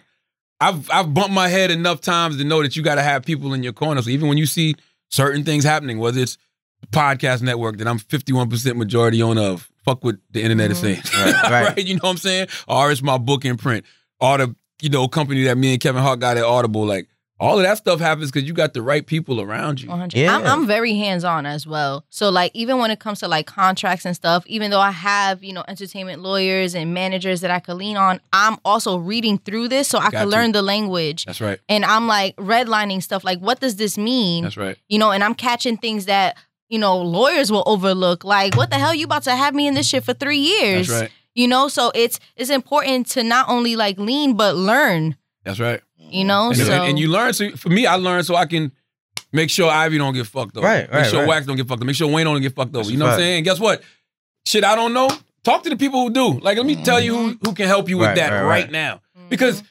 [0.61, 3.53] I've I've bumped my head enough times to know that you got to have people
[3.53, 4.01] in your corner.
[4.01, 4.75] So even when you see
[5.09, 6.37] certain things happening, whether it's
[6.91, 11.43] podcast network that I'm 51% majority owner of, fuck what the internet is saying, Right,
[11.75, 11.85] right.
[11.85, 12.47] You know what I'm saying?
[12.67, 13.85] Or it's my book in print,
[14.19, 16.85] or the you know company that me and Kevin Hart got at Audible.
[16.85, 17.07] Like
[17.39, 19.89] all of that stuff happens because you got the right people around you.
[19.89, 20.17] 100.
[20.17, 20.35] Yeah.
[20.37, 22.05] I'm, I'm very hands on as well.
[22.09, 25.43] So like even when it comes to like contracts and stuff, even though I have
[25.43, 29.67] you know entertainment lawyers and managers that I could lean on, I'm also reading through
[29.69, 30.25] this so I Got could to.
[30.27, 31.25] learn the language.
[31.25, 31.59] That's right.
[31.67, 34.43] And I'm like redlining stuff like what does this mean?
[34.43, 34.77] That's right.
[34.87, 36.37] You know, and I'm catching things that
[36.69, 38.23] you know lawyers will overlook.
[38.23, 40.87] Like what the hell you about to have me in this shit for three years?
[40.87, 41.11] That's right.
[41.35, 45.17] You know, so it's it's important to not only like lean but learn.
[45.43, 45.81] That's right.
[46.13, 47.33] You know, And, so and, and you learn.
[47.33, 48.71] So for me, I learned so I can
[49.31, 50.63] make sure Ivy don't get fucked up.
[50.63, 51.27] Right, Make sure right.
[51.27, 51.87] Wax don't get fucked up.
[51.87, 52.83] Make sure Wayne don't get fucked up.
[52.83, 53.35] That's you a know what I'm saying?
[53.37, 53.81] And guess what?
[54.45, 55.09] Shit, I don't know.
[55.43, 56.39] Talk to the people who do.
[56.39, 58.63] Like, let me tell you who, who can help you with Right, that right, right,
[58.63, 58.71] right.
[58.71, 59.01] now.
[59.17, 59.29] Mm-hmm.
[59.29, 59.63] Because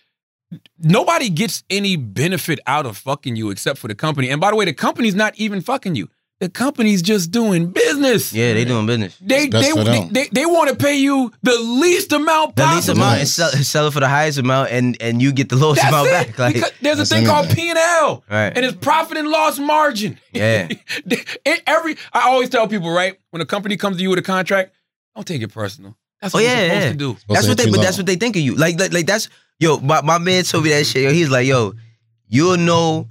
[0.79, 4.29] nobody gets any benefit out of fucking you except for the company.
[4.31, 6.09] And by the way, the company's not even fucking you.
[6.43, 8.33] The company's just doing business.
[8.33, 9.17] Yeah, they doing business.
[9.21, 10.09] They It's they, for they, them.
[10.13, 12.75] they they want to pay you the least amount The possible.
[12.75, 15.55] least amount and sell, sell it for the highest amount, and and you get the
[15.55, 16.11] lowest That's amount it.
[16.11, 16.39] back.
[16.41, 17.49] Like, because there's a That's thing called.
[17.51, 18.53] P and L, Right.
[18.57, 20.19] and it's profit and loss margin.
[20.33, 20.67] Yeah.
[21.07, 24.23] It- every I always tell people, right, when a company comes to you with a
[24.23, 24.75] contract,
[25.15, 25.97] don't take it personal.
[26.21, 26.91] That's Oh, what yeah, you're supposed yeah.
[26.91, 27.13] to do.
[27.13, 28.57] that's Supposed what they, but that's what they think of you.
[28.57, 29.29] Like, like, like that's
[29.61, 29.79] yo.
[29.79, 31.05] My, my man told me that shit.
[31.05, 31.75] Yo, he's like, yo,
[32.27, 33.09] you'll know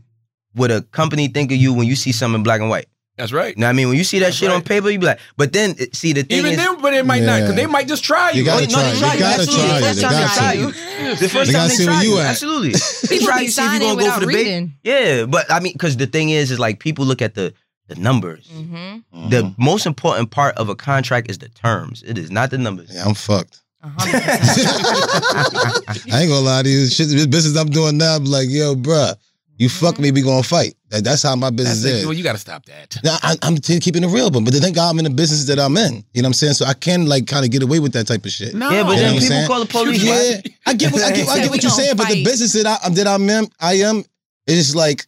[0.53, 2.87] what a company think of you when you see something in black and white.
[3.17, 3.55] That's right.
[3.55, 3.89] You know what I mean?
[3.89, 6.13] When you see that That's shit on paper, you be like, but then it- see
[6.13, 8.39] the thing Even is, them, but it might not, because they might just try you.
[8.39, 8.83] You gotta try.
[8.83, 9.67] they You try gotta Absolutely.
[9.69, 9.81] try.
[9.81, 10.59] First You time they got try to.
[10.61, 10.67] you.
[10.67, 12.25] the first They time gotta they see try where you at.
[12.27, 12.71] Absolutely.
[13.09, 14.35] They People try be to see if you signing gonna go without for the big.
[14.37, 14.73] reading.
[14.83, 17.53] Yeah, but I mean, because the thing is, is like people look at the
[17.87, 18.47] the numbers.
[18.47, 19.29] Mm-hmm.
[19.29, 22.03] The most important part of a contract is the terms.
[22.07, 22.89] It is not the numbers.
[22.93, 23.59] Yeah, I'm fucked.
[23.83, 24.21] A hundred.
[26.13, 26.87] I ain't gonna lie to you.
[26.87, 29.15] Shit, this business I'm doing now, I'm like, yo, bruh,
[29.61, 29.85] you mm-hmm.
[29.85, 30.73] fuck me, we gonna fight.
[30.89, 31.97] That, that's how my business That's it.
[31.99, 32.05] is.
[32.05, 32.97] Well, you got to stop that.
[33.03, 35.45] Now, I, I'm t- keeping it real, but but the thing I'm in the business
[35.45, 36.03] that I'm in.
[36.13, 36.53] You know what I'm saying?
[36.55, 38.53] So I can like kind of get away with that type of shit.
[38.55, 38.69] No.
[38.71, 39.47] Yeah, but You know then what I'm people saying?
[39.47, 40.03] call the police.
[40.03, 40.49] Yeah, right?
[40.65, 42.65] I get what I get, I get what you're gonna saying, but the business that
[42.67, 44.03] I um, that I'm in, I am,
[44.47, 45.05] it's like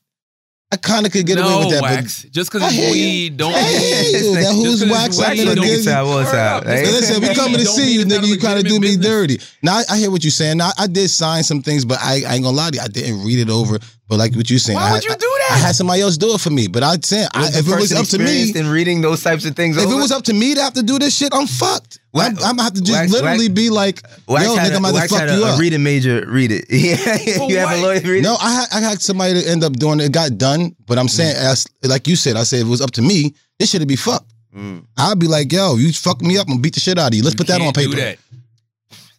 [0.72, 1.82] I kind of could get no, away with that.
[1.84, 2.24] wax.
[2.32, 2.94] Just because I it's hear you.
[2.94, 4.36] weed, don't But I hear you.
[4.36, 5.18] That Just who's 'cause it's wax?
[5.20, 6.58] weed, I don't could get give- time, one Word time.
[6.58, 6.64] up.
[6.66, 6.86] Hey.
[6.86, 8.24] So listen, we coming to Don't see mean you, it's not nigga.
[8.24, 9.40] a You kind of do me legitimate dirty.
[9.62, 10.58] Now I, I hear what you're saying.
[10.58, 12.82] Now I did sign some things, but I, I ain't gonna lie to you.
[12.82, 13.78] I didn't read it over.
[14.10, 15.50] But like what you're saying, Why I, would you do that?
[15.54, 16.68] I had somebody else do it for me.
[16.68, 19.46] But I'd say I, if it was up to me, experienced in reading those types
[19.46, 21.48] of things, if it was up to me to have to do this shit, I'm
[21.48, 22.00] fucked.
[22.14, 24.76] Wax- I'm, I'm gonna have to just Wax- literally Wax- be like, yo, nigga, a,
[24.76, 25.60] I'm about Wax to had fuck a, you a up.
[25.60, 26.66] reading major read it.
[26.70, 28.22] Yeah, For you have a lawyer read it.
[28.24, 30.06] No, I had, I had somebody to end up doing it.
[30.08, 32.82] It got done, but I'm saying, as, like you said, I said if it was
[32.82, 34.32] up to me, this should be fucked.
[34.56, 34.86] Mm.
[34.98, 37.16] I'd be like, yo, you fuck me up, I'm gonna beat the shit out of
[37.16, 37.24] you.
[37.24, 38.02] Let's You put that on can't do paper.
[38.02, 38.18] that.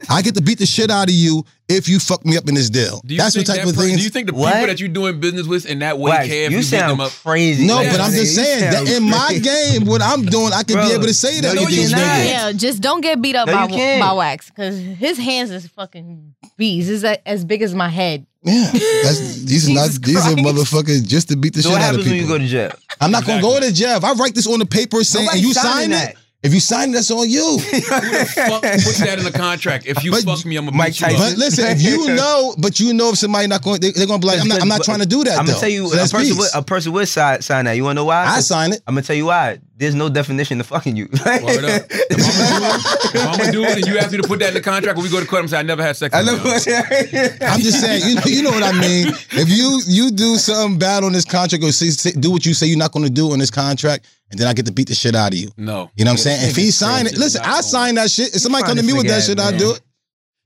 [0.09, 2.55] I get to beat the shit out of you if you fuck me up in
[2.55, 3.01] this deal.
[3.05, 3.97] That's what type that of per- things.
[3.99, 4.53] Do you think the What?
[4.53, 6.71] people that you're doing business with in that way Wax, care if you you, beat
[6.71, 7.13] them sound up?
[7.13, 7.65] no, crazy.
[7.65, 10.89] Yeah, but I'm just saying that in my game, what I'm doing, I can Bro,
[10.89, 12.27] be able to say that no, to you these cannot.
[12.27, 16.35] Yeah, just don't get beat up No, by, by wax because his hands is fucking
[16.57, 16.89] bees.
[16.89, 18.27] Is as big as my head?
[18.43, 21.81] Yeah, that's, these are not Jesus these are motherfuckers just to beat the So shit
[21.81, 22.11] out of people.
[22.11, 22.35] What happens when you people.
[22.37, 22.73] go to jail?
[23.01, 24.01] I'm not gonna go to jail.
[24.03, 26.17] I write this on the paper saying and you sign it, that.
[26.45, 27.59] If you sign it, that's on you.
[27.59, 29.87] Fuck, put that in the contract.
[29.87, 31.19] If you But fuck me, I'm gonna Mike beat you up.
[31.19, 34.19] But listen, if you know, but you know if somebody not going, they, they're gonna
[34.19, 35.39] be like, I'm not, I'm not trying to do that.
[35.39, 36.39] I'm gonna tell you, So a that's person, peace.
[36.55, 37.73] would, a person would sign, sign that.
[37.73, 38.27] You wanna know why?
[38.27, 38.83] I sign it.
[38.87, 39.59] I'm gonna tell you why.
[39.77, 41.05] There's no definition to fucking you.
[41.27, 41.83] Word up.
[41.91, 44.29] If I'm gonna do it, if I'm gonna do it, and you ask me to
[44.29, 45.97] put that in the contract, when we go to court, I'm saying I never had
[45.97, 46.15] sex.
[46.15, 46.73] I with know.
[46.73, 47.29] you.
[47.41, 49.09] I'm just saying, you, you know what I mean.
[49.33, 52.55] If you you do something bad on this contract or say, say, do what you
[52.55, 54.89] say you're not going to do on this contract, and then I get to beat
[54.89, 55.51] the shit out of you.
[55.57, 55.91] No.
[55.97, 56.51] You know what I'm saying?
[56.51, 58.35] If he signed it, listen, I signed that shit.
[58.35, 59.59] If somebody come to me with that shit, I man.
[59.61, 59.81] do it.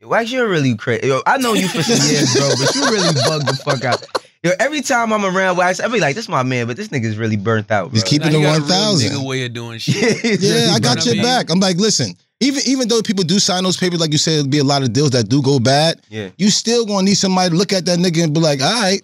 [0.06, 1.08] Wax, you're really crazy.
[1.08, 4.04] Yo, I know you for some years, bro, but you really bugged the fuck out.
[4.44, 7.16] Yo, every time I'm around Wax, I be like, this my man, but this nigga's
[7.16, 7.86] really burnt out.
[7.90, 7.94] Bro.
[7.94, 9.10] He's keeping Now it you got a one real thousand.
[9.10, 10.40] Nigga way of doing shit.
[10.40, 11.22] Yeah, I got burnt your out.
[11.24, 11.50] back.
[11.50, 14.48] I'm like, listen, even even though people do sign those papers, like you said, it'll
[14.48, 16.00] be a lot of deals that do go bad.
[16.08, 16.28] Yeah.
[16.38, 19.02] You still gonna need somebody to look at that nigga and be like, all right.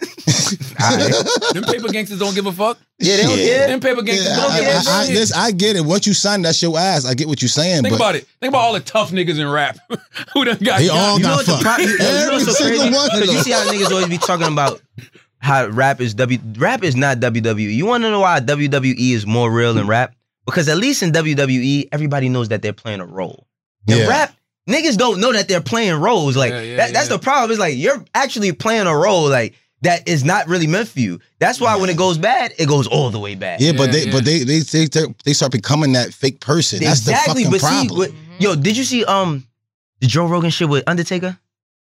[1.52, 2.78] Them paper gangsters don't give a fuck.
[2.98, 3.48] Yeah, they don't Shit.
[3.56, 3.66] care.
[3.68, 5.08] Them paper gangsters Yeah, don't I, give a I, I, fuck.
[5.08, 5.84] listen, I get it.
[5.84, 7.82] Once you sign that your ass, I get what you're saying.
[7.82, 8.26] Think but about it.
[8.40, 9.78] Think about all the tough niggas in rap
[10.32, 11.64] who done got They got- all You know got what the fucked.
[11.64, 14.18] pro- you know Every so single one of Because you see how niggas always be
[14.18, 14.80] talking about
[15.38, 16.38] how rap is W.
[16.56, 17.72] Rap is not WWE.
[17.74, 20.14] You want to know why WWE is more real than rap?
[20.46, 23.46] Because at least in WWE, everybody knows that they're playing a role.
[23.86, 24.06] In Yeah.
[24.08, 24.36] rap,
[24.68, 26.36] niggas don't know that they're playing roles.
[26.36, 27.50] Like Yeah, yeah, that, that's the problem.
[27.50, 31.20] It's like you're actually playing a role like that is not really meant for you.
[31.38, 33.60] That's why when it goes bad, it goes all the way bad.
[33.60, 34.12] Yeah, but they yeah.
[34.12, 34.86] but they they they
[35.24, 36.80] they start becoming that fake person.
[36.80, 37.44] That's exactly.
[37.44, 38.10] the But fucking see, problem.
[38.36, 39.46] but, yo, did you see um
[40.00, 41.38] the Joe Rogan shit with Undertaker?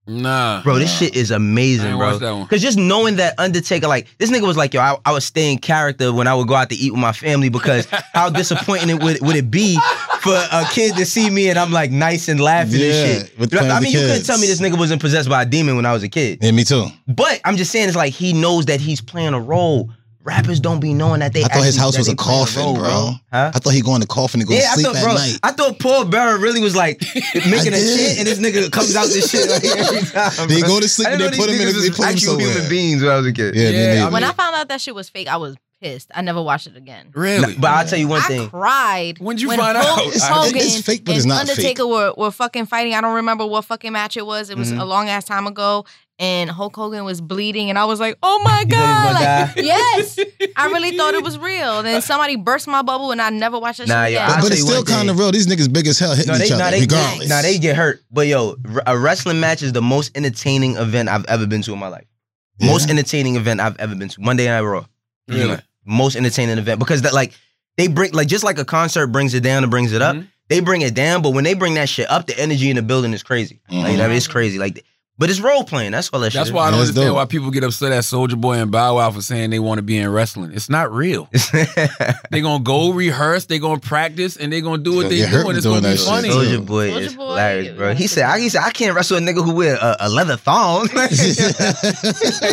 [0.07, 0.61] Nah.
[0.61, 2.09] Bro, this shit is amazing, ain't bro.
[2.09, 2.47] watched that one.
[2.47, 5.51] Cause just knowing that Undertaker, like this nigga was like, yo, I, I would stay
[5.51, 8.89] in character when I would go out to eat with my family because how disappointing
[8.89, 9.79] it would, would it be
[10.19, 13.27] for uh, a kid to see me and I'm like nice and laughing Yeah, and
[13.27, 13.39] shit.
[13.39, 15.41] with You know, playing I mean, you couldn't tell me this nigga wasn't possessed by
[15.41, 16.39] a demon when I was a kid.
[16.41, 16.85] yeah, me too.
[17.07, 19.89] But I'm just saying, it's like he knows that he's playing a role.
[20.25, 21.43] Rappers don't be knowing that they.
[21.43, 23.11] I thought his house was a playing coffin, role, bro.
[23.31, 23.51] Huh?
[23.53, 25.13] I thought he going to coffin to go Yeah, I sleep thought, at bro.
[25.13, 25.39] night.
[25.43, 26.99] I thought Paul Bearer really was like
[27.35, 30.47] making a shit, and this nigga comes out this shit like every time.
[30.49, 30.67] They bro.
[30.69, 32.47] go to sleep and they put him in a- niggas they was put him somewhere.
[32.51, 33.55] human beings when I was a kid.
[33.55, 36.09] yeah, me Yeah, When I found out that shit was fake, I was pissed.
[36.15, 37.11] I never watched it again.
[37.13, 37.53] Really?
[37.55, 38.49] But I'll tell you one I thing.
[38.49, 39.19] cried.
[39.19, 40.07] When'd you when find Hulk out?
[40.07, 42.95] It's- Hogan it's fake, but and it's not Undertaker Were, were fucking fighting.
[42.95, 44.49] I don't remember what fucking match it was.
[44.49, 44.79] It was Mhm.
[44.79, 45.85] a long ass time ago.
[46.17, 49.55] And Hulk Hogan was bleeding, and I was like, "Oh my thought he was god!"
[49.57, 50.17] Like, yes,
[50.55, 51.83] I really thought it was real.
[51.83, 54.37] Then somebody burst my bubble, and I never watched that Nah, shit yeah, again.
[54.37, 55.33] I'll but it's still kind of real.
[55.33, 57.27] These niggas big as hell hitting No, they, each nah, other, they, regardless.
[57.27, 58.01] nah, they get hurt.
[58.11, 58.55] But yo,
[58.87, 62.05] a wrestling match is the most entertaining event I've ever been to in my life.
[62.59, 62.71] Yeah.
[62.71, 64.21] Most entertaining event I've ever been to.
[64.21, 64.85] Monday Night Raw.
[65.27, 65.57] Really?
[65.85, 67.33] Most entertaining event because that like
[67.75, 70.15] they bring like just like a concert brings it down and brings it up.
[70.15, 70.27] Mhm.
[70.47, 72.81] They bring it down, but when they bring that shit up, the energy in the
[72.81, 73.59] building is crazy.
[73.69, 73.99] Like Mhm.
[73.99, 74.57] I mean, it's crazy.
[74.59, 74.85] Like,
[75.17, 75.91] but it's role playing.
[75.91, 76.39] That's all that shit.
[76.39, 77.15] That's why I don't That's understand dope.
[77.15, 79.81] why people get upset at Soulja Boy and Bow Wow for saying they want to
[79.81, 80.51] be in wrestling.
[80.53, 81.29] It's not real.
[81.53, 85.29] they're gonna go rehearse, they're gonna practice, and they're gonna do what Gonna they get
[85.29, 85.55] hurt doing.
[85.55, 86.29] It's doing gonna be that shit, funny.
[86.29, 87.93] Soulja Boy Soulja is Boy, hilarious, bro.
[87.93, 90.09] He that's said, I, he said, I can't wrestle a nigga who wear a, a
[90.09, 90.87] leather thong.
[90.93, 91.39] this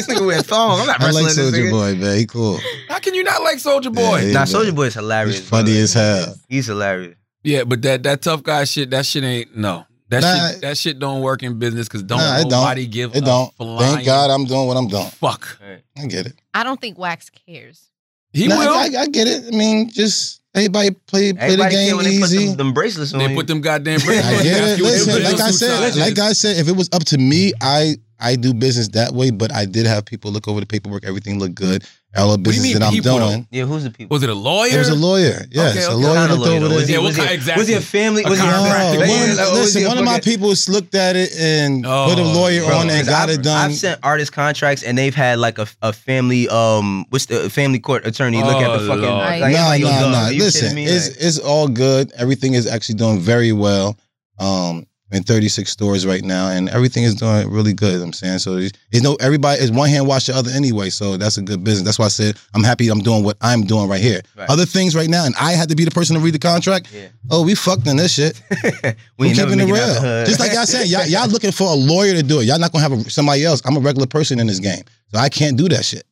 [0.07, 0.81] nigga wear a thong.
[0.81, 1.71] I'm not I wrestling like this Soldier nigga.
[1.71, 2.19] Boy, man.
[2.19, 2.59] He cool.
[2.89, 4.03] How can you not like Soulja Boy?
[4.03, 4.33] Yeah, Yeah, yeah.
[4.35, 4.45] Nah.
[4.45, 5.39] Soulja Boy is hilarious.
[5.39, 5.81] He's funny bro.
[5.83, 6.35] as hell.
[6.49, 7.16] He's hilarious.
[7.45, 9.85] Yeah, but that that tough guy shit, that shit ain't no.
[10.12, 10.51] That Nah.
[10.51, 12.51] shit that shit don't work in business because don't Nah, it don't.
[12.51, 13.55] nobody give It a don't.
[13.56, 15.06] flying Thank God I'm doing what I'm doing.
[15.06, 15.59] fuck.
[15.98, 16.34] I get it.
[16.55, 17.86] I don't think Wax cares.
[18.34, 18.74] He Nah, will.
[18.74, 19.44] I, I get it.
[19.52, 22.47] I mean, just everybody play play Everybody the game when they put easy.
[22.48, 23.34] them, them bracelets on they you.
[23.34, 24.43] put them goddamn bricks I on.
[24.43, 24.82] get it.
[24.82, 26.18] Listen, like I said, like.
[26.18, 29.31] I said, if it was up to me, I I do business that way.
[29.31, 31.05] But I did have people look over the paperwork.
[31.05, 31.85] Everything looked good.
[32.15, 33.49] All the do you business mean that I'm people, doing.
[33.51, 34.15] yeah, who's the people?
[34.15, 34.74] was it a lawyer?
[34.74, 35.47] It was a lawyer.
[35.51, 36.74] Yes, Okay, a lawyer Kinda looked lawyer, over though.
[36.74, 36.86] Was there.
[36.86, 37.61] he, Yeah, was, what he, kind- exactly.
[37.62, 38.23] was he a family?
[38.24, 40.31] A Was he No, one, Yeah, like, was listen, he a one of my fucking-
[40.32, 43.28] people looked at it and Oh, put a lawyer bro, on it and 'Cause got
[43.31, 43.70] I've, it done.
[43.70, 47.78] I've sent artist contracts and they've had like a, a family um what's the family
[47.78, 49.40] court attorney look at the Oh, fucking Lord.
[49.40, 50.28] like, nah, I'm nah, nah.
[50.28, 52.12] Listen, it's it's all good.
[52.19, 53.97] Everything is actually doing very well.
[54.39, 58.01] Um, in 36 stores right now, and everything is doing really good.
[58.01, 58.56] I'm saying so.
[58.56, 60.90] It's no everybody is one hand wash the other anyway.
[60.90, 61.84] So that's a good business.
[61.84, 62.89] That's why I said I'm happy.
[62.89, 64.22] I'm doing what I'm doing right here.
[64.36, 64.48] Right.
[64.48, 66.93] Other things right now, and I had to be the person to read the contract.
[66.93, 67.09] Yeah.
[67.30, 68.40] Oh, we fucked in this shit.
[68.62, 70.24] we We ain't keeping it making out the real.
[70.26, 72.44] Just like y'all saying, y'all, y'all looking for a lawyer to do it.
[72.44, 73.62] Y'all not gonna have a, somebody else.
[73.64, 76.05] I'm a regular person in this game, so I can't do that shit.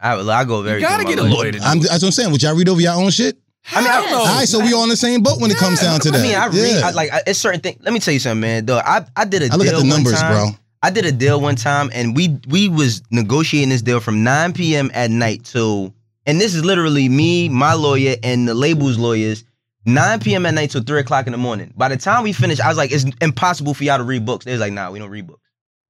[0.00, 0.80] I, I go very.
[0.80, 1.32] You gotta through get a life.
[1.32, 1.82] lawyer to do I'm, it.
[1.88, 2.32] that's what I'm saying.
[2.32, 3.38] Would y'all read over your own shit?
[3.72, 4.18] I mean, I don't know.
[4.18, 6.20] All right, so we on the same boat when it comes down to that.
[6.20, 6.86] I mean, I read yeah.
[6.86, 7.78] I, like I, it's certain things.
[7.82, 8.66] Let me tell you something, man.
[8.66, 10.32] Though I I did a I look at the numbers, time.
[10.32, 10.50] bro.
[10.82, 14.52] I did a deal one time, and we we was negotiating this deal from 9
[14.52, 14.90] p.m.
[14.94, 15.92] at night till,
[16.26, 19.44] and this is literally me, my lawyer, and the labels lawyers.
[19.88, 20.44] 9 p.m.
[20.46, 21.72] at night till 3 o'clock in the morning.
[21.76, 24.44] By the time we finished, I was like, it's impossible for y'all to read books.
[24.44, 25.45] They was like, nah, we don't read books.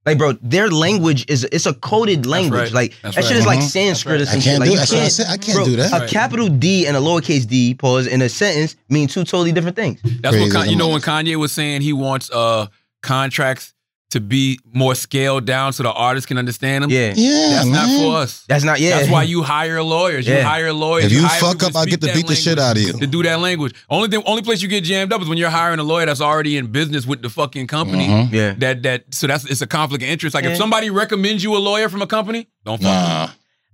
[0.07, 2.61] Like, bro, their language is it's a coded language.
[2.61, 2.73] right.
[2.73, 3.29] Like That's that right.
[3.29, 3.69] shit is like Mhm.
[3.69, 4.61] Sanskrit or I can't.
[4.61, 5.27] Like do you that's what I can't, said.
[5.29, 6.03] I can't bro, do that.
[6.03, 9.75] A capital D and a lowercase d pause in a sentence mean two totally different
[9.77, 10.01] things.
[10.23, 12.67] That's what Con- you know when Kanye was saying he wants uh
[13.03, 13.73] contracts
[14.17, 16.91] to be more scaled down so the artist can understand them.
[16.91, 17.13] Yeah.
[17.15, 17.73] Yeah, That's man.
[17.73, 18.45] not for us.
[18.49, 18.97] That's not yeah.
[18.99, 20.27] That's why you hire lawyers.
[20.27, 21.07] You hire lawyers.
[21.07, 22.93] If you hire fuck up, I speak get to beat the shit out of you.
[22.95, 23.75] To do that language.
[23.91, 26.23] Only thing, only place you get jammed up is when you're hiring a lawyer that's
[26.23, 28.07] already in business with the fucking company.
[28.09, 28.33] Mhm.
[28.33, 28.55] Yeah.
[28.59, 30.35] That that so that's it's a conflict of interest.
[30.35, 32.91] Like if somebody recommends you a lawyer from a company, don't fuck.
[32.91, 33.29] Nah.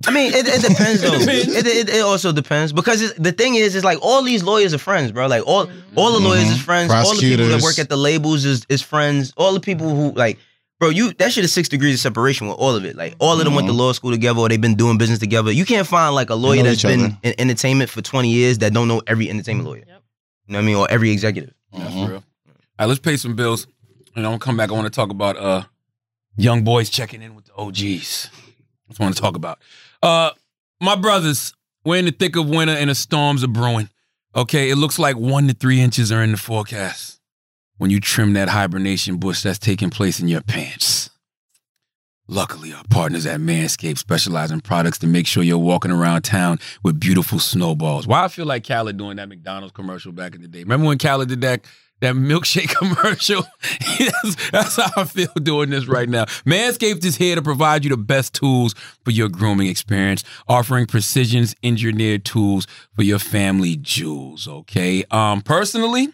[0.07, 1.13] I mean, it, it depends though.
[1.15, 4.75] It, it, it also depends because it's, the thing is, is like all these lawyers
[4.75, 5.27] are friends, bro.
[5.27, 6.53] Like all all the lawyers Mhm.
[6.53, 6.91] is friends.
[6.93, 7.63] All the people that Prosecutors.
[7.63, 9.33] work at the labels is is friends.
[9.37, 10.39] All the people who like,
[10.81, 12.97] bro, you that shit is six degrees of separation with all of it.
[12.97, 15.53] Like all of them went to law school together or they've been doing business together.
[15.53, 17.19] You can't find like a lawyer know that's each been other.
[17.23, 19.85] in entertainment for twenty years that don't know every entertainment lawyer.
[19.87, 20.03] Yep.
[20.47, 20.77] You know what I mean?
[20.77, 21.53] Or every executive.
[21.73, 22.09] That's Mhm.
[22.09, 22.17] real.
[22.17, 22.23] All
[22.81, 23.67] right, let's pay some bills.
[24.17, 24.71] And I'm gonna come back.
[24.71, 25.63] I want to talk about uh
[26.37, 28.29] young boys checking in with the OGs.
[28.89, 29.59] That's what I want to talk about.
[30.03, 30.31] Uh
[30.81, 31.55] my brothers,
[31.85, 33.89] we're in the thick of winter and the storms are brewing.
[34.35, 37.21] Okay, it looks like one to three inches are in the forecast.
[37.79, 41.11] When you trim that hibernation bush that's taking place in your pants.
[42.29, 46.59] Luckily, our partners at Manscaped specialize in products to make sure you're walking around town
[46.83, 48.07] with beautiful snowballs.
[48.07, 50.61] Why I feel like Khaled doing that McDonald's commercial back in the day.
[50.61, 51.67] Remember when Khaled did that
[52.03, 53.45] that milkshake commercial?
[53.99, 56.27] that's, that's how I feel doing this right now.
[56.45, 58.75] Manscaped is here to provide you the best tools
[59.05, 64.47] for your grooming experience, offering precision engineered tools for your family jewels.
[64.47, 65.05] Okay.
[65.11, 66.09] Um, personally,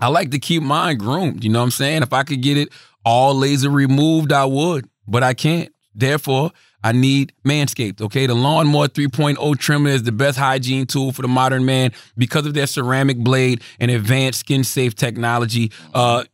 [0.00, 1.44] I like to keep mine groomed.
[1.44, 2.02] You know what I'm saying?
[2.02, 2.70] If I could get it
[3.04, 5.70] all laser removed, I would, but I can't.
[5.94, 6.50] Therefore,
[6.84, 8.26] I need Manscaped, okay?
[8.26, 12.52] The Lawnmower 3.0 trimmer is the best hygiene tool for the modern man because of
[12.52, 15.72] their ceramic blade and advanced skin safe technology.
[15.94, 16.24] Uh,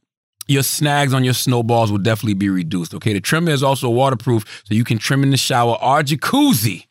[0.49, 3.13] your snags on your snowballs will definitely be reduced, okay?
[3.13, 6.87] The trimmer is also waterproof, so you can trim in the shower or jacuzzi,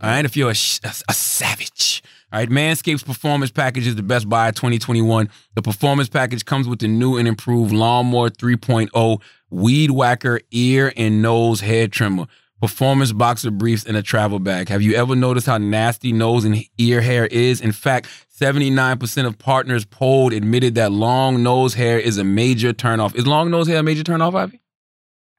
[0.00, 0.24] all right?
[0.24, 2.02] If you're a, sh- a savage.
[2.32, 5.30] All right, Manscaped's performance package is the best buy of 2021.
[5.54, 11.22] The performance package comes with the new and improved Lawnmower 3.0 Weed Whacker ear and
[11.22, 12.26] nose hair trimmer,
[12.68, 14.70] performance boxer briefs, and a travel bag.
[14.70, 17.60] Have you ever noticed how nasty nose and ear hair is?
[17.60, 18.08] In fact,
[18.40, 23.14] 79% of partners polled admitted that long nose hair is a major turnoff.
[23.14, 24.62] Is long nose hair a major turnoff, Ivy?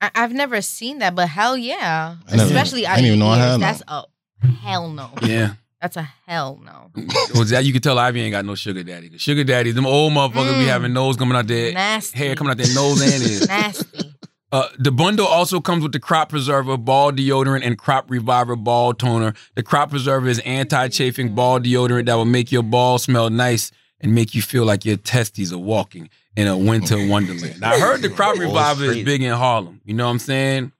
[0.01, 2.17] I- I've never seen that, but hell yeah.
[2.27, 3.51] I never- Especially I out didn't even know I ears.
[3.53, 4.03] had That's a
[4.61, 5.09] hell no.
[5.23, 5.53] Yeah.
[5.81, 6.91] That's a hell no.
[7.35, 9.11] Was that you can tell Ivy ain't got no sugar daddy.
[9.17, 10.67] Sugar daddies, them old motherfuckers be Mm.
[10.67, 12.17] having nose coming out their Nasty.
[12.17, 13.47] hair coming out their nose and ears.
[13.47, 14.14] Nasty.
[14.55, 18.93] Uh, the bundle also comes with the Crop Preserver ball deodorant and Crop Reviver ball
[18.93, 19.33] toner.
[19.55, 24.15] The Crop Preserver is anti-chafing ball deodorant that will make your balls smell nice and
[24.15, 27.65] make you feel like your testes are walking in a winter wonderland.
[27.65, 29.81] I heard the Crop Reviver is big in Harlem.
[29.83, 30.71] You know what I'm saying?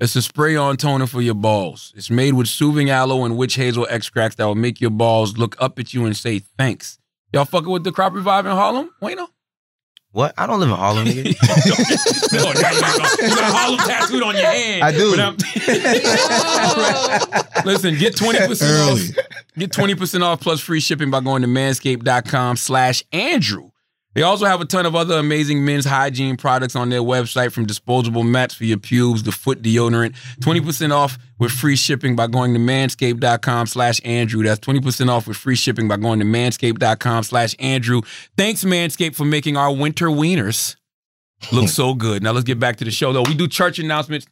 [0.00, 1.92] It's a spray-on toner for your balls.
[1.94, 5.54] It's made with soothing aloe and witch hazel extracts that will make your balls look
[5.60, 6.98] up at you and say thanks.
[7.32, 8.90] Y'all fucking with the Crop Reviver in Harlem?
[9.00, 9.28] Wayno?
[10.12, 10.34] What?
[10.36, 11.24] I don't live in Harlem, nigga.
[12.32, 14.82] no, now you got, you got a Harlem tattooed on your hand.
[14.82, 15.10] I do.
[15.12, 15.36] But I'm-
[17.64, 19.02] Listen, get 20% Early.
[19.02, 19.08] off.
[19.56, 23.69] Get 20% off plus free shipping by going to manscaped.com slash Andrew.
[24.14, 27.64] They also have a ton of other amazing men's hygiene products on their website from
[27.64, 30.16] disposable mats for your pubes to foot deodorant.
[30.40, 34.42] 20% off with free shipping by going to manscaped.com slash Andrew.
[34.42, 38.02] That's 20% off with free shipping by going to manscaped.com slash Andrew.
[38.36, 40.74] Thanks, Manscaped, for making our winter wieners
[41.52, 42.22] look so good.
[42.22, 43.22] Now let's get back to the show, though.
[43.22, 44.26] We do church announcements.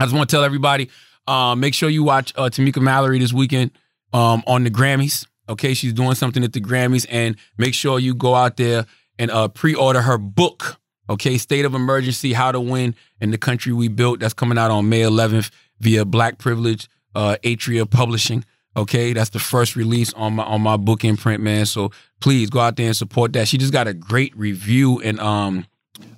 [0.00, 0.88] I just want to tell everybody,
[1.28, 3.72] um, make sure you watch uh, Tamika Mallory this weekend
[4.14, 5.26] um, on the Grammys.
[5.48, 8.86] Okay, she's doing something at the Grammys, and make sure you go out there
[9.18, 10.78] and uh, pre-order her book.
[11.08, 14.20] Okay, State of Emergency: How to Win in the Country We Built.
[14.20, 15.50] That's coming out on May 11th
[15.80, 18.44] via Black Privilege uh, Atria Publishing.
[18.76, 21.64] Okay, that's the first release on my on my book imprint, man.
[21.64, 21.90] So
[22.20, 23.48] please go out there and support that.
[23.48, 25.66] She just got a great review and um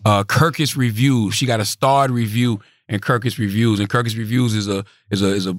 [0.05, 1.31] uh Kirkus Review.
[1.31, 5.29] She got a starred review in Kirkus Reviews, and Kirkus Reviews is a is a
[5.29, 5.57] is a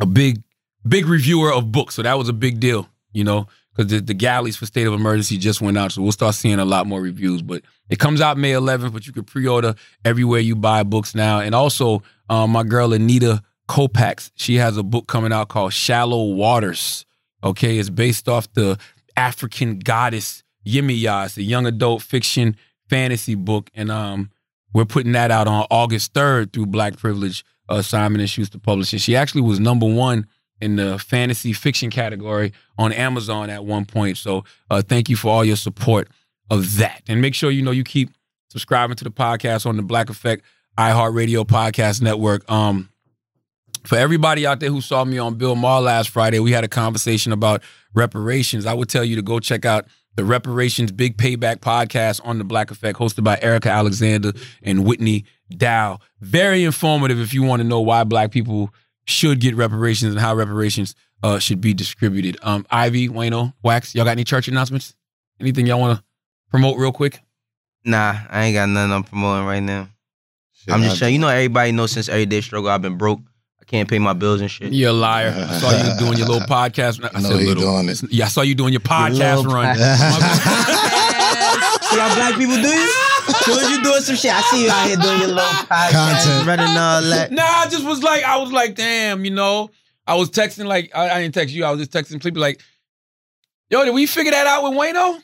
[0.00, 0.42] a big
[0.86, 1.94] big reviewer of books.
[1.94, 4.94] So that was a big deal, you know, because the, the galleys for State of
[4.94, 5.92] Emergency just went out.
[5.92, 7.42] So we'll start seeing a lot more reviews.
[7.42, 9.74] But it comes out May 11th, but you can pre-order
[10.04, 11.40] everywhere you buy books now.
[11.40, 16.34] And also, um, my girl Anita Kopacz, she has a book coming out called Shallow
[16.34, 17.06] Waters.
[17.42, 18.78] Okay, it's based off the
[19.16, 21.26] African goddess Yemaya.
[21.26, 22.56] It's a young adult fiction
[22.88, 24.30] fantasy book, and um,
[24.74, 28.98] we're putting that out on August third through Black Privilege, uh, Simon and Schuster Publishing.
[28.98, 30.26] She actually was number one
[30.60, 34.18] in the fantasy fiction category on Amazon at one point.
[34.18, 36.08] So uh, thank you for all your support
[36.50, 38.10] of that, and make sure you know you keep
[38.48, 40.44] subscribing to the podcast on the Black Effect
[40.78, 42.50] iHeartRadio Podcast Network.
[42.50, 42.88] Um,
[43.84, 46.68] for everybody out there who saw me on Bill Maher last Friday, we had a
[46.68, 47.62] conversation about
[47.94, 48.66] reparations.
[48.66, 52.44] I would tell you to go check out the Reparations Big Payback podcast on the
[52.44, 54.32] Black Effect, hosted by Erica Alexander
[54.62, 55.24] and Whitney
[55.56, 55.98] Dow.
[56.20, 58.70] Very informative if you want to know why black people
[59.10, 62.38] should get reparations and how reparations uh, should be distributed.
[62.42, 64.94] Um, Ivy, Wayno, Wax, y'all got any church announcements?
[65.40, 66.04] Anything y'all want to
[66.50, 67.20] promote real quick?
[67.84, 69.88] Nah, I ain't got nothing I'm promoting right now.
[70.52, 73.20] Shit, I'm I- just saying, you know, everybody knows since everyday struggle, I've been broke.
[73.60, 74.72] I can't pay my bills and shit.
[74.72, 75.34] You're a liar.
[75.48, 77.00] I saw you doing your little podcast.
[77.14, 77.62] I No, said he little.
[77.62, 78.02] doing it.
[78.10, 79.76] Yeah, I saw you doing your podcast little run.
[79.76, 79.82] See
[81.98, 82.99] how black people do you?
[83.44, 85.90] Soon as you doing some shit, I see you out here doing your little podcast,
[85.92, 86.46] Content.
[86.46, 87.28] running all that.
[87.32, 89.70] Nah, I just was like, I was like, damn, you know.
[90.06, 91.64] I was texting like, I, I didn't text you.
[91.64, 92.60] I was just texting people like,
[93.70, 95.20] yo, did we figure that out with Wayno?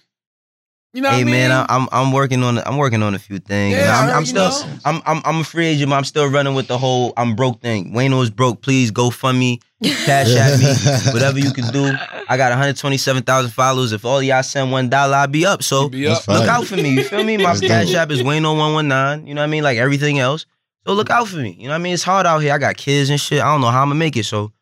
[0.93, 1.35] You know Hey what I mean?
[1.35, 3.77] man, I- I'm I'm working on I'm working on a few things.
[3.77, 4.79] Yeah, I I'm, I'm still know.
[4.85, 7.61] I'm, I'm I'm a free agent, but I'm still running with the whole I'm broke
[7.61, 7.93] thing.
[7.93, 8.63] Wayne is broke.
[8.63, 10.67] Please go fund me, cash at me,
[11.13, 11.93] whatever you can do.
[12.29, 13.93] I got 127,000 followers.
[13.93, 15.63] If all y'all send one dollar, I'll be up.
[15.63, 16.27] So be up.
[16.29, 16.91] look out for me.
[16.91, 17.37] You feel me?
[17.37, 17.97] My Let's do cash it.
[17.97, 19.27] app is Wayno119.
[19.27, 19.63] You know what I mean?
[19.63, 20.47] Like everything else.
[20.87, 21.51] So look out for me.
[21.59, 21.95] You know what I mean?
[21.95, 22.53] It's hard out here.
[22.55, 23.41] I got kids and shit.
[23.43, 24.25] I don't know how I'm gonna make it.
[24.25, 24.53] So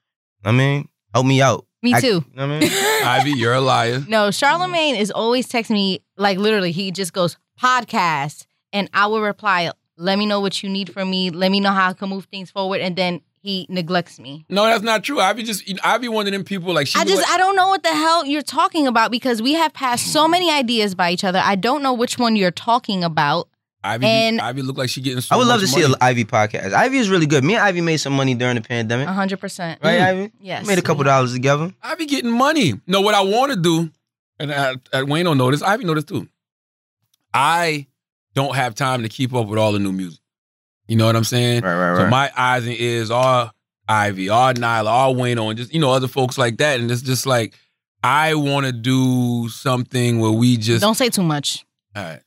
[0.45, 1.67] I mean, help me out.
[1.83, 2.07] Me I- too.
[2.07, 2.71] you know what I mean?
[3.05, 4.03] Ivy, you're a liar.
[4.09, 6.73] No, Charlamagne is always texting me like literally.
[6.73, 9.71] He just goes podcast, and I will reply.
[9.97, 11.31] Let me know what you need from me.
[11.31, 14.47] Let me know how I can move things forward, and then he neglects me.
[14.49, 15.21] No, that's not true.
[15.21, 16.99] Ivy just, Ivy one of them people like she.
[16.99, 19.75] I just like- I don't know what the hell you're talking about because we have
[19.75, 21.43] passed so many ideas by each other.
[21.45, 23.49] I don't know which one you're talking about.
[23.83, 25.21] Ivy, and- Ivy look like she getting.
[25.21, 26.73] So I would love to much see an Ivy podcast.
[26.73, 27.45] Ivy is really good.
[27.45, 29.07] Me and Ivy made some money during the pandemic.
[29.09, 29.79] hundred percent.
[29.85, 30.07] Right, mm.
[30.07, 30.33] Ivy?
[30.41, 30.67] Yes.
[30.67, 31.71] Made a couple dollars together.
[31.83, 32.81] I be getting money.
[32.87, 33.91] No, what I want to do,
[34.41, 35.61] and I, I, Wayne don't know this.
[35.61, 36.27] Ivy know this too.
[37.35, 37.89] I
[38.35, 40.21] don't have time to keep up with all the new music.
[40.87, 41.63] You know what I'm saying?
[41.63, 43.53] Right, right, So my eyes and ears are
[43.89, 46.81] Ivy, are Nyla, are Wayno, and just you know other folks like that.
[46.81, 47.55] And it's just like
[48.03, 50.83] I want to do something where we just.
[50.83, 51.65] Don't say too much.
[51.97, 52.21] all right.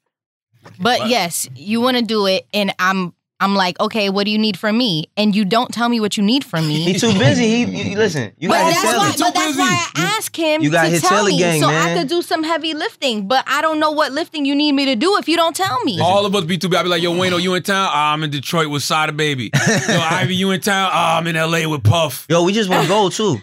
[0.79, 1.09] But What?
[1.09, 4.57] yes, you want to do it, and I'm I'm like, okay, what do you need
[4.57, 5.05] from me?
[5.15, 6.84] And you don't tell me what you need from me.
[6.84, 7.47] He's too busy.
[7.47, 8.34] He you, you- listen.
[8.39, 8.97] You but got his that's tailor.
[8.97, 9.59] why, Too but that's busy.
[9.59, 11.89] why I ask him you got to his tell me gang, so man.
[11.89, 13.27] I could do some heavy lifting.
[13.27, 15.84] But I don't know what lifting you need me to do if you don't tell
[15.84, 15.99] me.
[16.01, 16.80] All of us be too bad.
[16.80, 17.89] I be like, yo, Wayno, you in town?
[17.91, 19.51] Ah, I'm in Detroit with Sada Baby.
[19.88, 20.89] yo, Ivy, you in town?
[20.91, 22.26] Ah, I'm in LA with Puff.
[22.30, 23.38] Yo, we just want to go too.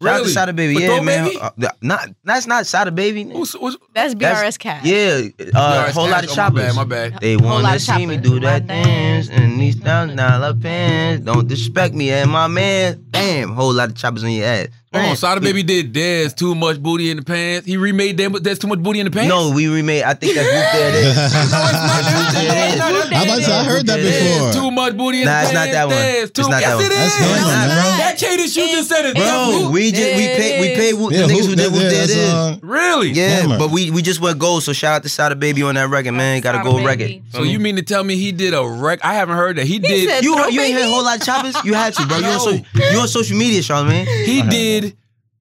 [0.00, 0.32] Shout out to Really?
[0.32, 0.74] Sada Baby.
[0.74, 1.24] With yeah, man.
[1.24, 1.40] Baby?
[1.40, 1.50] Uh,
[1.82, 3.24] not that's not Sada Baby.
[3.24, 4.84] Who's, who's, That's That's- BRS Kash.
[4.84, 6.76] Yeah, uh, Yo, whole lot of oh, choppers.
[6.76, 7.20] My bad, my bad.
[7.20, 11.24] They Whole wanna see me do that dance and these thousand dollar pants.
[11.24, 13.04] Don't disrespect me and my man.
[13.10, 14.68] Damn, whole lot of choppers on your ass.
[14.98, 17.66] Hold on, Sada Baby did There's Too Much Booty in the Pants.
[17.66, 19.28] He remade them, but There's Too Much Booty in the Pants?
[19.28, 20.02] No, we remade.
[20.04, 21.18] I think that's Whoop There It Is.
[22.78, 24.52] I about to say, I heard that There's before.
[24.52, 25.66] Too Much Booty in Nah, the it's Pants.
[25.66, 25.96] not that one.
[25.96, 26.84] There's too, It's not yes, that one.
[26.84, 26.98] it is.
[26.98, 27.74] That's him, It's not, bro.
[27.74, 27.96] bro.
[27.98, 31.16] That cadence you just said is Bro, we just we pay we pay Whoop- the
[31.18, 32.62] niggas who- who did Whoop There It that's, Is.
[32.62, 33.10] Really?
[33.10, 33.58] Yeah, Hammer.
[33.58, 34.62] but we we just went gold.
[34.62, 36.40] So shout out to Sada Baby on that record, man.
[36.40, 37.22] Got a gold record.
[37.30, 39.04] So you mean to tell me he did a rec?
[39.04, 39.66] I haven't heard that.
[39.66, 40.08] He, did.
[40.08, 41.56] said- you you ain't heard a whole lot of choppers?
[41.64, 42.18] You had to, bro.
[42.18, 44.06] You on so, you on social media, Charlamagne?
[44.24, 44.87] he did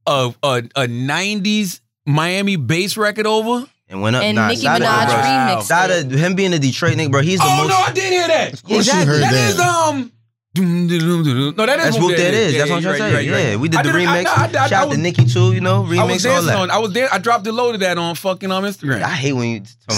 [0.08, 3.68] a, a a '90s Miami bass record over.
[3.90, 4.24] And went up.
[4.24, 5.16] And nah, Nicki Sada, Minaj bro.
[5.16, 6.12] remixed Sada, it.
[6.12, 7.22] him being a Detroit nigga, bro.
[7.22, 7.70] He's the Oh most.
[7.70, 8.54] no, I did hear that.
[8.54, 9.00] Of course Exactly.
[9.06, 9.50] you heard That that.
[9.50, 10.12] is um.
[10.60, 12.54] No, that is That's Whoop what that is.
[12.58, 13.30] That's what I'm you're trying to say.
[13.32, 13.60] right, Yeah, right.
[13.60, 14.26] we did I the remix.
[14.26, 15.54] I- I- I Shout out to was- Nicki too.
[15.54, 16.56] You know, I was remix all that.
[16.58, 16.72] on.
[16.72, 17.08] I was there.
[17.14, 19.02] I dropped the load of that on fucking on Instagram.
[19.04, 19.98] I hate when you talk about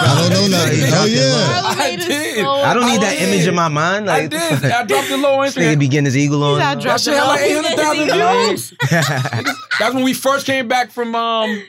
[0.00, 0.80] I don't know nothing.
[0.92, 1.74] Oh yeah.
[1.74, 2.44] Charlamagne is did.
[2.44, 3.28] I don't need that did.
[3.28, 4.10] image in my mind.
[4.10, 4.64] I did.
[4.64, 5.78] I dropped the low on this nigga Instagram.
[5.78, 6.54] begin his eagle on.
[6.54, 8.74] He's out That shit had like 800,000 views.
[9.78, 11.62] That's when we first came back from um.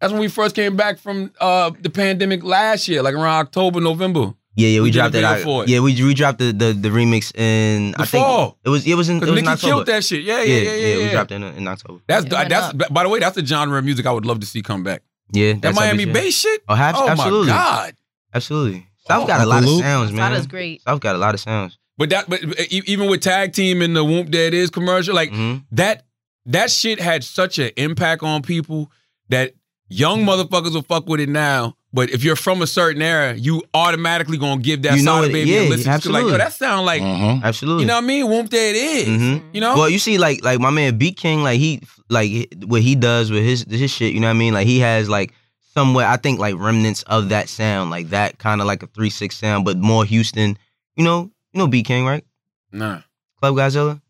[0.00, 3.80] That's when we first came back from uh the pandemic last year, like around October,
[3.80, 4.34] November.
[4.54, 5.36] Yeah, yeah, we, We dropped that.
[5.38, 5.62] video out.
[5.64, 5.68] it.
[5.70, 8.58] Yeah, we we dropped the the, the remix in The I think fall.
[8.64, 9.72] it was it was in it Cause was in October.
[9.74, 10.22] killed that shit.
[10.24, 10.96] Yeah, yeah, yeah, yeah.
[10.98, 11.10] We yeah.
[11.12, 12.00] dropped it in, in October.
[12.06, 12.92] That's It went that's up.
[12.92, 15.02] by the way, that's the genre of music I would love to see come back.
[15.32, 16.62] Yeah, That Miami how bass shit.
[16.68, 17.94] Oh, ab- Oh absolutely, my god.
[18.34, 18.86] absolutely.
[19.08, 20.30] South got a Uncle lot of sounds, man.
[20.32, 20.82] Sada's great.
[20.82, 21.78] South got a lot of sounds.
[21.96, 22.42] But that, but
[22.72, 26.04] e- even with tag team and the Whoop That Is commercial, like hmm that,
[26.46, 28.90] that shit had such an impact on people
[29.30, 29.54] that
[29.88, 33.62] young motherfuckers will fuck with it now, But if you're from a certain era, you
[33.74, 35.92] automatically gonna give that You know side of it- baby yeah, a listen.
[35.92, 37.42] 'Cause Like, yo, that sound like Mhm.
[37.42, 37.82] Absolutely.
[37.82, 38.28] you know what I mean?
[38.28, 39.08] Whoop there it is.
[39.08, 39.42] Mhm.
[39.52, 39.76] You know?
[39.76, 43.30] Well, you see, like like my man Beat King, like he like what he does
[43.30, 44.14] with his his shit.
[44.14, 44.54] You know what I mean?
[44.54, 45.32] Like he has like
[45.74, 49.10] somewhere I think like remnants of that sound, like that kind of like a three
[49.10, 50.56] six sound, but more Houston.
[50.96, 52.24] You know, you know Beat King, right?
[52.72, 53.00] nah,
[53.40, 54.00] Club Godzilla.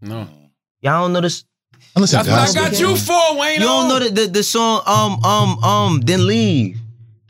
[0.00, 0.26] no.
[0.82, 1.44] Y'all don't know this.
[1.94, 3.60] I listen That's what I got you for, Wayne.
[3.60, 6.76] You don't know the, the the song um um um then leave.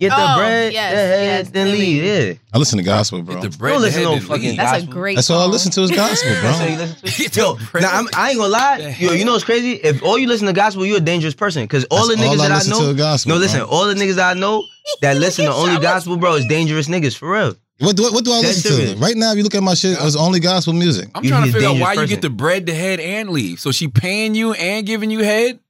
[0.00, 2.02] Get the Oh, bread, yes, the head, yes, then then leave.
[2.02, 2.32] Yeah.
[2.54, 3.34] I listen to gospel, bro.
[3.42, 3.72] Get the bread.
[3.74, 4.56] Don't listen to no fucking leave.
[4.56, 4.92] That's a gospel.
[4.94, 5.14] great.
[5.16, 5.52] That's all I song.
[5.52, 6.84] listen to is gospel, That's you bro.
[6.86, 7.22] listen to?
[7.22, 7.82] Get Yo, the bread.
[7.82, 8.96] now I'm, I ain't gonna lie.
[8.98, 9.72] Yo, you know what's crazy?
[9.72, 11.68] If all you listen to gospel, you're a dangerous person.
[11.68, 13.40] Cause all That's the niggas all I that I listen know, to gospel, no, bro.
[13.42, 14.64] listen, all the niggas I know
[15.02, 17.54] that listen to only gospel, bro, is dangerous niggas for real.
[17.80, 19.00] What do, what do I That's listen to?
[19.02, 21.10] Right now, if you look at my shit, it's only gospel music.
[21.14, 22.14] I'm You- trying to he's figure out dangerous why you person.
[22.14, 23.60] get the bread, the head, and leave.
[23.60, 25.60] So she paying you and giving you head?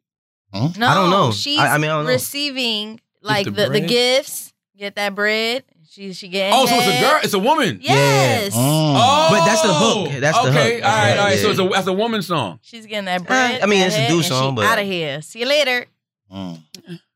[0.52, 1.30] No, I don't know.
[1.32, 2.10] She's I- I mean, I don't know.
[2.10, 4.52] receiving like the the, the, gifts.
[4.76, 5.64] Get that bread.
[5.90, 6.54] She she getting.
[6.56, 7.80] Oh, so it's a girl, it's a woman.
[7.82, 8.54] Yes.
[8.54, 8.58] Mm.
[8.58, 10.20] Oh, But that's the hook.
[10.20, 10.54] That's the hook.
[10.56, 10.84] okay, hook.
[10.84, 11.36] all right, all right.
[11.36, 11.42] Yeah.
[11.42, 12.60] So it's a, that's a woman song.
[12.62, 13.60] She's getting that bread.
[13.62, 15.20] I mean, it's a head, do and song, but- out of here.
[15.22, 15.86] See you later.
[16.32, 16.62] Mm.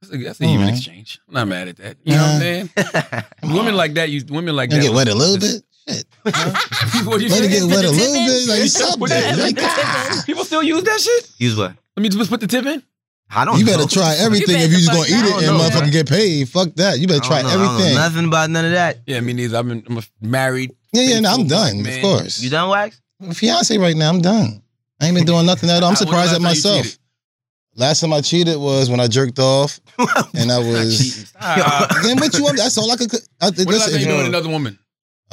[0.03, 0.71] That's a, that's an even Mhm.
[0.77, 1.21] exchange.
[1.29, 1.97] I'm not mad at that.
[2.05, 2.71] You know what I'm saying?
[3.55, 4.83] women like that, you women like You that.
[4.83, 5.63] get wet a little bit?
[5.89, 6.05] Shit.
[7.07, 8.49] what you Let it get wet a little bit?
[8.49, 9.09] Like Put something.
[9.09, 10.23] that- Like, ah.
[10.27, 11.31] People still use that shit?
[11.39, 11.75] Use what?
[11.97, 12.83] Let me just put the tip in.
[13.31, 13.77] I don't you know.
[13.79, 15.91] better try everything better if you just gonna eat it and know, motherfucker bro.
[15.91, 16.49] get paid.
[16.49, 16.99] Fuck that.
[17.01, 17.49] You better try know.
[17.49, 17.95] I don't know everything.
[17.95, 18.99] nothing about none of that.
[19.07, 19.59] Yeah, me neither.
[19.59, 20.73] I've been I'm married.
[20.93, 21.83] Yeah, yeah, no, I'm done.
[21.83, 22.41] black Of course.
[22.43, 23.01] You done wax?
[23.33, 24.63] Fiance right now, I'm done.
[25.01, 25.89] I ain't been doing nothing at all.
[25.91, 26.87] I'm surprised at myself.
[27.75, 29.81] Last time I cheated was when I jerked off,
[30.35, 31.33] and I was.
[32.05, 32.57] Then what you want?
[32.57, 33.13] That's all I could.
[33.41, 34.79] I, When the last listen, time if you you- doing another woman?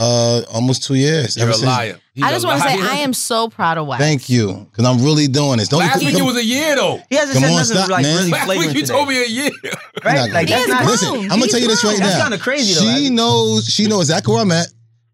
[0.02, 1.38] Uh, almost two years.
[1.38, 1.98] You're ever a since- liar.
[2.14, 2.76] He's I a just want to say.
[2.78, 4.04] I am so proud of Wax.
[4.04, 5.70] Thank you, because I'm really doing this.
[5.70, 7.00] Don't Last you week it was a year though.
[7.10, 8.18] He hasn't Come said on, nothing stop, like man.
[8.18, 8.86] really Last week you today.
[8.94, 9.52] told me a year.
[10.04, 10.30] right?
[10.30, 10.80] Like that's not.
[10.84, 10.92] grown.
[10.92, 12.00] Listen, I'm gonna tell you this right grown.
[12.02, 12.08] now.
[12.08, 12.82] That's kinda crazy, though.
[12.96, 13.66] She Like- knows.
[13.68, 14.68] She knows exactly where I'm at.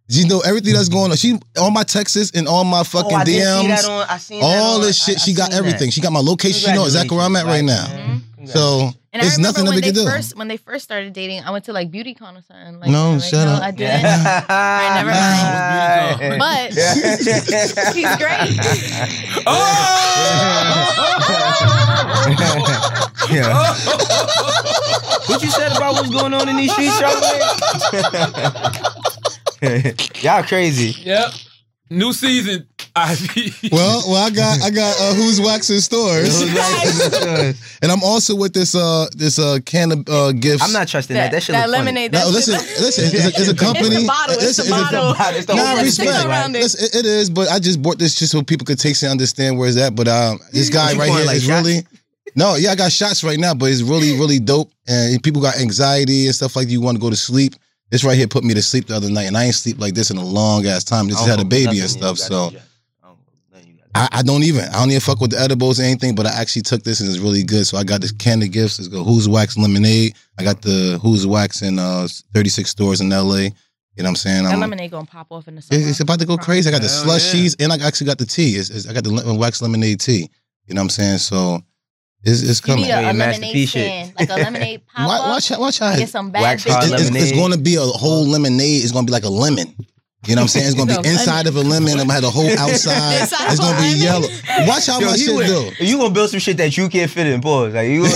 [0.09, 1.17] She know everything that's going on.
[1.17, 3.67] She all my texts and all my fucking oh, I did see DMs.
[3.67, 4.05] that on.
[4.09, 5.17] I seen that all on- this shit.
[5.17, 5.89] I she got everything.
[5.89, 5.93] that.
[5.93, 6.59] She got my location.
[6.71, 7.85] She knows exactly where I'm at right now.
[8.51, 8.93] Congratulations.
[8.93, 10.05] So And I nothing that when we they can do.
[10.09, 12.79] first when they first started dating, I went to like beauty con or something.
[12.79, 13.61] Like, No, like, shut no, up.
[13.63, 14.05] I didn't.
[14.49, 16.39] I never mind.
[16.39, 16.73] But
[17.95, 18.59] he's great.
[23.29, 25.23] Oh.
[25.27, 26.97] What you said about what's going on in these streets,
[29.61, 30.23] Charlamagne?
[30.23, 30.99] Y'all crazy.
[31.01, 31.31] Yep.
[31.89, 32.67] New season.
[32.97, 33.53] Ivy.
[33.71, 36.41] Well, well, I got I got uh, who's waxing stores,
[37.81, 40.63] and I'm also with this uh this uh can of uh, gifts.
[40.63, 41.31] I'm not trusting that.
[41.31, 41.85] That shit that look funny.
[41.91, 42.11] lemonade.
[42.13, 43.05] No, that listen, shit- listen.
[43.05, 43.87] It's a, it's a company.
[43.87, 44.35] It's the bottle.
[44.35, 45.35] It's Listen, the it's a- bottle.
[45.37, 46.09] It's the Nah, whole respect.
[46.11, 46.59] thing around it.
[46.63, 49.11] Listen, it- it is, but I just bought this just so people could taste and
[49.11, 49.95] understand where it's at.
[49.95, 51.67] But um, this guy right pouring here like is shots?
[51.67, 51.85] really.
[52.35, 54.71] No, yeah, I got shots right now, but it's really, really dope.
[54.87, 57.53] And people got anxiety and stuff like you want to go to sleep.
[57.89, 59.93] This right here put me to sleep the other night, and I ain't sleep like
[59.93, 61.07] this in a long ass time.
[61.07, 62.51] Just had a baby and stuff, so
[63.97, 66.15] I, I don't even I don't even fuck with the edibles or anything.
[66.15, 67.65] But I actually took this and it's really good.
[67.67, 68.79] So I got this candy gifts.
[68.79, 70.13] It's go Who's Wax Lemonade.
[70.39, 73.17] I got the Who's Wax in uh 36 stores in LA.
[73.95, 74.43] You know what I'm saying?
[74.43, 75.81] That I'm- lemonade gonna pop off in the summer.
[75.81, 76.69] it's, it's about to go crazy.
[76.69, 78.51] I got the Hell slushies and I actually got the tea.
[78.55, 80.29] It's, it's- I got the lemon, wax lemonade tea.
[80.67, 81.17] You know what I'm saying?
[81.19, 81.61] So
[82.23, 82.83] it's, it's You coming.
[82.85, 83.85] need a, Yeah, a Master lemonade P shit.
[83.85, 85.27] stand, like a lemonade pop Watch, up.
[85.29, 86.83] watch, how- watch how Get some bad Wax bitches.
[86.83, 87.33] it's, it's, lemonade.
[87.35, 88.83] going to be a whole lemonade.
[88.83, 89.73] It's going to be like a lemon.
[90.25, 90.65] You know what I'm saying?
[90.67, 91.91] It's going to No, be inside of a lemon.
[91.99, 93.21] I'm going to have the whole outside.
[93.21, 94.01] Inside it's going to be lemon?
[94.01, 94.27] yellow.
[94.67, 95.71] Watch how Yo, my shit would- do.
[95.85, 97.39] You gonna build some shit that you can't fit in.
[97.39, 97.73] Pause.
[97.75, 98.03] Like you.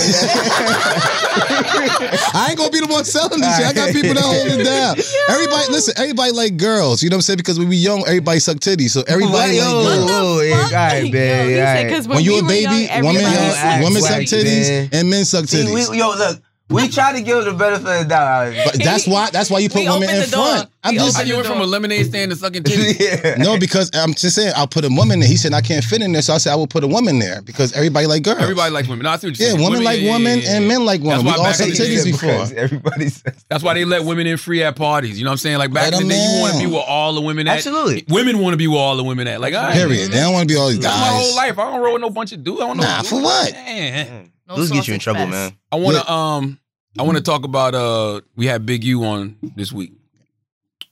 [2.34, 3.66] I ain't gonna be the one selling this shit.
[3.66, 4.96] I got people that hold it down.
[5.30, 5.94] Everybody, listen.
[5.96, 7.02] Everybody like girls.
[7.02, 7.36] You know what I'm saying?
[7.38, 8.90] Because when we young, everybody suck titties.
[8.90, 10.10] So everybody Yo, like girls.
[10.10, 11.12] whoa, yeah, all right, man.
[11.12, 11.88] Yo, he all said, right.
[11.94, 14.68] 'cause When you we a baby, young, women everybody Yo, have, act women suck titties
[14.68, 14.88] man.
[14.92, 15.90] and men suck See, titties.
[15.90, 16.42] we, yo, look,
[16.72, 18.54] we try to give the benefit of the doubt.
[18.64, 20.46] But that's why that's why you put We women opened in the door.
[20.46, 20.68] front.
[20.84, 22.98] I'm We just How you went from a lemonade stand to sucking titties?
[23.24, 23.36] yeah.
[23.36, 25.28] no because I'm just saying I'll put a woman there.
[25.28, 27.18] He said I can't fit in there, so I said I will put a woman
[27.20, 28.38] there because everybody like girls.
[28.40, 29.04] Everybody likes women.
[29.04, 29.64] No, I see what you're yeah, saying.
[29.64, 30.56] women like yeah, yeah, women yeah, yeah.
[30.56, 31.20] and men like women.
[31.24, 32.30] We why all back suck in the day- titties before.
[32.30, 33.44] Because Everybody says.
[33.48, 35.18] That's why they let women in free at parties.
[35.18, 35.58] You know what I'm saying?
[35.58, 36.68] Like back Let in the 'em day, you want to in.
[36.68, 37.56] be where all the women at.
[37.58, 38.04] Absolutely.
[38.08, 39.40] Women want to be where all the women at.
[39.40, 40.10] Like, all right, Period.
[40.10, 41.12] They don't want to be all these That's my guys.
[41.22, 41.58] whole life.
[41.58, 42.60] I don't roll with no bunch of dudes.
[42.60, 42.82] I don't know.
[42.82, 43.52] Nah, for what?
[43.52, 44.32] Man.
[44.48, 45.30] No Those get you in sausage trouble, fest.
[45.30, 45.56] man.
[45.70, 46.58] I want to um,
[46.98, 49.92] I want to talk about uh, we had Big U on this week,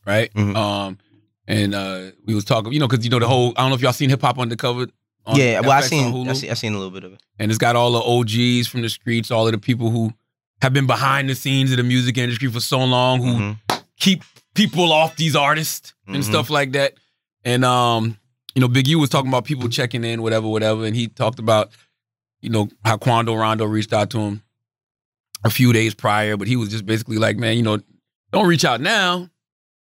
[0.07, 0.33] right?
[0.35, 0.57] Mhm.
[0.57, 0.99] Um,
[1.47, 3.53] and uh, we was talking, you know, because you know the whole.
[3.57, 4.87] I don't know if y'all seen Hip Hop Undercover.
[5.27, 6.29] On Yeah, well, I FX seen.
[6.29, 7.23] I seen, I seen a little bit of it.
[7.39, 10.13] and it's got all the OGs from the streets, all of the people who
[10.63, 13.83] have been behind the scenes of the music industry for so long, who Mhm.
[13.99, 14.23] keep
[14.55, 16.25] people off these artists and Mhm.
[16.25, 16.95] stuff like that.
[17.45, 18.17] And um,
[18.55, 21.39] you know, Big U was talking about people checking in, whatever, whatever, and he talked
[21.39, 21.71] about,
[22.41, 24.43] you know, how Quando Rondo reached out to him
[25.45, 27.79] a few days prior, but he was just basically like, man, you know,
[28.33, 29.29] don't reach out now.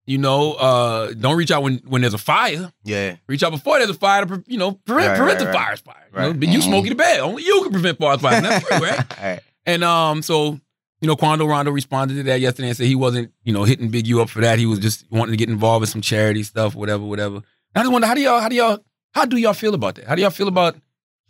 [0.05, 2.71] You know, uh, don't reach out when when there's a fire.
[2.85, 3.17] Yeah.
[3.27, 5.51] Reach out before there's a fire to, pre- you know, prevent, Right, prevent right, the
[5.57, 5.63] right.
[5.65, 5.95] forest fire.
[6.13, 6.39] You, know, Right.
[6.39, 6.63] but you Mhm.
[6.63, 7.23] Smokey the Bear.
[7.23, 8.37] Only you can prevent forest fires.
[8.37, 8.99] And that's true, right?
[8.99, 9.39] All right.
[9.65, 10.59] And um, so
[11.01, 13.89] you know, Quando Rondo responded to that yesterday and said he wasn't, you know, hitting
[13.89, 14.57] Big U up for that.
[14.57, 17.41] He was just wanting to get involved in some charity stuff, whatever, whatever.
[17.75, 18.79] I just wonder how do y'all, how do y'all,
[19.13, 20.05] how do y'all feel about that?
[20.07, 20.75] How do y'all feel about,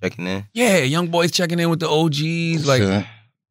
[0.02, 0.45] Checking in.
[0.53, 3.06] yeah, young boys checking in with the OGs, like, sure.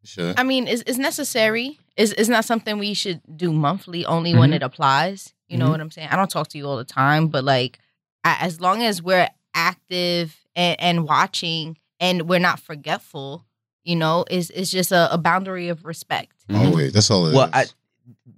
[0.06, 0.34] Sure.
[0.36, 1.78] I mean, it's, it's necessary.
[1.96, 4.56] It's, it's not something we should do monthly only when Mhm.
[4.56, 5.32] it applies.
[5.48, 5.70] You know Mhm.
[5.70, 6.08] what I'm saying?
[6.10, 7.78] I don't talk to you all the time, but like,
[8.24, 13.44] I, as long as we're active and, and watching and we're not forgetful,
[13.84, 16.32] you know, it's, it's just a, a boundary of respect.
[16.50, 16.66] Mhm.
[16.66, 16.92] Always.
[16.92, 17.34] That's all it is.
[17.36, 17.66] Well, I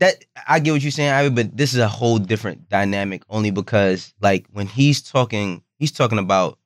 [0.01, 3.51] that I get what you're saying, Ivy, but this is a whole different dynamic only
[3.51, 6.59] because like when he's talking, he's talking about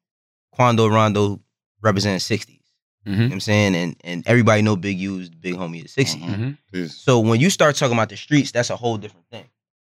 [0.52, 1.40] Quando Rondo
[1.80, 2.20] representing
[3.06, 3.10] 60s.
[3.10, 3.74] You know what I'm saying?
[3.74, 6.22] And and everybody know Big U's the big homie of the 60s.
[6.22, 6.56] Mhm.
[6.74, 6.90] Mhm.
[6.90, 9.44] So when you start talking about the streets, that's a whole different thing.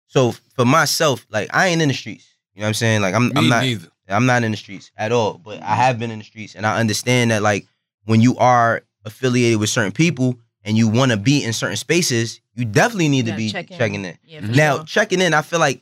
[0.07, 2.25] So for myself, like I ain't in the streets.
[2.53, 3.01] You know what I'm saying?
[3.01, 3.87] Like I'm me I'm not neither.
[4.09, 6.65] I'm not in the streets at all, but I have been in the streets and
[6.65, 7.65] I understand that like
[8.05, 12.41] when you are affiliated with certain people and you want to be in certain spaces,
[12.55, 13.77] you definitely need to gotta be check in.
[13.77, 14.17] checking in.
[14.25, 14.83] Yeah, for Now, sure.
[14.85, 15.81] checking in, I feel like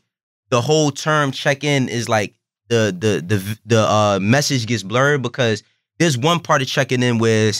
[0.49, 2.33] the whole term check in is like
[2.69, 5.63] the the the the uh message gets blurred because
[5.99, 7.51] there's one part of checking in where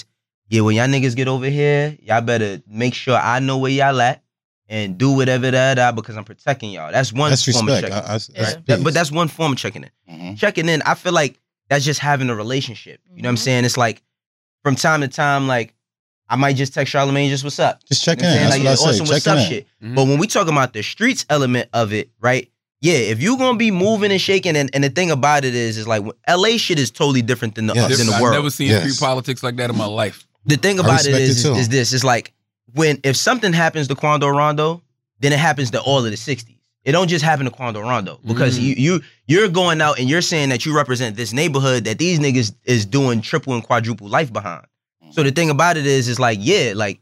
[0.50, 4.02] yeah, when y'all niggas get over here, y'all better make sure I know where y'all
[4.02, 4.24] at
[4.68, 6.92] and do whatever that that because I'm protecting y'all.
[6.92, 7.94] That's one That's form respect.
[7.94, 8.10] of checking.
[8.10, 8.54] I, I, Yeah.
[8.56, 10.38] that's That- but that's one form of checking in Mhm.
[10.40, 11.40] checking in, I feel like
[11.70, 13.00] that's just having a relationship.
[13.14, 13.40] You know what I'm Mhm.
[13.40, 13.66] saying?
[13.66, 14.02] It's like
[14.64, 15.76] from time to time, like
[16.32, 17.84] I might just text Charlamagne just what's up.
[17.86, 18.26] just You know in.
[18.26, 18.64] what I'm That's saying?
[18.64, 18.86] what I like, say.
[18.90, 19.50] awesome, what's Checking up in.
[19.50, 19.68] shit.
[19.84, 19.96] Mhm.
[19.96, 22.50] But when we talking about the streets element of it, right?
[22.82, 25.78] Yeah, if you're gonna be moving and shaking, and, and the thing about it is,
[25.78, 27.98] is like LA shit is totally different than the Yes.
[27.98, 28.28] than the world.
[28.36, 28.84] I've never seen Yes.
[28.94, 30.26] street politics like that in my life.
[30.46, 31.54] the thing about it respect it is, too.
[31.56, 32.32] is this: it's like
[32.74, 34.82] when if something happens to Quando Rondo,
[35.20, 36.56] then it happens to all of the '60s.
[36.86, 38.62] It don't just happen to Quando Rondo because Mm.
[38.64, 42.20] you you you're going out and you're saying that you represent this neighborhood that these
[42.20, 44.66] niggas is doing triple and quadruple life behind.
[45.12, 47.00] So the thing about it is, is like yeah, like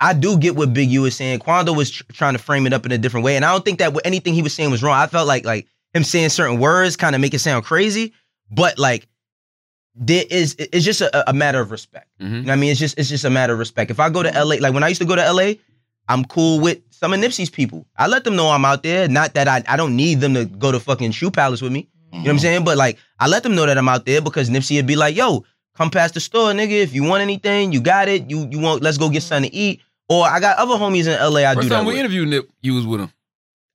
[0.00, 1.38] I do get what Big U is saying.
[1.38, 3.64] Quando was tr- trying to frame it up in a different way, and I don't
[3.64, 4.96] think that what- anything he was saying was wrong.
[4.98, 8.12] I felt like like him saying certain words kind of make it sound crazy,
[8.50, 9.06] but like
[9.94, 12.08] there is it's just a, a matter of respect.
[12.20, 12.24] Mhm.
[12.24, 12.70] You know what I mean?
[12.72, 13.90] It's just it's just a matter of respect.
[13.90, 15.54] If I go to LA, like when I used to go to LA,
[16.08, 17.86] I'm cool with some of Nipsey's people.
[17.96, 19.06] I let them know I'm out there.
[19.08, 21.88] Not that I I don't need them to go to fucking Shoe Palace with me.
[22.12, 22.64] You know what I'm saying?
[22.64, 25.14] But like I let them know that I'm out there because Nipsey would be like,
[25.16, 25.44] yo,
[25.76, 26.70] come past the store, nigga.
[26.82, 28.30] If you want anything, you got it.
[28.30, 29.80] You you want let's go get something to eat.
[30.08, 32.00] Or I got other homies in LA I First do that time we with.
[32.00, 33.10] interviewed Nip, you was with him.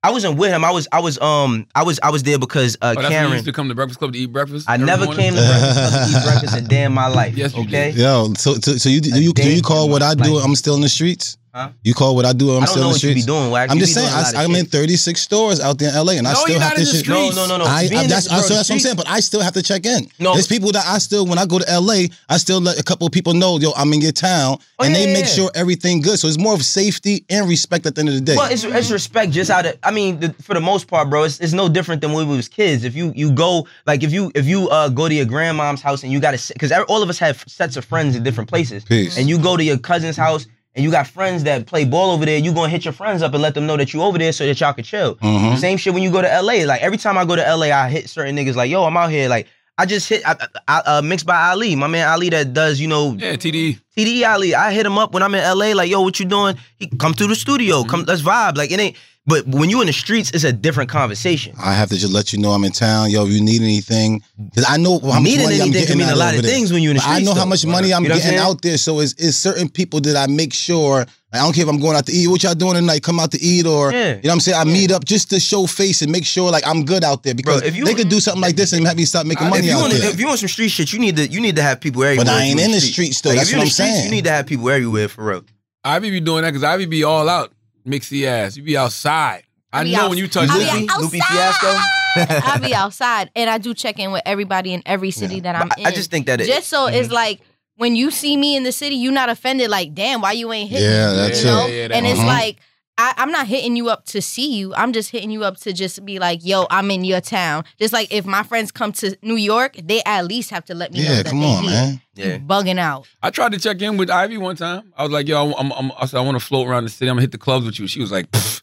[0.02, 0.64] I wasn't with him.
[0.64, 3.10] I was I was um I was I was there because uh Oh, that's when
[3.12, 3.32] you Karen.
[3.32, 4.66] used to come to Breakfast Club to eat breakfast.
[4.68, 5.20] I never morning?
[5.22, 7.36] came to breakfast Club to eat breakfast a day in my life.
[7.40, 7.92] Yes, you okay.
[7.92, 7.96] did.
[7.96, 10.36] Yo, so, so, so you do you do you call what I do?
[10.36, 10.44] life.
[10.44, 11.36] I'm still in the streets.
[11.52, 11.70] Huh?
[11.82, 12.50] You call what I do?
[12.52, 13.26] I'm I don't still know in the what you be streets.
[13.26, 13.50] doing.
[13.50, 13.72] Wax.
[13.72, 16.12] I'm You just be saying, doing I, I'm in 36 stores out there in LA,
[16.12, 17.00] and I No, still you're have not to in the shit.
[17.04, 17.36] streets.
[17.36, 17.70] No, no, no, no.
[17.70, 18.96] I, Being I, in that's, this I, so that's what I'm saying.
[18.96, 20.08] But I still have to check in.
[20.20, 20.34] No.
[20.34, 23.04] There's people that I still, when I go to LA, I still let a couple
[23.06, 25.30] of people know, yo, I'm in your town, Oh, and yeah, they yeah, make yeah.
[25.32, 26.18] sure everything good.
[26.20, 28.36] So it's more of safety and respect at the end of the day.
[28.36, 29.76] Well, it's, it's respect just out of.
[29.82, 32.36] I mean, the, for the most part, bro, it's, it's no different than when we
[32.36, 32.84] was kids.
[32.84, 36.04] If you you go like if you if you uh go to your grandmom's house
[36.04, 38.84] and you got to because all of us have sets of friends in different places,
[38.84, 39.18] Peace.
[39.18, 42.24] and you go to your cousin's house and you got friends that play ball over
[42.24, 44.32] there, you gonna hit your friends up and let them know that you over there
[44.32, 45.16] so that y'all can chill.
[45.16, 45.58] Mhm.
[45.58, 46.64] Same shit when you go to LA.
[46.64, 49.10] Like every time I go to LA, I hit certain niggas like, yo, I'm out
[49.10, 49.28] here.
[49.28, 49.46] Like
[49.78, 50.36] I just hit I,
[50.68, 53.78] I, uh, mixed by Ali, my man Ali that does you know Yeah, TD.
[53.96, 54.54] TD Ali.
[54.54, 56.56] I hit him up when I'm in LA, like, yo, what you doing?
[56.76, 57.82] He come through the studio.
[57.84, 58.56] Come, let's vibe.
[58.56, 58.96] Like it ain't.
[59.26, 61.54] But when you in the streets, it's a different conversation.
[61.62, 63.10] I have to just let you know I'm in town.
[63.10, 65.86] Yo, if you need anything, because I know how much Needing money I'm anything getting
[65.88, 66.52] can mean out a lot over of there.
[66.52, 67.26] things when you in the But I streets.
[67.28, 67.50] know how though.
[67.50, 68.50] much money I'm You know what getting saying?
[68.50, 68.78] out there.
[68.78, 71.04] So it's, it's certain people that I make sure.
[71.32, 72.26] I don't care if I'm going out to eat.
[72.28, 73.02] What y'all doing tonight?
[73.04, 74.08] Come out to eat, or Yeah.
[74.08, 74.58] you know what I'm saying.
[74.58, 77.34] I meet up just to show face and make sure like I'm good out there
[77.34, 79.50] because if you- they could do something like this and have me stop making If
[79.50, 80.10] money you, out want, there.
[80.10, 82.24] if you want some street shit, you need to you need to have people everywhere.
[82.24, 83.28] But I ain't in the streets, though.
[83.30, 84.04] Like, That's if you what in I'm streets, saying.
[84.06, 85.44] You need to have people everywhere for real.
[85.84, 87.52] Ivy be doing that because Ivy be all out,
[87.86, 88.56] mixy ass.
[88.56, 89.44] You be outside.
[89.72, 91.02] I, I be know outs- when you touch I be Loopy.
[91.02, 91.72] Loopy Fiasco.
[92.16, 95.68] I be outside and I do check in with everybody in every city that I'm
[95.68, 95.86] But in.
[95.86, 96.94] I just think that it, just so Mhm.
[96.94, 97.40] it's like
[97.76, 99.70] when you see me in the city, you not offended.
[99.70, 100.84] Like, damn, why you ain't hitting?
[100.90, 101.16] Yeah, me?
[101.18, 101.52] that's you it.
[101.52, 101.66] know?
[101.68, 102.58] Yeah, that- and it's like
[102.98, 104.74] I, I'm not hitting you up to see you.
[104.74, 107.64] I'm just hitting you up to just be like, yo, I'm in your town.
[107.78, 110.92] Just like if my friends come to New York, they at least have to let
[110.92, 111.70] me know yeah, that come they on, here.
[111.72, 112.02] man.
[112.14, 112.38] Yeah.
[112.38, 113.06] bugging out.
[113.22, 114.92] I tried to check in with Ivy one time.
[114.96, 117.08] I was like, yo, I'm, I'm, I said, I want to float around the city.
[117.08, 117.86] I'm gonna hit the clubs with you.
[117.86, 118.59] She was like, Pfft.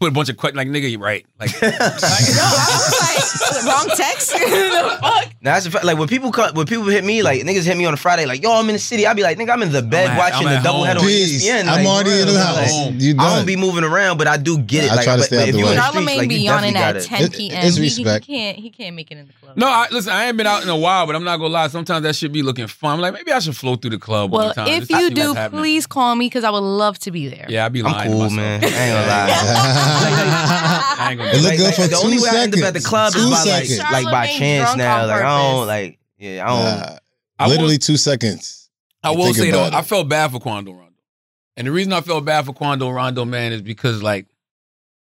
[0.00, 1.24] Put a bunch of questions like nigga, you right?
[1.40, 4.30] Like, No, I was like, wrong text.
[4.32, 5.32] the fuck?
[5.42, 5.84] Now, that's a fact.
[5.84, 8.26] Like when people come, when people hit me, like niggas hit me on a Friday,
[8.26, 9.06] like yo, I'm in the city.
[9.06, 10.96] I be like, nigga, I'm in the bed at- watching I'm the at doubleheader on
[10.96, 11.06] home.
[11.06, 11.46] Peace.
[11.48, 11.60] ESPN.
[11.68, 12.56] I'm like, already in the bro, house.
[12.86, 14.90] like, You I don't be moving around, but I do get it.
[14.90, 15.76] I like, try to but, stay but out if the you in way.
[15.76, 17.08] the Charlamagne streets, like, be you yawning definitely at gotta.
[17.08, 17.66] 10 It- p.m.
[17.66, 18.24] it's He- respect.
[18.26, 18.58] He, can't.
[18.58, 19.56] He can't make it in the club.
[19.56, 21.68] no, I, listen, I ain't been out in a while, but I'm not gonna lie.
[21.68, 22.94] Sometimes that should be looking fun.
[22.94, 24.68] I'm like, maybe I should flow through the club Well, one time.
[24.68, 25.60] if just to you see do, happening.
[25.62, 27.46] please call me because I would love to be there.
[27.48, 27.96] Yeah, I'd be lying.
[27.96, 28.36] I'm to cool, myself.
[28.36, 28.60] man.
[28.62, 29.86] I ain't gonna lie.
[29.90, 32.36] I ain't gonna It do look Like- good like, for the only two way I
[32.42, 32.86] end up at the seconds.
[32.86, 33.78] club is Two by like, seconds.
[33.78, 35.00] like by Charlamagne chance drunk now.
[35.02, 35.66] on Like I don't purpose.
[35.68, 35.98] like.
[36.18, 36.80] Yeah, I don't.
[36.90, 36.98] Nah,
[37.38, 38.70] I will- literally two seconds.
[39.02, 39.76] I You will think say though, about it.
[39.78, 40.86] I felt bad for Quando Rondo.
[41.56, 44.26] And the reason I felt bad for Quando Rondo, man, is because like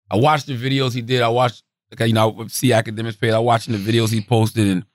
[0.10, 1.22] I watched the videos he did.
[1.22, 1.64] I watched
[2.00, 3.32] like you know, I see Akademiks page.
[3.34, 4.86] I watching the videos he posted and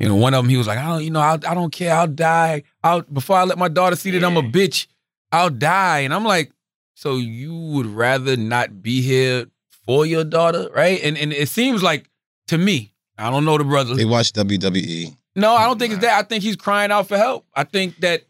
[0.00, 1.70] you know, one of them he was like, I don't, you know, I, I don't
[1.72, 2.64] care, I'll die.
[2.82, 4.88] I'll before I let my daughter see that I'm a bitch,
[5.30, 6.00] I'll die.
[6.00, 6.50] And I'm like,
[6.94, 9.46] so you would rather not be here
[9.86, 11.00] for your daughter, right?
[11.02, 12.08] And and it seems like
[12.48, 13.94] to me, I don't know the brother.
[13.94, 14.32] They watch.
[14.32, 15.16] WWE.
[15.36, 16.18] No, I don't think it's that.
[16.18, 17.44] I think he's crying out for help.
[17.54, 18.22] I think that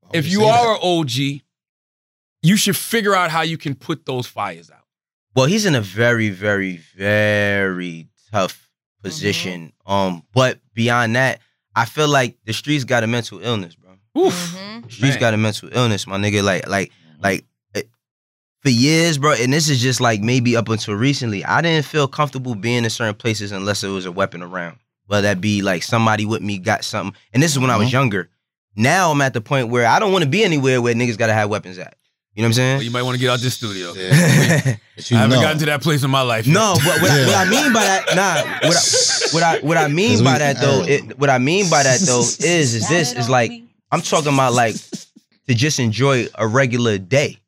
[0.00, 0.58] Why if you say that?
[0.60, 1.40] are an OG,
[2.42, 4.78] you should figure out how you can put those fires out.
[5.34, 8.68] Well, he's in a very, very, very tough
[9.02, 9.72] position.
[9.86, 11.40] Um, but beyond that,
[11.74, 13.92] I feel like the streets got a mental illness, bro.
[14.26, 14.34] Oof.
[14.54, 14.84] Mhm.
[14.86, 15.20] The streets Man.
[15.20, 16.42] got a mental illness, my nigga.
[16.42, 17.44] Like, like, like.
[18.62, 21.84] It- For years, bro, and this is just like maybe up until recently, I didn't
[21.86, 24.76] feel comfortable being in certain places unless there was a weapon around.
[25.06, 27.14] Whether that be like somebody with me got something.
[27.34, 27.92] And this is when I was Mhm.
[27.92, 28.28] younger.
[28.76, 31.34] Now I'm at the point where I don't want to be anywhere where niggas gotta
[31.34, 31.94] have weapons at.
[32.34, 33.92] You know what I'm Well, you might want to get out this studio.
[33.92, 34.10] Yeah.
[34.62, 34.78] saying?
[34.96, 35.42] But you I haven't know.
[35.42, 36.46] gotten to that place in my life.
[36.46, 36.54] yet.
[36.54, 39.76] No, but what, I, what I mean by that, nah, what I, what I what
[39.76, 42.20] I mean 'Cause by we- that though, uh, it, what I mean by that though
[42.20, 43.52] is is this is like
[43.90, 44.76] I'm talking about like
[45.48, 47.38] to just enjoy a regular day.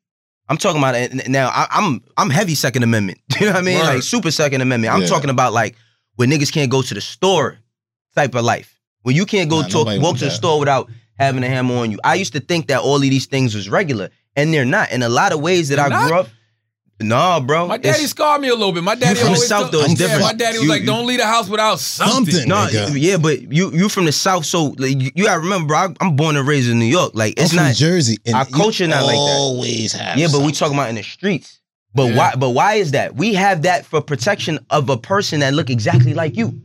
[0.47, 1.47] I'm talking about it now.
[1.49, 3.19] I, I'm I'm heavy Second Amendment.
[3.39, 3.79] You know what I mean?
[3.79, 3.85] Word.
[3.95, 4.93] Like super Second Amendment.
[4.93, 5.07] I'm Yeah.
[5.07, 5.75] talking about like
[6.15, 7.57] when niggas can't go to the store
[8.15, 8.79] type of life.
[9.01, 10.89] When you can't go Nah, to walk to the store without
[11.19, 11.99] having a hammer on you.
[12.03, 14.91] I used to think that all of these things was regular, and they're not.
[14.91, 16.07] In a lot of ways that They're I not?
[16.07, 16.27] grew up,
[17.01, 17.67] no, bro.
[17.67, 18.83] My It's- daddy scarred me a little bit.
[18.83, 20.21] My daddy from the always South, told- though, it's Yeah, different.
[20.23, 22.47] My daddy was You- like, you- "Don't leave the house without something." Something.
[22.49, 22.93] No, nigga.
[23.01, 25.77] yeah, but you you from the south, so like, you, you gotta remember, bro.
[25.77, 27.11] I, I'm born and raised in New York.
[27.13, 28.17] Like I'm it's from not, Jersey.
[28.25, 29.35] And our you culture not like that.
[29.37, 30.17] Always have.
[30.17, 31.59] yeah, but we talking about in the streets.
[31.93, 32.17] But Yeah.
[32.17, 32.33] why?
[32.37, 33.15] But why is that?
[33.15, 36.59] We have that for protection of a person that look exactly like you.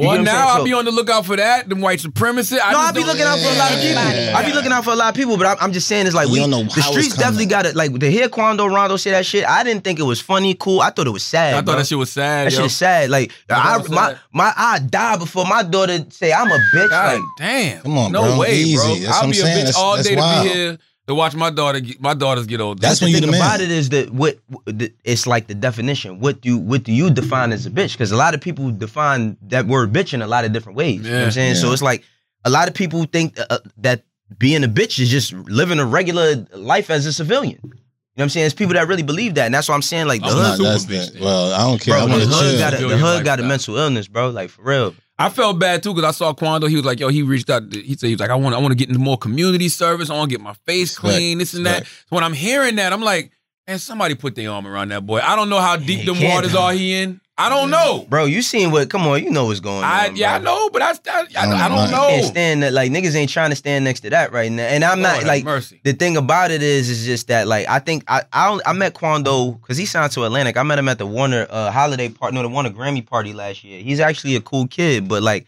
[0.00, 0.48] You Well, get what now?
[0.48, 1.68] I'll So- be on the lookout for that.
[1.68, 2.58] Them white supremacists.
[2.62, 4.02] I no, just I be don't- looking out for a lot of people.
[4.02, 4.34] Yeah.
[4.38, 6.14] I be looking out for a lot of people, but I'm, I'm just saying it's
[6.14, 7.20] like You we don't know the how it's streets coming.
[7.20, 7.76] definitely got it.
[7.76, 10.80] Like to hear Quando Rondo say that shit, I didn't think it was funny, cool.
[10.80, 11.52] I thought it was sad.
[11.52, 11.76] I thought bro.
[11.76, 12.46] that shit was sad.
[12.46, 12.56] That yo.
[12.58, 13.10] shit is sad.
[13.10, 16.88] Like I I, it my my I die before my daughter say I'm a bitch.
[16.88, 17.82] God like damn.
[17.82, 18.38] Come on, no bro.
[18.38, 18.76] way, Easy.
[18.76, 18.94] bro.
[18.94, 20.78] That's I'll I'm be a bitch That's- all that's day to be here
[21.10, 21.80] to watch my daughter.
[21.80, 22.80] Get, my daughters get older.
[22.80, 23.40] That's the when you thing the man.
[23.40, 24.62] about it is that what, what
[25.04, 26.20] it's like the definition.
[26.20, 27.92] What do what do you define as a bitch?
[27.92, 31.02] Because a lot of people define that word bitch in a lot of different ways.
[31.04, 31.56] you know what I'm saying?
[31.56, 32.04] So it's like
[32.44, 34.04] a lot of people think uh, that
[34.38, 37.60] being a bitch is just living a regular life as a civilian.
[37.62, 37.68] You
[38.16, 38.46] know what I'm saying?
[38.46, 40.58] It's people that really believe that, and that's why I'm saying like the I'm hood,
[40.58, 41.22] not that's bitch that.
[41.22, 41.94] Well, I don't care.
[41.94, 42.58] bro, I the hood chill.
[42.58, 44.30] got a, the Civilian hood got a mental illness, bro.
[44.30, 44.94] Like for real.
[45.20, 46.66] I felt bad too because I saw Quando.
[46.66, 47.72] He was like, "Yo, he reached out.
[47.72, 50.08] He said he was like, I want, I want to get into more community service.
[50.08, 52.92] I want to get my face clean, this and that." So when I'm hearing that,
[52.92, 53.30] I'm like,
[53.68, 55.20] "Man, somebody put their arm around that boy.
[55.20, 57.20] I don't know how deep He them waters are he in.
[57.40, 58.04] I don't know.
[58.08, 58.90] Bro, you seen what?
[58.90, 60.16] Come on, you know what's going I on.
[60.16, 62.08] yeah, I know, but I, I, I, I I don't don't know.
[62.08, 62.72] Can't stand that.
[62.74, 64.64] Like niggas ain't trying to stand next to that right now.
[64.64, 65.80] And I'm Lord not like mercy.
[65.82, 68.92] the thing about it is, is just that like I think I I, I met
[68.92, 70.58] Quando because he signed to Atlantic.
[70.58, 73.64] I met him at the Warner uh, holiday party, no, the Warner Grammy party last
[73.64, 73.82] year.
[73.82, 75.46] He's actually a cool kid, but like,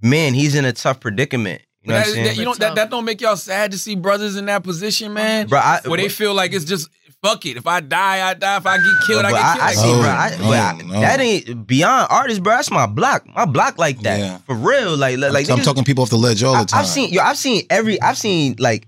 [0.00, 1.62] man, he's in a tough predicament.
[1.82, 2.26] You know But what I'm that, saying?
[2.26, 5.12] that, you know that, that don't make y'all sad to see brothers in that position,
[5.12, 5.46] man.
[5.48, 6.88] Bro, I, Where they feel like it's just
[7.22, 7.56] fuck it.
[7.56, 8.56] If I die, I die.
[8.58, 9.60] If I get killed, but I get I, killed.
[9.60, 10.10] I Like, see, Oh, bro.
[10.10, 11.00] I, no, but I- no.
[11.00, 12.54] That ain't beyond artists, bro.
[12.56, 13.26] That's my block.
[13.34, 14.38] My block like that Yeah.
[14.46, 14.96] for real.
[14.96, 16.80] Like, like I'm niggas- talking people off the ledge all the time.
[16.80, 18.86] I've seen yo, I've seen every I've seen like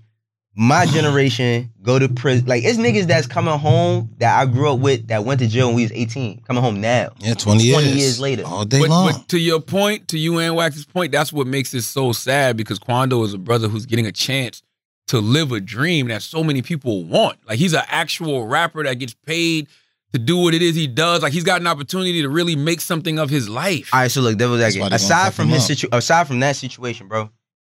[0.55, 2.45] my generation go to prison.
[2.45, 5.67] Like it's niggas that's coming home that I grew up with that went to jail
[5.67, 7.09] when we was 18, coming home now.
[7.19, 7.75] yeah, 20 years.
[7.81, 8.43] 20 years later.
[8.45, 9.11] All day But, long.
[9.11, 12.57] but to your point, to you and Wax's point, that's what makes it so sad
[12.57, 14.61] because Quando is a brother who's getting a chance
[15.09, 17.37] to live a dream that so many people want.
[17.47, 19.67] Like he's an actual rapper that gets paid
[20.13, 21.21] to do what it is he does.
[21.21, 23.89] Like he's got an opportunity to really make something of his life.
[23.93, 25.63] All right, so look, that was That's why they gonna Aside fuck from him his
[25.63, 25.67] up.
[25.67, 27.29] situ- aside from that situation, bro,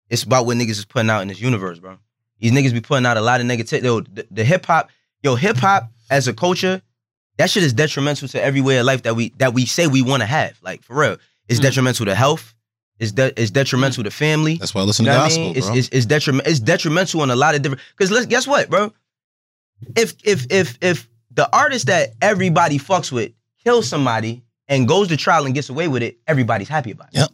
[0.09, 1.97] it's about what niggas is putting out in this universe, bro.
[2.39, 3.83] These niggas be putting out a lot of negativity.
[3.83, 4.89] Yo, the, the hip hop,
[5.23, 6.81] yo, hip hop as a culture,
[7.37, 10.01] that shit is detrimental to every way of life that we that we say we
[10.01, 10.57] want to have.
[10.61, 11.17] Like for real,
[11.47, 11.63] it's Mm.
[11.63, 12.53] detrimental to health.
[12.99, 14.55] It's de- it's detrimental to family.
[14.57, 15.57] That's why I listen You to know what I gospel, mean?
[15.57, 15.75] It's, bro.
[15.75, 17.81] it's, it's, detriment, it's detrimental on a lot of different.
[17.97, 18.91] Because let's guess what, bro.
[19.95, 23.31] If if if if the artist that everybody fucks with
[23.63, 27.19] kills somebody and goes to trial and gets away with it, everybody's happy about it.
[27.19, 27.29] Yep.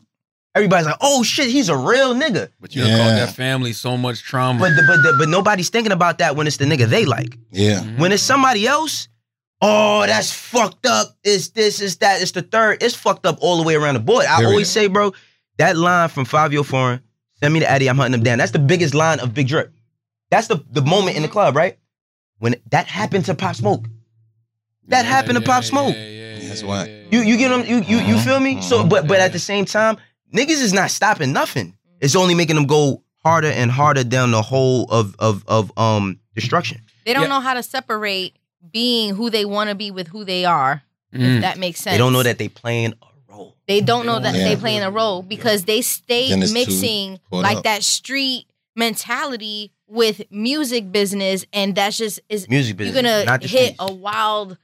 [0.54, 2.50] Everybody's like, oh shit, he's a real nigga.
[2.62, 3.26] But you done caused Yeah.
[3.26, 4.60] that family so much trauma.
[4.60, 7.38] But the, but the, but nobody's thinking about that when it's the nigga they like.
[7.52, 7.82] Yeah.
[7.82, 7.98] Mm-hmm.
[8.02, 9.10] When it's somebody else,
[9.62, 11.18] oh, that's fucked up.
[11.26, 12.82] It's this, it's that, it's the third.
[12.84, 14.26] It's fucked up all the way around the board.
[14.26, 14.50] I Period.
[14.52, 15.12] always say, bro,
[15.58, 17.02] that line from Fivio Foreign,
[17.40, 18.38] send me the Addy, I'm hunting them down.
[18.38, 19.72] That's the biggest line of Big Drip.
[20.30, 21.78] That's the, the moment in the club, right?
[22.40, 23.86] When that happened to Pop Smoke.
[24.88, 25.96] That Yeah, happened to yeah, Pop yeah, Smoke.
[25.96, 26.86] yeah, yeah, That's yeah, why.
[26.86, 27.26] yeah, You yeah.
[27.26, 28.62] you get them, you you you feel me?
[28.62, 28.90] So mhm.
[28.90, 29.98] but but at the same time,
[30.34, 31.76] niggas is not stopping nothing.
[32.02, 36.20] It's only making them go harder and harder down the hole of of of um
[36.36, 36.82] destruction.
[37.06, 37.30] They don't Yeah.
[37.30, 38.36] know how to separate
[38.72, 40.82] being who they want to be with who they are.
[41.14, 41.36] Mm.
[41.38, 41.94] If that makes sense.
[41.94, 43.12] They don't know that they playing a role.
[43.68, 44.60] They don't know that don't they know.
[44.62, 47.64] playing a role because they stay Then it's too mixing caught like up.
[47.64, 53.42] that street mentality with music business, and that's just is Music you're business, gonna not
[53.42, 53.76] the hit streets.
[53.80, 54.58] a wild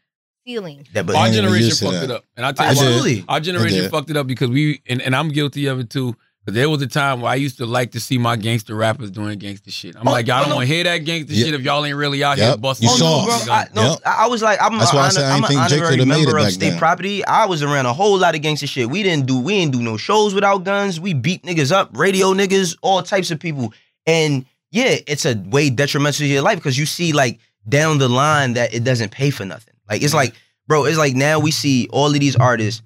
[0.45, 0.88] feeling.
[0.94, 2.03] That, but Our ain't even generation used to fucked that.
[2.06, 2.82] it up, and I tell you I why.
[2.88, 3.26] absolutely.
[3.28, 3.91] Our generation did.
[3.91, 6.15] fucked it up because we and, and I'm guilty of it too.
[6.52, 9.10] Because there was a time where I used to like to see my gangster rappers
[9.11, 9.95] doing gangster shit.
[9.95, 10.56] I'm Oh, like, y'all oh, don't no.
[10.57, 11.45] want to hear that gangster Yeah.
[11.45, 12.88] shit if y'all ain't really out here busting.
[12.90, 13.22] You oh saw.
[13.22, 13.38] no, bro!
[13.38, 13.49] guns.
[13.49, 13.99] I, no, Yep.
[14.06, 15.98] I I was like, I'm, That's a why I said I I'm didn't an honorary
[15.98, 16.80] made member of state then.
[16.80, 17.26] property.
[17.26, 18.90] I was around a whole lot of gangster shit.
[18.90, 20.99] We didn't do, we didn't do no shows without guns.
[20.99, 23.73] We beat niggas up, radio niggas, all types of people.
[24.06, 28.10] And yeah, it's a way detrimental to your life because you see like down the
[28.10, 29.73] line that it doesn't pay for nothing.
[29.90, 30.34] Like it's like,
[30.68, 32.82] bro, it's like now we see all of these artists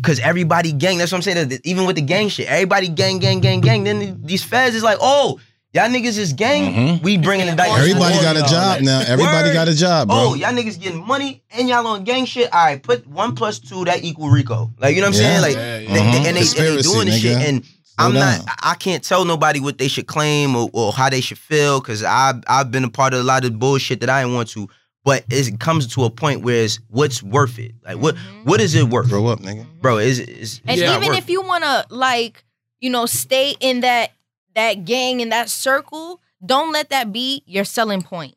[0.00, 0.98] because everybody gang.
[0.98, 1.60] That's what I'm saying.
[1.64, 3.84] Even with the gang shit, everybody gang, gang, gang, gang.
[3.84, 5.38] Then these feds is like, oh,
[5.72, 6.72] y'all niggas is gang.
[6.98, 7.02] Mhm.
[7.02, 7.78] We bringing the dice.
[7.78, 9.00] Everybody got a job Like, now.
[9.00, 9.54] Everybody word.
[9.54, 10.16] got a job, bro.
[10.18, 12.52] Oh, y'all niggas getting money and y'all on gang shit.
[12.52, 14.70] All right, put one plus two that equal Rico.
[14.78, 15.28] Like you know what I'm Yeah.
[15.40, 15.42] saying?
[15.42, 15.92] Like Yeah, they- yeah.
[15.94, 16.04] they- Mhm.
[16.04, 17.64] and, they, and they Conspiracy, doing this shit and.
[17.64, 18.38] Slow I'm down.
[18.46, 18.54] not.
[18.62, 22.02] I can't tell nobody what they should claim or, or how they should feel because
[22.02, 24.70] I I've been a part of a lot of bullshit that I didn't want to.
[25.04, 27.72] But it comes to a point where it's what's worth it.
[27.84, 28.44] Like what Mhm.
[28.44, 29.66] what is it worth, Grow up, nigga.
[29.80, 29.98] bro?
[29.98, 30.96] Is is And Yeah.
[30.98, 32.44] even if you want to like,
[32.80, 34.12] you know, stay in that
[34.54, 38.34] that gang in that circle, don't let that be your selling point.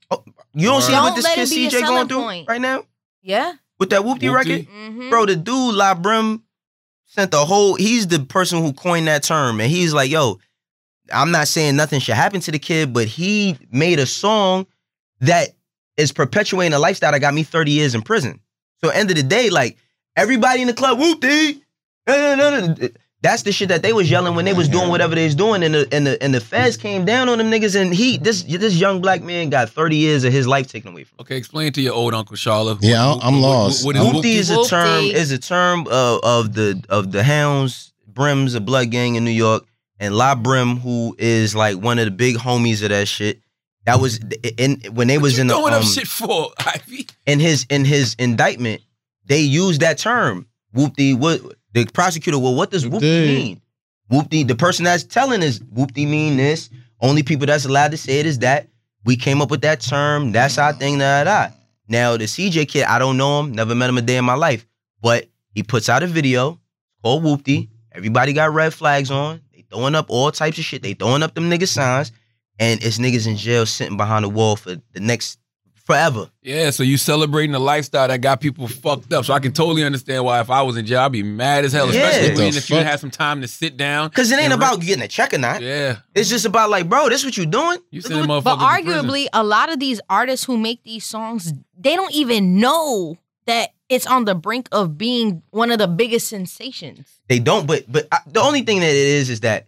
[0.53, 2.47] you don't see Don't what this kid it CJ going through point.
[2.47, 2.85] right now
[3.23, 3.53] Yeah.
[3.79, 4.33] with that whoopty Whoopty?
[4.35, 5.09] record, Mm-hmm.
[5.09, 5.25] bro.
[5.25, 6.43] The dude La Brim
[7.07, 7.75] sent the whole.
[7.75, 10.39] He's the person who coined that term, and he's like, yo.
[11.11, 14.65] I'm not saying nothing should happen to the kid, but he made a song
[15.19, 15.49] that
[15.97, 18.39] is perpetuating a lifestyle that got me 30 years in prison.
[18.83, 19.77] So end of the day, like
[20.15, 21.61] everybody in the club, whoop-dee,
[22.07, 22.87] no, no, no, no.
[23.21, 25.63] That's the shit that they was yelling when they was doing whatever they was doing,
[25.63, 28.43] and the and the and the feds came down on them niggas, and he this
[28.43, 31.21] this young black man got 30 years of his life taken away from him.
[31.21, 32.79] Okay, explain to your old Uncle Charlotte.
[32.81, 33.85] Yeah, I'm- I'm lost.
[33.85, 37.23] What, what Whoopty is is a term is a term uh, of the of the
[37.23, 39.65] Hounds, Brims, a blood gang in New York,
[40.01, 43.39] and La Brim, who is like one of the big homies of that shit.
[43.85, 44.19] That was
[44.57, 47.07] in when they was you in the throwing um, up shit for Ivy?
[47.25, 48.81] in his in his indictment,
[49.25, 50.47] they used that term.
[50.75, 51.41] Whoopty, what
[51.73, 52.39] the prosecutor?
[52.39, 53.25] Well, what does whoopty Whoopty.
[53.27, 53.61] mean?
[54.11, 56.69] Whoopty, the person that's telling is whoopty mean this.
[57.01, 58.67] Only people that's allowed to say it is that.
[59.05, 60.31] We came up with that term.
[60.31, 60.97] That's our thing.
[60.99, 61.53] Da, da, da.
[61.89, 63.51] Now the CJ kid, I don't know him.
[63.51, 64.65] Never met him a day in my life.
[65.01, 66.59] But he puts out a video
[67.03, 67.67] called Whoopty.
[67.91, 69.41] Everybody got red flags on.
[69.53, 70.81] They throwing up all types of shit.
[70.81, 72.13] They throwing up them nigga signs,
[72.59, 75.39] and it's niggas in jail sitting behind the wall for the next
[75.85, 76.29] forever.
[76.41, 79.25] Yeah, so you celebrating a lifestyle that got people fucked up.
[79.25, 81.73] So I can totally understand why if I was in jail, I'd be mad as
[81.73, 82.07] hell, Yeah.
[82.07, 84.09] especially What when if you had some time to sit down.
[84.11, 85.61] Cause it ain't and about getting a check or not.
[85.61, 87.79] Yeah, It's just about like, bro, this what you doing?
[87.91, 88.43] you sending motherfuckers.
[88.43, 92.59] But to arguably, a lot of these artists who make these songs, they don't even
[92.61, 97.19] know that it's on the brink of being one of the biggest sensations.
[97.27, 97.67] They don't.
[97.67, 99.67] But but I, the only thing that it is is that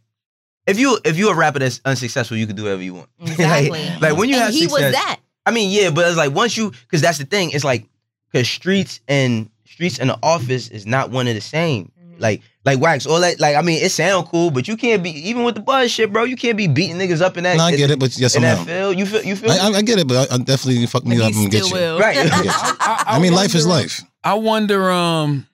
[0.67, 3.09] if you if you a rapper that's unsuccessful, you can do whatever you want.
[3.19, 3.89] Like- Exactly.
[4.01, 5.19] like, when you and have he success, was that.
[5.45, 7.51] I mean, yeah, but it's like once you because that's the thing.
[7.51, 7.85] It's like
[8.31, 11.91] because streets and streets and the office is not one of the same.
[12.01, 12.19] Mm-hmm.
[12.21, 13.39] Like like wax all that.
[13.39, 16.11] Like I mean, it sound cool, but you can't be even with the buzz shit,
[16.11, 16.23] bro.
[16.23, 17.57] You can't be beating niggas up in that.
[17.57, 19.51] No, I in- get it, but yes, In I'm that field, you feel you feel
[19.51, 21.63] I, I, I get it, but I, I definitely fuck me But up and get
[21.65, 21.83] still you.
[21.85, 21.99] will.
[21.99, 22.17] right.
[22.31, 24.01] I, I mean, life is life.
[24.23, 25.45] I wonder, um,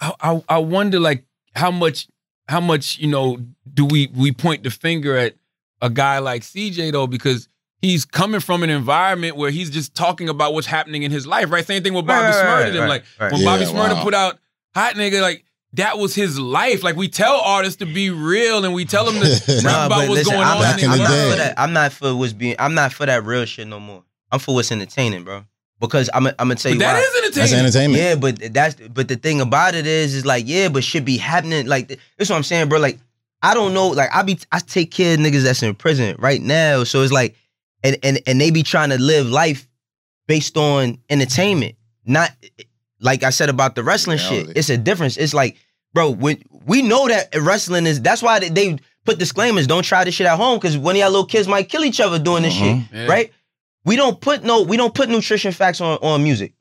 [0.00, 2.08] I, I I wonder like how much
[2.50, 3.38] how much you know
[3.72, 5.34] do we we point the finger at
[5.80, 7.48] a guy like CJ though because
[7.80, 11.50] he's coming from an environment where he's just talking about what's happening in his life,
[11.50, 11.64] right?
[11.66, 12.72] Same thing with Bobby Right, right, Smurda.
[12.74, 13.32] right, right, like right.
[13.32, 14.02] when Yeah, Bobby Shmurda wow.
[14.02, 14.38] put out
[14.74, 15.44] Hot Nigga, like
[15.74, 16.82] that was his life.
[16.82, 20.08] Like we tell artists to be real and we tell them to rap Nah, about
[20.08, 21.54] what's listen, going I'm, on Back in in I'm the the not for that.
[21.60, 22.56] I'm not for what's being.
[22.58, 24.02] I'm not for that real shit no more.
[24.32, 25.44] I'm for what's entertaining, bro.
[25.80, 26.26] Because I'm.
[26.26, 27.28] I'm gonna tell But you that why.
[27.28, 28.02] is That's entertainment.
[28.02, 31.16] Yeah, but that's but the thing about it is is like yeah, but shit be
[31.16, 32.78] happening like th- that's what I'm saying, bro.
[32.78, 32.98] Like
[33.42, 36.40] I don't know, like I be I take care of niggas that's in prison right
[36.42, 37.34] now, so it's like
[37.82, 39.66] and and and they be trying to live life
[40.26, 42.30] based on entertainment, not
[43.00, 44.46] like I said about the wrestling Reality.
[44.48, 44.56] shit.
[44.58, 45.16] It's a difference.
[45.16, 45.56] It's like,
[45.94, 49.66] bro, when we know that wrestling is that's why they, they put disclaimers.
[49.66, 52.00] Don't try this shit at home because one of y'all little kids might kill each
[52.00, 52.58] other doing this Mhm.
[52.90, 53.06] shit, Yeah.
[53.06, 53.32] right?
[53.84, 56.54] We don't put no, we don't put nutrition facts on on music.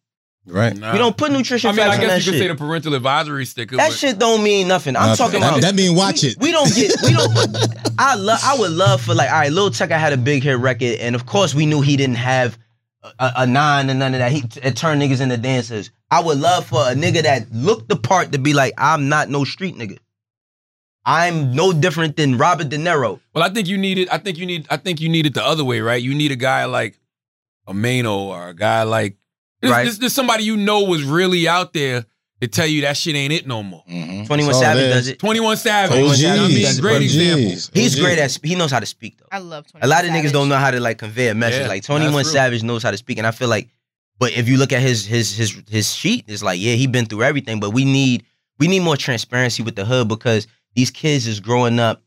[0.45, 0.75] Right.
[0.75, 0.93] Nah.
[0.93, 1.99] We don't put nutrition facts on the music.
[1.99, 2.49] I mean, facts I on guess that you could shit.
[2.49, 3.77] say the parental advisory sticker.
[3.77, 4.95] that but shit don't mean nothing.
[4.95, 5.25] I'm Nothing.
[5.25, 6.37] talking about that mean watch we, it.
[6.39, 7.93] We don't get we don't.
[7.99, 8.39] I love.
[8.43, 9.51] I would love for like all right.
[9.51, 12.57] Lil Tecca had a big hit record, and of course we knew he didn't have
[13.03, 14.31] a, a nine and none of that.
[14.31, 15.91] He t- it turned niggas into dancers.
[16.11, 19.29] I would love for a nigga that looked the part to be like, I'm not
[19.29, 19.99] no street nigga.
[21.05, 23.19] I'm no different than Robert De Niro.
[23.33, 24.09] Well, I think you needed.
[24.09, 24.67] I think you need.
[24.69, 26.01] I think you need it the other way, right?
[26.01, 26.98] You need a guy like
[27.69, 29.17] a Mano or a guy like
[29.61, 29.85] this, Right.
[29.85, 32.05] this, this somebody you know was really out there
[32.41, 33.83] to tell you that shit ain't it no more.
[33.89, 34.25] Mhm.
[34.25, 35.19] 21 That's Savage does it.
[35.19, 35.91] Twenty One Savage.
[35.97, 36.21] OGs.
[36.21, 37.39] you know what I mean, great example.
[37.73, 37.99] He's OGs.
[37.99, 39.25] great at sp- he knows how to speak though.
[39.31, 39.65] I love.
[39.81, 41.61] A lot of 21 niggas don't know how to like convey a message.
[41.63, 42.23] Yeah, like 21.
[42.25, 43.67] Savage knows how to speak, and I feel like,
[44.19, 47.05] but if you look at his his his his sheet, it's like yeah, he been
[47.05, 47.59] through everything.
[47.59, 48.23] But we need
[48.57, 52.01] we need more transparency with the hood because these kids is growing up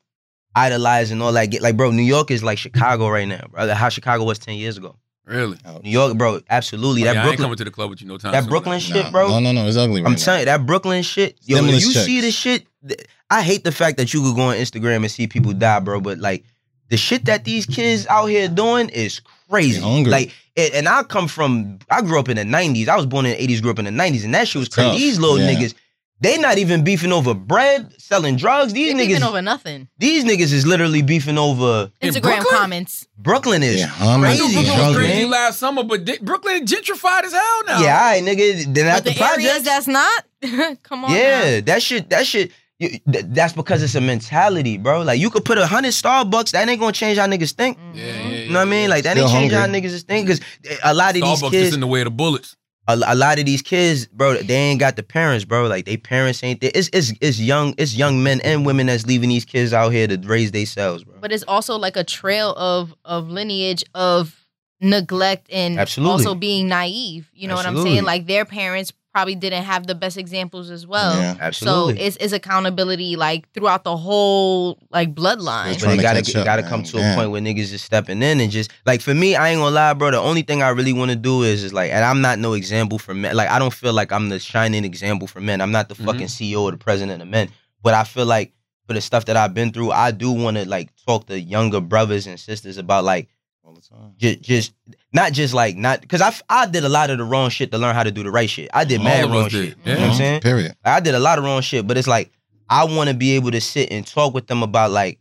[0.54, 1.46] idolizing all that.
[1.46, 3.68] Get like bro, New York is like Chicago right now, bro.
[3.74, 4.96] How Chicago was 10 years ago.
[5.24, 5.56] Really?
[5.84, 7.02] New York, bro, absolutely.
[7.02, 8.32] Oh, that yeah, I ain't Brooklyn, coming to the club with you no time.
[8.32, 8.50] that soon.
[8.50, 9.28] Brooklyn Nah, shit, bro.
[9.28, 9.66] No, no, no.
[9.68, 10.18] It's ugly right I'm now.
[10.18, 12.06] telling you, that Brooklyn shit, yo, if you checks.
[12.06, 13.00] see the shit, th-
[13.30, 16.00] I hate the fact that you could go on Instagram and see people die, bro.
[16.00, 16.44] But like
[16.88, 19.80] the shit that these kids out here doing is crazy.
[19.80, 20.10] Hungry.
[20.10, 22.88] Like, it, and I come from, I grew up in the '90s.
[22.88, 24.68] I was born in the '80s, grew up in the '90s, and that shit was
[24.68, 24.88] crazy.
[24.90, 24.98] Tough.
[24.98, 25.54] These little Yeah.
[25.54, 25.74] niggas,
[26.22, 28.72] they not even beefing over bread, selling drugs.
[28.72, 29.88] These They niggas, beefing over nothing.
[29.98, 31.90] these niggas is literally beefing over.
[32.00, 32.46] Instagram Brooklyn?
[32.50, 33.06] comments.
[33.18, 34.30] Brooklyn is Yeah, hungry.
[34.30, 35.30] I knew crazy, Brooklyn was crazy man.
[35.30, 37.80] last summer, but di- Brooklyn gentrified as hell now.
[37.82, 38.72] Yeah, all right, nigga.
[38.72, 40.24] Then But at the, the areas project, that's not.
[40.84, 41.10] Come on.
[41.12, 42.52] Yeah, that shit, that shit.
[42.78, 45.02] you- th- That's because it's a mentality, bro.
[45.02, 47.78] Like you could put a hundred Starbucks, that ain't gonna change how niggas think.
[47.78, 47.92] now.
[47.94, 48.90] Yeah, yeah, yeah, You know what I mean?
[48.90, 49.82] Like that Still ain't change how hungry.
[49.82, 50.26] niggas think.
[50.26, 50.40] Because
[50.84, 52.56] a lot of these Starbucks just kids, in the way of the bullets.
[52.88, 55.66] A, a lot of these kids, bro, they ain't got the parents, bro.
[55.66, 56.72] Like they parents ain't there.
[56.74, 60.06] It's it's it's young, it's young men and women that's leaving these kids out here
[60.08, 61.14] to raise themselves, bro.
[61.20, 64.46] But it's also like a trail of of lineage of
[64.80, 66.12] neglect and Absolutely.
[66.12, 67.30] also being naive.
[67.32, 68.02] You know what I'm saying?
[68.02, 71.14] Like their parents probably didn't have the best examples as well.
[71.16, 71.36] Yeah.
[71.38, 71.96] Absolutely.
[71.98, 75.74] So it's, it's accountability like throughout the whole like bloodline.
[75.74, 76.68] But trying it gotta catch up, gotta man.
[76.70, 79.50] come to a point where niggas is stepping in and just like for me, I
[79.50, 80.10] ain't gonna lie, bro.
[80.10, 82.54] The only thing I really want to do is is like, and I'm not no
[82.54, 83.36] example for men.
[83.36, 85.60] Like I don't feel like I'm the shining example for men.
[85.60, 86.04] I'm not the Mhm.
[86.06, 87.50] fucking CEO or the president of men.
[87.82, 88.52] But I feel like
[88.86, 91.80] for the stuff that I've been through, I do want to like talk to younger
[91.80, 93.28] brothers and sisters about like
[93.72, 94.14] All the time.
[94.18, 94.72] just just
[95.12, 97.78] not just like not because I I did a lot of the wrong shit to
[97.78, 98.68] learn how to do the right shit.
[98.74, 99.52] I did All mad wrong did.
[99.52, 99.76] shit.
[99.84, 99.92] Yeah.
[99.94, 100.40] You know what I'm saying?
[100.42, 100.76] Period.
[100.84, 102.30] I did a lot of wrong shit, but it's like
[102.68, 105.18] I want to be able to sit and talk with them about like,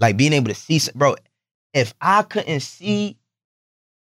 [0.00, 1.16] like being able to see, bro.
[1.74, 3.18] If I couldn't see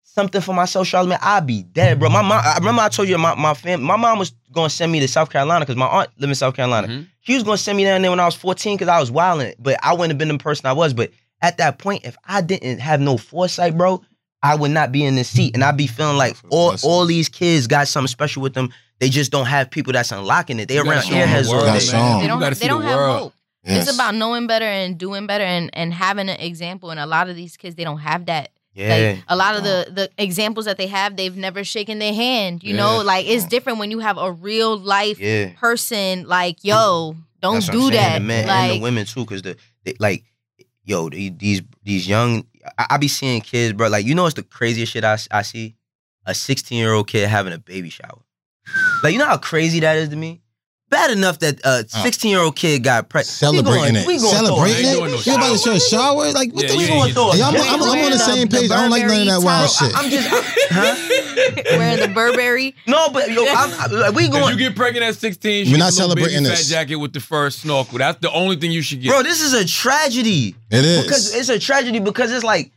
[0.02, 2.08] something for myself, Charlamagne, I'd be dead, bro.
[2.08, 4.92] My mom, I remember I told you my my fam, my mom was gonna send
[4.92, 6.88] me to South Carolina because my aunt lived in South Carolina.
[6.88, 7.06] Mhm.
[7.20, 9.54] She was gonna send me down there when I was 14 because I was wilding,
[9.58, 10.94] but I wouldn't have been the person I was.
[10.94, 11.10] But
[11.42, 14.02] at that point, if I didn't have no foresight, bro,
[14.42, 17.28] I would not be in this seat, and I'd be feeling like all all these
[17.28, 18.72] kids got something special with them.
[18.98, 20.68] They just don't have people that's unlocking it.
[20.68, 22.20] They You around show 'em the airheads all world, Gotta day.
[22.20, 23.18] They don't, gotta they see don't the have world.
[23.18, 23.34] hope.
[23.64, 23.88] Yes.
[23.88, 26.90] It's about knowing better and doing better and, and having an example.
[26.90, 28.50] And a lot of these kids, they don't have that.
[28.74, 29.14] Yeah.
[29.16, 32.62] Like a lot of the the examples that they have, they've never shaken their hand.
[32.62, 35.52] You know, like it's different when you have a real life yeah.
[35.58, 36.28] person.
[36.28, 38.18] Like, yo, don't That's what I'm do saying, that.
[38.18, 40.24] The men and like, the women too, because the they, like,
[40.86, 42.46] yo, these these young,
[42.78, 43.88] I, I be seeing kids, bro.
[43.88, 45.74] Like, you know, it's the craziest shit I, I see.
[46.24, 48.18] A 16 year old kid having a baby shower.
[49.02, 50.40] Like, you know how crazy that is to me.
[50.88, 51.82] Bad enough that a uh.
[52.02, 53.28] 16 year old kid got pregnant.
[53.28, 54.20] Celebrating it.
[54.20, 55.26] Celebrating Ain't doing it.
[55.26, 56.32] no you about to show a shower?
[56.32, 58.10] Like, what Yeah, the you We ain't gonna throw a Yeah, I'm, I'm, I'm on
[58.10, 58.70] the The- same the page.
[58.70, 59.98] I don't like none of that wild Burberry shit.
[59.98, 60.28] I'm just,
[60.70, 61.05] huh?
[61.76, 62.74] wearing the Burberry.
[62.86, 65.96] No, but yo, I'm, I, we If you get pregnant at 16, We're not a
[65.96, 66.68] little baby celebrating fat this.
[66.68, 67.98] jacket with the first snorkel.
[67.98, 69.10] That's the only thing you should get.
[69.10, 69.22] bro.
[69.22, 70.54] This is a tragedy.
[70.70, 71.02] It is.
[71.04, 72.72] Because it's a tragedy because it's like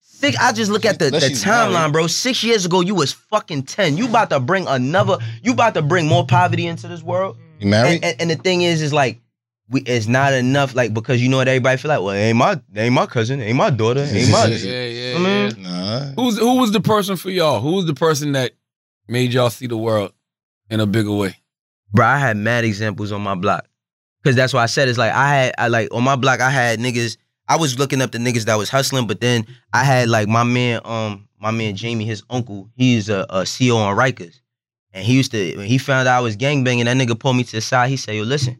[0.00, 0.36] six.
[0.38, 2.06] I just look at the, the timeline, bro.
[2.06, 3.96] Six years ago, you was fucking ten.
[3.96, 5.18] You about to bring another.
[5.42, 7.36] You about to bring more poverty into this world.
[7.58, 7.94] you married?
[7.96, 9.20] And, and, and the thing is, is like.
[9.70, 12.00] We, it's not enough, like because you know what everybody feel like.
[12.00, 14.46] Well, ain't my, ain't my cousin, ain't my daughter, ain't my.
[14.50, 15.16] yeah, yeah, yeah.
[15.16, 15.18] I
[15.48, 16.00] mean, nah.
[16.16, 17.60] Who's who was the person for y'all?
[17.60, 18.52] Who was the person that
[19.06, 20.12] made y'all see the world
[20.70, 21.36] in a bigger way?
[21.92, 23.66] Bro, I had mad examples on my block.
[24.22, 26.50] Cause that's why I said it's like I had I like on my block I
[26.50, 27.16] had niggas.
[27.48, 30.44] I was looking up the niggas that was hustling, but then I had like my
[30.44, 34.40] man, um, my man Jamie, his uncle, he's a, a CEO on Rikers.
[34.92, 37.44] And he used to when he found out I was gangbanging, that nigga pulled me
[37.44, 37.88] to the side.
[37.88, 38.58] He said, Yo, listen,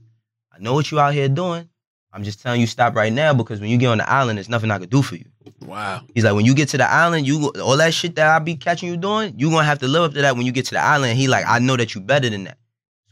[0.61, 1.69] I know what you out here doing.
[2.13, 4.49] I'm just telling you stop right now because when you get on the island, there's
[4.49, 5.25] nothing I could do for you.
[5.65, 6.03] Wow.
[6.15, 8.57] He's like, when you get to the island, you all that shit that I be
[8.57, 10.73] catching you doing, you gonna have to live up to that when you get to
[10.75, 11.17] the island.
[11.19, 12.59] He like, I know that you better than that.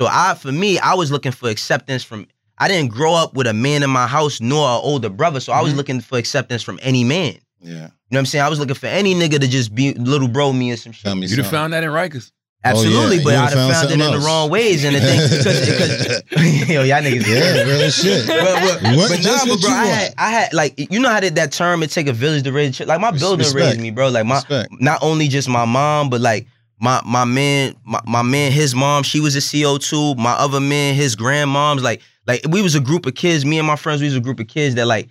[0.00, 2.26] So I, for me, I was looking for acceptance from.
[2.58, 5.52] I didn't grow up with a man in my house nor an older brother, so
[5.52, 5.76] I was Mhm.
[5.76, 7.38] looking for acceptance from any man.
[7.60, 7.70] Yeah.
[7.72, 8.44] You know what I'm saying?
[8.44, 11.04] I was looking for any nigga to just be little bro me or some shit.
[11.04, 12.32] Tell me You'd have found that in Rikers.
[12.64, 13.22] Oh, Absolutely, yeah.
[13.22, 16.68] but I'd would've found found it in the wrong ways, and the thing because, because
[16.68, 17.26] yo, y'all niggas.
[17.26, 18.26] Yeah, real shit.
[18.26, 21.20] But, but, What- but nah, but bro, I had, I had like you know how
[21.20, 22.80] did that term it take a village to raise?
[22.80, 23.54] Like my building respect.
[23.64, 24.08] raised me, bro.
[24.08, 24.70] Like my Respect.
[24.80, 26.48] not only just my mom, but like
[26.80, 30.16] my my man, my, my man, his mom, she was a CO two.
[30.16, 33.44] My other man, his grandmoms, like like we was a group of kids.
[33.44, 35.08] Me and my friends, we was a group of kids that like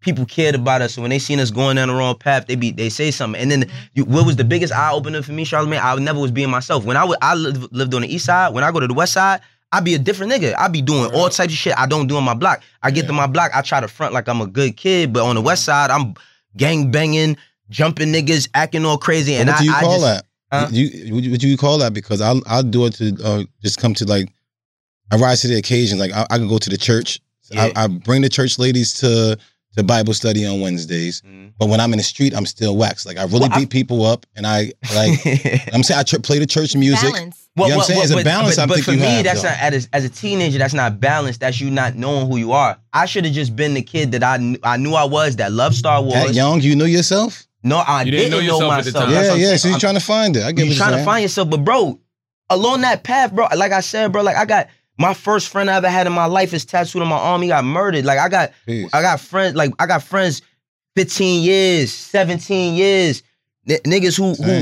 [0.00, 0.94] people cared about us.
[0.94, 3.40] So when they seen us going down the wrong path, they be they say something.
[3.40, 5.82] And then you, what was the biggest eye opener for me, Charlamagne?
[5.82, 6.84] I never was being myself.
[6.84, 8.54] When I would, I lived, lived on the east side.
[8.54, 9.40] When I go to the west side.
[9.70, 10.54] I be a different nigga.
[10.56, 12.62] I be doing all types of shit I don't do on my block.
[12.82, 15.22] I get to my block, I try to front like I'm a good kid, but
[15.22, 16.14] on the west side, I'm
[16.56, 17.36] gang banging,
[17.68, 19.34] jumping niggas, acting all crazy.
[19.34, 20.24] And what do you I call just, that?
[20.50, 20.68] Huh?
[20.70, 21.92] You what, you- you call that?
[21.92, 24.32] Because I'll I'll do it to uh, just come to like
[25.10, 25.98] I rise to the occasion.
[25.98, 27.20] Like I, I can go to the church.
[27.50, 27.70] Yeah.
[27.76, 29.36] I, I bring the church ladies to
[29.78, 31.22] to Bible study on Wednesdays.
[31.26, 31.52] Mhm.
[31.58, 33.06] But when I'm in the street, I'm still waxed.
[33.06, 35.18] Like I really Well, I- beat people up, and I like.
[35.72, 37.12] I'm saying I tr- play the church music.
[37.12, 37.48] Balance.
[37.56, 38.02] You know what I'm saying?
[38.02, 39.48] It's a but- balance But, I but think for you me, have, that's though.
[39.48, 40.58] not as, as a teenager.
[40.58, 41.40] That's not balanced.
[41.40, 42.78] That's you not knowing who you are.
[42.92, 45.50] I should have just been the kid that I kn- I knew I was that
[45.50, 46.14] loved Star Wars.
[46.14, 47.46] That young, you know yourself.
[47.64, 49.04] No, I You didn't, didn't know know, yourself at the myself.
[49.06, 49.12] time.
[49.12, 49.46] Yeah, yeah.
[49.46, 49.58] saying.
[49.58, 50.44] So you're I'm- trying to find it.
[50.44, 51.98] I get you what trying you're to find yourself, but bro,
[52.50, 53.48] along that path, bro.
[53.56, 54.68] Like I said, bro, like I got
[54.98, 57.40] my first friend I ever had in my life is tattooed on my arm.
[57.42, 58.04] He got murdered.
[58.04, 58.52] Like I got.
[58.92, 59.54] I got friends.
[59.54, 60.42] Like I got friends,
[60.96, 63.22] fifteen years, seventeen years.
[63.68, 64.52] N- niggas who, who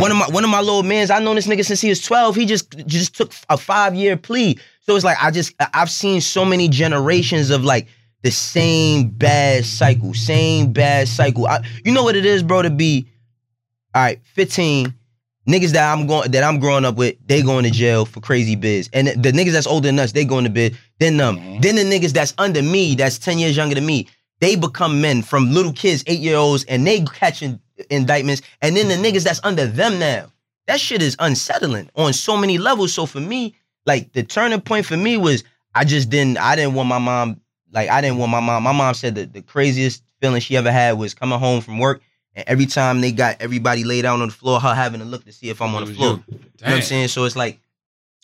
[0.00, 1.10] one of my one of my little mans.
[1.10, 2.34] I known this nigga since he was twelve.
[2.34, 4.58] He just just took a five year plea.
[4.80, 7.86] So it's like I just I've seen so many generations of like
[8.22, 11.46] the same bad cycle, same bad cycle.
[11.46, 13.06] I, you know what it is, bro, to be
[13.94, 14.92] all right, 15
[15.48, 18.56] niggas that I'm going that I'm growing up with, they going to jail for crazy
[18.56, 18.88] biz.
[18.92, 20.76] And the niggas that's older than us, they going to bid.
[20.98, 21.38] Then them.
[21.38, 21.62] Mhm.
[21.62, 24.08] Then the niggas that's under me, that's 10 years younger than me,
[24.40, 27.60] they become men from little kids, eight year olds, and they catching
[27.90, 28.42] indictments.
[28.62, 30.26] And then the niggas that's under them now.
[30.66, 32.92] That shit is unsettling on so many levels.
[32.94, 33.54] So for me,
[33.86, 35.44] like the turning point for me was
[35.74, 37.40] I just didn't I didn't want my mom
[37.72, 38.62] like I didn't want my mom.
[38.62, 42.00] My mom said that the craziest feeling she ever had was coming home from work
[42.36, 45.24] and every time they got everybody laid out on the floor, her having to look
[45.24, 46.08] to see if I'm on the floor.
[46.08, 46.24] you.
[46.28, 47.08] You know what I'm saying?
[47.08, 47.60] So it's like,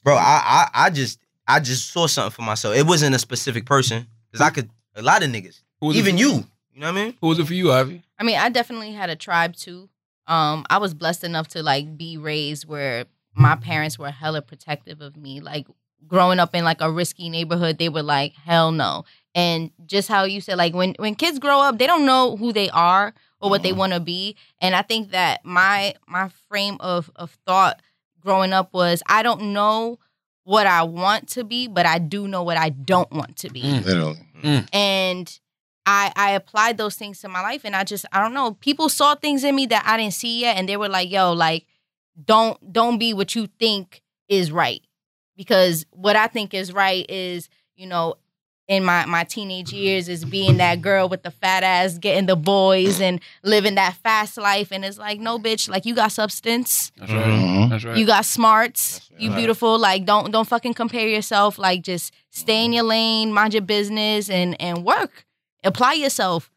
[0.02, 2.76] bro, I I I just I just saw something for myself.
[2.76, 4.06] It wasn't a specific person.
[4.32, 5.62] Cause I could a lot of niggas.
[5.80, 6.44] Who was it Even you.
[6.72, 7.14] You know what I mean?
[7.20, 8.02] Who was it for you, Ivy?
[8.18, 9.88] I mean, I definitely had a tribe too.
[10.26, 15.00] Um, I was blessed enough to like be raised where my parents were hella protective
[15.00, 15.40] of me.
[15.40, 15.66] Like
[16.06, 19.04] growing up in like a risky neighborhood, they were like, hell no.
[19.34, 22.52] And just how you said, like when when kids grow up, they don't know who
[22.52, 23.76] they are or what they Mhm.
[23.76, 24.36] want to be.
[24.60, 27.80] And I think that my my frame of of thought
[28.20, 29.98] growing up was I don't know
[30.44, 33.62] what I want to be, but I do know what I don't want to be
[33.62, 33.84] Mm.
[33.84, 34.66] Literally.
[34.72, 35.38] and
[35.86, 38.88] I I applied those things to my life and I just I don't know people
[38.88, 41.66] saw things in me that I didn't see yet and they were like yo like
[42.22, 44.82] don't don't be what you think is right
[45.36, 48.16] because what I think is right is you know
[48.70, 52.36] in my my teenage years is being that girl with the fat ass getting the
[52.36, 56.92] boys and living that fast life and it's like no bitch like you got substance
[56.96, 57.26] That's right.
[57.26, 57.68] Mhm.
[57.70, 57.96] That's right.
[57.96, 59.00] you got smarts.
[59.00, 59.20] That's right.
[59.22, 59.76] You beautiful.
[59.76, 61.58] Like don't don't fucking compare yourself.
[61.58, 65.26] Like just stay in your lane, mind your business, and and work.
[65.64, 66.48] Apply yourself.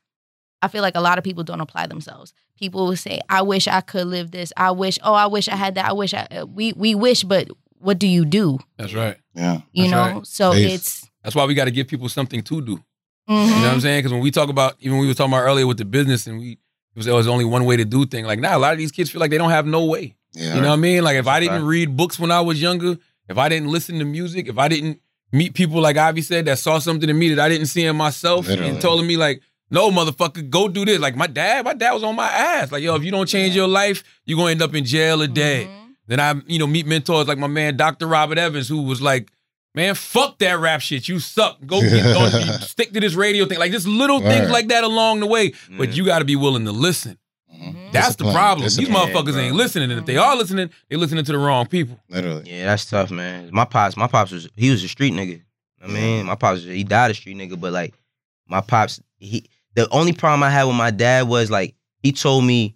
[0.61, 2.31] I feel like a lot of people don't apply themselves.
[2.57, 4.53] People will say, "I wish I could live this.
[4.56, 4.98] I wish.
[5.03, 5.85] Oh, I wish I had that.
[5.90, 7.48] I wish I." uh, We we wish, but
[7.80, 8.60] what do you do?
[8.77, 9.18] That's right.
[9.34, 9.61] Yeah.
[9.73, 10.15] You That's know.
[10.19, 10.27] right.
[10.27, 10.72] So Faith.
[10.73, 11.10] it's.
[11.23, 12.75] That's why we got to give people something to do.
[13.29, 13.47] mhm.
[13.47, 13.99] You know what I'm saying?
[13.99, 16.39] Because when we talk about, even we were talking about earlier with the business, and
[16.39, 18.27] we it was there was only one way to do things.
[18.27, 20.15] Like now, a lot of these kids feel like they don't have no way.
[20.33, 20.55] Yeah.
[20.55, 21.03] You know what I mean?
[21.03, 21.65] Like if I didn't fact.
[21.65, 22.97] read books when I was younger,
[23.29, 24.99] if I didn't listen to music, if I didn't
[25.31, 27.95] meet people like Ivy said that saw something in me that I didn't see in
[27.95, 28.69] myself Literally.
[28.71, 29.41] and told me like,
[29.71, 30.99] no, motherfucker, go do this.
[30.99, 32.71] Like my dad, my dad was on my ass.
[32.71, 35.27] Like, yo, if you don't change your life, you're gonna end up in jail a
[35.27, 35.67] day.
[35.67, 35.89] Mhm.
[36.05, 38.05] Then I, you know, meet mentors like my man Dr.
[38.05, 39.31] Robert Evans, who was like,
[39.75, 41.07] man, fuck that rap shit.
[41.07, 41.57] You suck.
[41.65, 43.59] Go get on, stick to this radio thing.
[43.59, 44.51] Like just little things Word.
[44.51, 45.53] like that along the way.
[45.77, 45.95] But Mhm.
[45.95, 47.17] you gotta be willing to listen.
[47.53, 47.91] Mhm.
[47.91, 48.33] That's the Discipline.
[48.33, 48.63] problem.
[48.63, 49.39] These motherfuckers bro.
[49.41, 49.91] ain't listening.
[49.91, 51.99] And if they are listening, they listening to the wrong people.
[52.09, 52.43] Literally.
[52.49, 53.49] Yeah, that's tough, man.
[53.51, 55.41] My pops, my pops was he was a street nigga.
[55.83, 57.93] I mean, my pops he died a street nigga, but like
[58.47, 59.45] my pops, he
[59.75, 62.75] the only problem I had with my dad was like he told me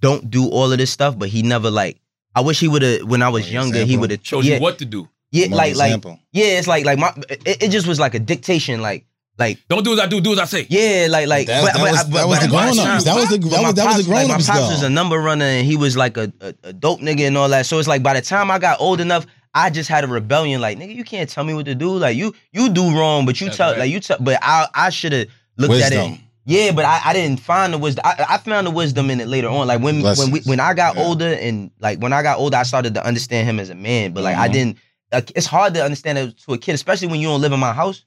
[0.00, 2.00] don't do all of this stuff, but he never like
[2.34, 4.56] I wish he would have when I was An younger, he would have Shows yeah,
[4.56, 5.08] you what to do.
[5.36, 8.18] Yeah, More like like yeah, it's like like my it, it just was like a
[8.18, 9.06] dictation, like
[9.38, 10.66] like Don't do as I do, do as I say.
[10.70, 13.04] yeah, like like That- but, that but, was- but, that was the but- grown-ups.
[13.04, 14.74] That was the- but that my was- that was the pops- grown-ups, My pops though.
[14.74, 17.48] was a number runner and he was like a, a, a dope nigga and all
[17.50, 17.66] that.
[17.66, 20.60] So it's like by the time I got old enough, I just had a rebellion.
[20.60, 21.90] Like nigga, you can't tell me what to do.
[21.96, 23.80] Like you you do wrong, but you That's tell right.
[23.80, 24.16] like you tell.
[24.20, 26.20] But I I should have looked at it.
[26.48, 28.02] Yeah, but I, I didn't find the wisdom.
[28.06, 29.66] I, I found the wisdom in it later on.
[29.66, 31.02] Like when when we when I got Yeah.
[31.04, 34.12] older and like when I got older, I started to understand him as a man.
[34.12, 34.52] But like I Mhm.
[34.52, 34.76] didn't.
[35.12, 37.72] It's hard to understand it to a kid, especially when you don't live in my
[37.72, 38.04] house.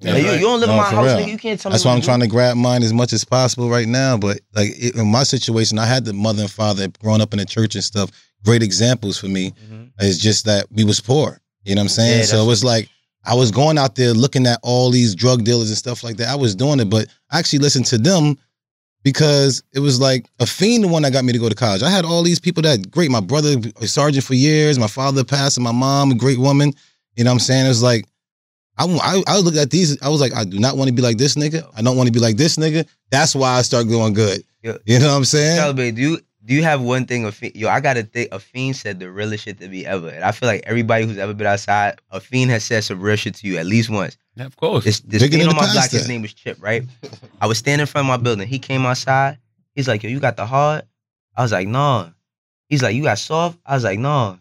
[0.00, 0.40] Yeah, Like, you, right.
[0.40, 1.28] you don't live in my house, nigga.
[1.28, 3.86] You can't tell That's why I'm trying to grab mine as much as possible right
[3.86, 4.16] now.
[4.16, 7.38] But like it, in my situation, I had the mother and father growing up in
[7.38, 8.10] the church and stuff.
[8.44, 9.52] Great examples for me.
[9.70, 9.90] Mhm.
[10.00, 11.38] It's just that we was poor.
[11.64, 12.18] You know what I'm saying?
[12.20, 12.88] Yeah, so it was like
[13.26, 16.28] I was going out there looking at all these drug dealers and stuff like that.
[16.28, 18.38] I was doing it, but I actually listened to them
[19.02, 21.82] because it was like a fiend the one that got me to go to college.
[21.82, 23.10] I had all these people that great.
[23.10, 24.78] My brother a sergeant for years.
[24.78, 26.72] My father passed, and my mom a great woman.
[27.16, 27.66] You know what I'm saying?
[27.66, 28.06] It was like
[28.80, 30.00] I, I, I looked at these.
[30.02, 31.68] I was like, I do not want to be like this nigga.
[31.76, 32.88] I don't want to be like this nigga.
[33.10, 34.42] That's why I start going good.
[34.62, 34.78] Yeah.
[34.86, 35.56] You know what I'm saying?
[35.56, 35.92] Celebrate.
[35.92, 37.26] Do you do you have one thing?
[37.26, 38.30] A fiend, yo, I gotta think.
[38.32, 41.18] A fiend said the realest shit to me ever, and I feel like everybody who's
[41.18, 44.16] ever been outside, a fiend has said some real shit to you at least once.
[44.40, 44.84] Yeah, of course.
[44.84, 46.56] This this Bigger fiend on the my block, his name was Chip.
[46.60, 46.82] Right?
[47.42, 48.48] I was standing in front of my building.
[48.48, 49.36] He came outside.
[49.74, 50.84] He's like, "Yo, you got the hard?"
[51.36, 52.10] I was like, "No."
[52.70, 54.38] He's like, "You got soft?" I was like, "No."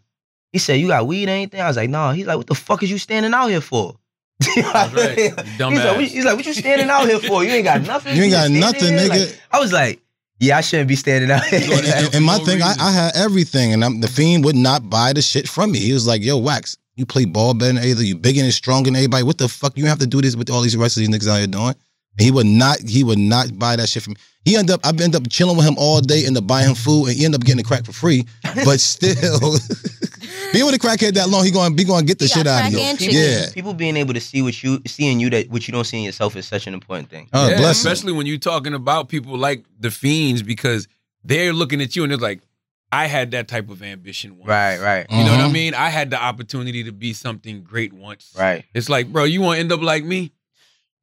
[0.53, 2.55] He said, "You got weed or anything?" I was like, "No." He's like, "What the
[2.55, 3.97] fuck is you standing out here for?"
[4.55, 5.17] That's right.
[5.19, 7.43] He's like, what, he's like, "What you standing out here for?
[7.43, 8.15] You ain't got nothing.
[8.15, 9.09] You ain't got nothing, here?" nigga.
[9.09, 9.99] Like, I was like,
[10.39, 12.73] "Yeah, I shouldn't be standing out here." Doing and, and my no thing, I.
[12.79, 15.79] I had everything, and I'm, the fiend would not buy the shit from me.
[15.79, 18.03] He was like, "Yo, wax, you play ball better than either.
[18.03, 19.23] You bigger and stronger than everybody.
[19.23, 19.77] What the fuck?
[19.77, 21.75] You have to do this with all these rest of these niggas out here doing."
[22.17, 24.17] And he would not, he would not buy that shit from me.
[24.43, 26.75] He ended up, I ended up chilling with him all day, end up buying him
[26.75, 28.25] food, and he ended up getting the crack for free.
[28.65, 29.39] But still,
[30.53, 32.29] being with a crackhead that long, he going, to be going to get the He
[32.29, 32.79] shit out of you.
[32.97, 33.13] people.
[33.15, 33.45] Yeah.
[33.53, 35.97] people being able to see what you see in you that what you don't see
[35.97, 37.29] in yourself is such an important thing.
[37.33, 37.91] Oh, yeah, bless him.
[37.91, 40.87] especially when you're talking about people like the fiends because
[41.23, 42.41] they're looking at you and they're like,
[42.91, 44.47] I had that type of ambition once.
[44.49, 45.51] Right, right, You know what I Mhm.
[45.51, 45.73] mean?
[45.75, 48.31] I had the opportunity to be something great once.
[48.37, 50.31] right, It's like, bro, you want to end up like me?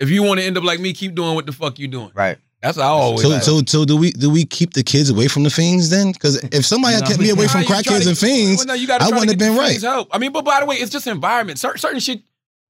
[0.00, 2.10] If you want to end up like me, keep doing what the fuck you doing.
[2.14, 2.38] right.
[2.62, 3.22] That's how I always.
[3.22, 3.44] So, felt.
[3.44, 6.10] so, so do we do we keep the kids away from the fiends then?
[6.10, 8.66] Because if somebody had kept me away from you try crackheads to- and fiends, well,
[8.68, 9.80] no, you gotta I try to wouldn't have been right.
[9.80, 10.08] Help.
[10.10, 11.58] I mean, but by the way, it's just environment.
[11.60, 12.22] Certain, certain shit,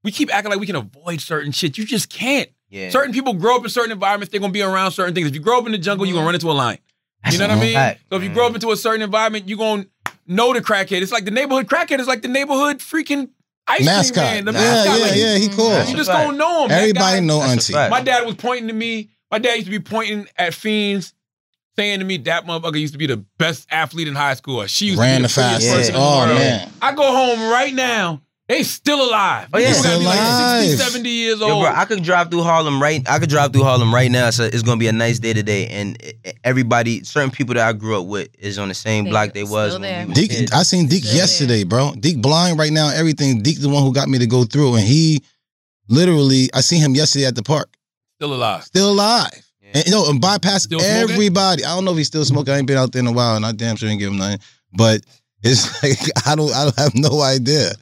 [0.02, 1.78] we keep acting like we can avoid certain shit.
[1.78, 2.50] You just can't.
[2.68, 4.32] Yeah, Certain people grow up in certain environments.
[4.32, 5.28] They're gonna be around certain things.
[5.28, 6.78] If you grow up in the jungle, you're gonna run into a lion.
[7.30, 7.74] You know what I mean?
[7.74, 8.00] fact.
[8.10, 9.86] So if you grow up into a certain environment, you're gonna
[10.26, 11.02] know the crackhead.
[11.02, 13.30] It's like the neighborhood crackhead is like the neighborhood freaking
[13.66, 14.14] ice mascot.
[14.30, 14.44] cream man.
[14.44, 14.98] The yeah, mascot.
[14.98, 15.36] yeah, like, yeah.
[15.38, 15.70] He cool.
[15.70, 16.24] That's You just fact.
[16.26, 16.70] don't know him.
[16.70, 17.90] Everybody guy- know That's auntie.
[17.90, 19.10] My dad was pointing to me.
[19.30, 21.14] My dad used to be pointing at fiends,
[21.76, 24.64] saying to me, "That motherfucker used to be the best athlete in high school.
[24.66, 25.92] She used Ran to the be the prettiest fastest.
[25.92, 26.70] person in the Oh man.
[26.80, 28.22] I go home right now.
[28.48, 29.48] They still alive.
[29.52, 29.70] Oh, yeah.
[29.70, 31.64] People gotta Still be like 60, 70 years Yo, old.
[31.64, 33.02] bro, I could drive through Harlem right.
[33.10, 34.30] I could drive through Harlem right now.
[34.30, 36.00] So it's gonna be a nice day today, and
[36.44, 39.42] everybody, certain people that I grew up with, is on the same They block they
[39.42, 40.52] was when we Deke, kids.
[40.52, 41.20] I seen Deke Still there.
[41.22, 41.92] yesterday, bro.
[41.98, 42.88] Deke blind right now.
[42.90, 43.42] Everything.
[43.42, 45.22] Deke the one who got me to go through, and he
[45.88, 47.68] literally, I seen him yesterday at the park,
[48.20, 48.62] still alive.
[48.64, 49.30] still alive.
[49.60, 49.70] Yeah.
[49.74, 50.96] And you know, and bypass Still smoking?
[51.10, 51.64] everybody.
[51.64, 52.54] I don't know if he's still smoking.
[52.54, 54.18] I ain't been out there in a while, and I damn sure didn't give him
[54.18, 54.38] nothing.
[54.72, 55.00] But
[55.42, 57.72] it's like I don't, I don't have no idea.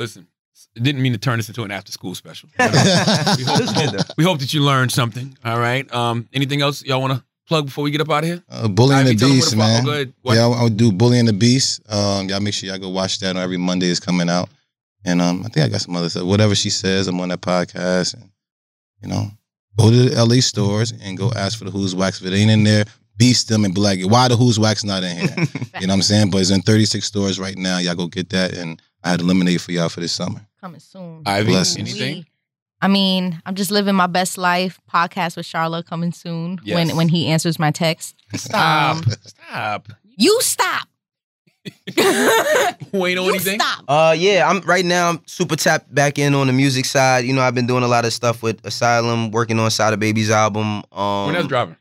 [0.00, 0.26] Yeah, man.
[0.26, 0.26] Listen,
[0.74, 2.48] didn't mean to turn this into an after school special.
[2.58, 5.36] we, It hope, was good, we hope that you learned something.
[5.44, 5.92] All right.
[5.94, 8.42] Um, anything else y'all want to plug before we get up out of here?
[8.48, 9.84] Uh, Bully and the tell 'em where Beast, man.
[9.84, 10.12] Go ahead.
[10.22, 11.80] What- Yeah, I'll, I'll do Bully and the Beast.
[11.92, 13.36] Um, y'all make sure y'all go watch that.
[13.36, 14.48] Every Monday is coming out,
[15.04, 16.24] and um, I think I got some other stuff.
[16.24, 18.30] Whatever she says, I'm on that podcast, and
[19.02, 19.28] you know,
[19.78, 22.20] go to the LA stores and go ask for the Who's Wax.
[22.20, 22.84] If it ain't in there,
[23.16, 25.34] beast them and be like, why the Who's Wax not in here?
[25.80, 26.30] you know what I'm saying?
[26.30, 27.78] But it's in 36 stores right now.
[27.78, 30.40] Y'all go get that, and I had lemonade for y'all for this summer.
[30.60, 31.22] Coming soon.
[31.26, 31.90] Ivy, Blessings.
[31.90, 32.14] anything?
[32.18, 32.26] We-
[32.82, 34.80] I mean, I'm just living my best life.
[34.90, 36.74] Podcast with Charlotte coming soon Yes.
[36.74, 38.14] when when he answers my text.
[38.34, 38.96] Stop.
[38.96, 39.88] Um, Stop.
[40.16, 40.88] you stop.
[42.92, 43.60] Wayne know you anything?
[43.60, 43.84] stop.
[43.86, 45.10] Uh, yeah, I'm right now.
[45.10, 47.24] I'm super tapped back in on the music side.
[47.26, 50.30] You know, I've been doing a lot of stuff with Asylum, working on Sada Baby's
[50.30, 50.82] album.
[50.90, 51.76] Um, when that's dropping.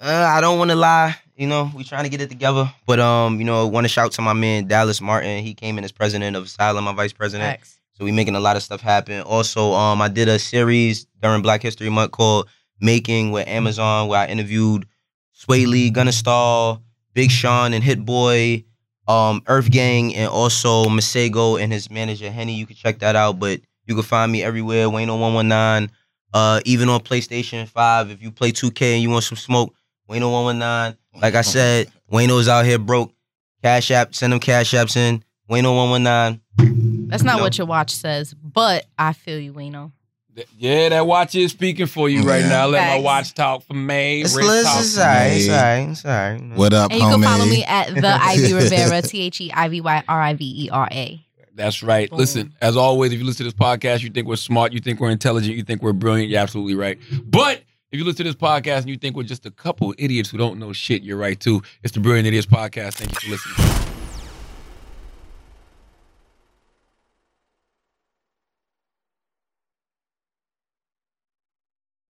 [0.00, 1.16] Uh, I don't want to lie.
[1.36, 2.72] You know, we trying to get it together.
[2.86, 5.42] But um, you know, want to shout to my man Dallas Martin.
[5.42, 7.60] He came in as president of Asylum, my vice president.
[7.92, 9.20] So we making a lot of stuff happen.
[9.22, 12.48] Also, um, I did a series during Black History Month called
[12.80, 14.86] Making with Amazon, where I interviewed
[15.34, 16.82] Swae Lee, Gunna Stall,
[17.14, 18.64] Big Sean, and Hit Boy,
[19.06, 22.54] um, Earth Gang, and also Masego and his manager Henny.
[22.54, 23.38] You can check that out.
[23.38, 24.88] But you can find me everywhere.
[24.88, 25.90] Wayne on one one nine.
[26.32, 28.10] Uh, even on PlayStation Five.
[28.10, 29.74] If you play 2K and you want some smoke,
[30.08, 30.96] Wayne on one one nine.
[31.20, 33.12] Like I said, Wayno's out here broke.
[33.62, 35.24] Cash app, send them cash apps in.
[35.48, 36.40] Wayne on one one nine.
[37.08, 37.42] That's not No.
[37.42, 39.92] what your watch says, but I feel you, Wayno.
[40.58, 42.48] Yeah, that watch is speaking for you right Yeah.
[42.48, 42.66] now.
[42.66, 44.20] Let my watch talk for May.
[44.20, 45.32] It's, wrist it's, talk it's alright.
[45.32, 45.88] It's alright.
[45.88, 46.58] It's alright.
[46.58, 47.12] What up, And you homie?
[47.14, 50.34] can follow me at the Ivy Rivera, T H E I V Y R I
[50.34, 51.22] V E R A.
[51.54, 52.10] That's right.
[52.10, 52.18] Boom.
[52.18, 55.00] Listen, as always, if you listen to this podcast, you think we're smart, you think
[55.00, 56.98] we're intelligent, you think we're brilliant, you're absolutely right.
[57.24, 57.62] But
[57.96, 60.36] if you listen to this podcast and you think we're just a couple idiots who
[60.36, 61.62] don't know shit, you're right too.
[61.82, 62.94] It's the Brilliant Idiots Podcast.
[62.94, 63.85] Thank you for listening.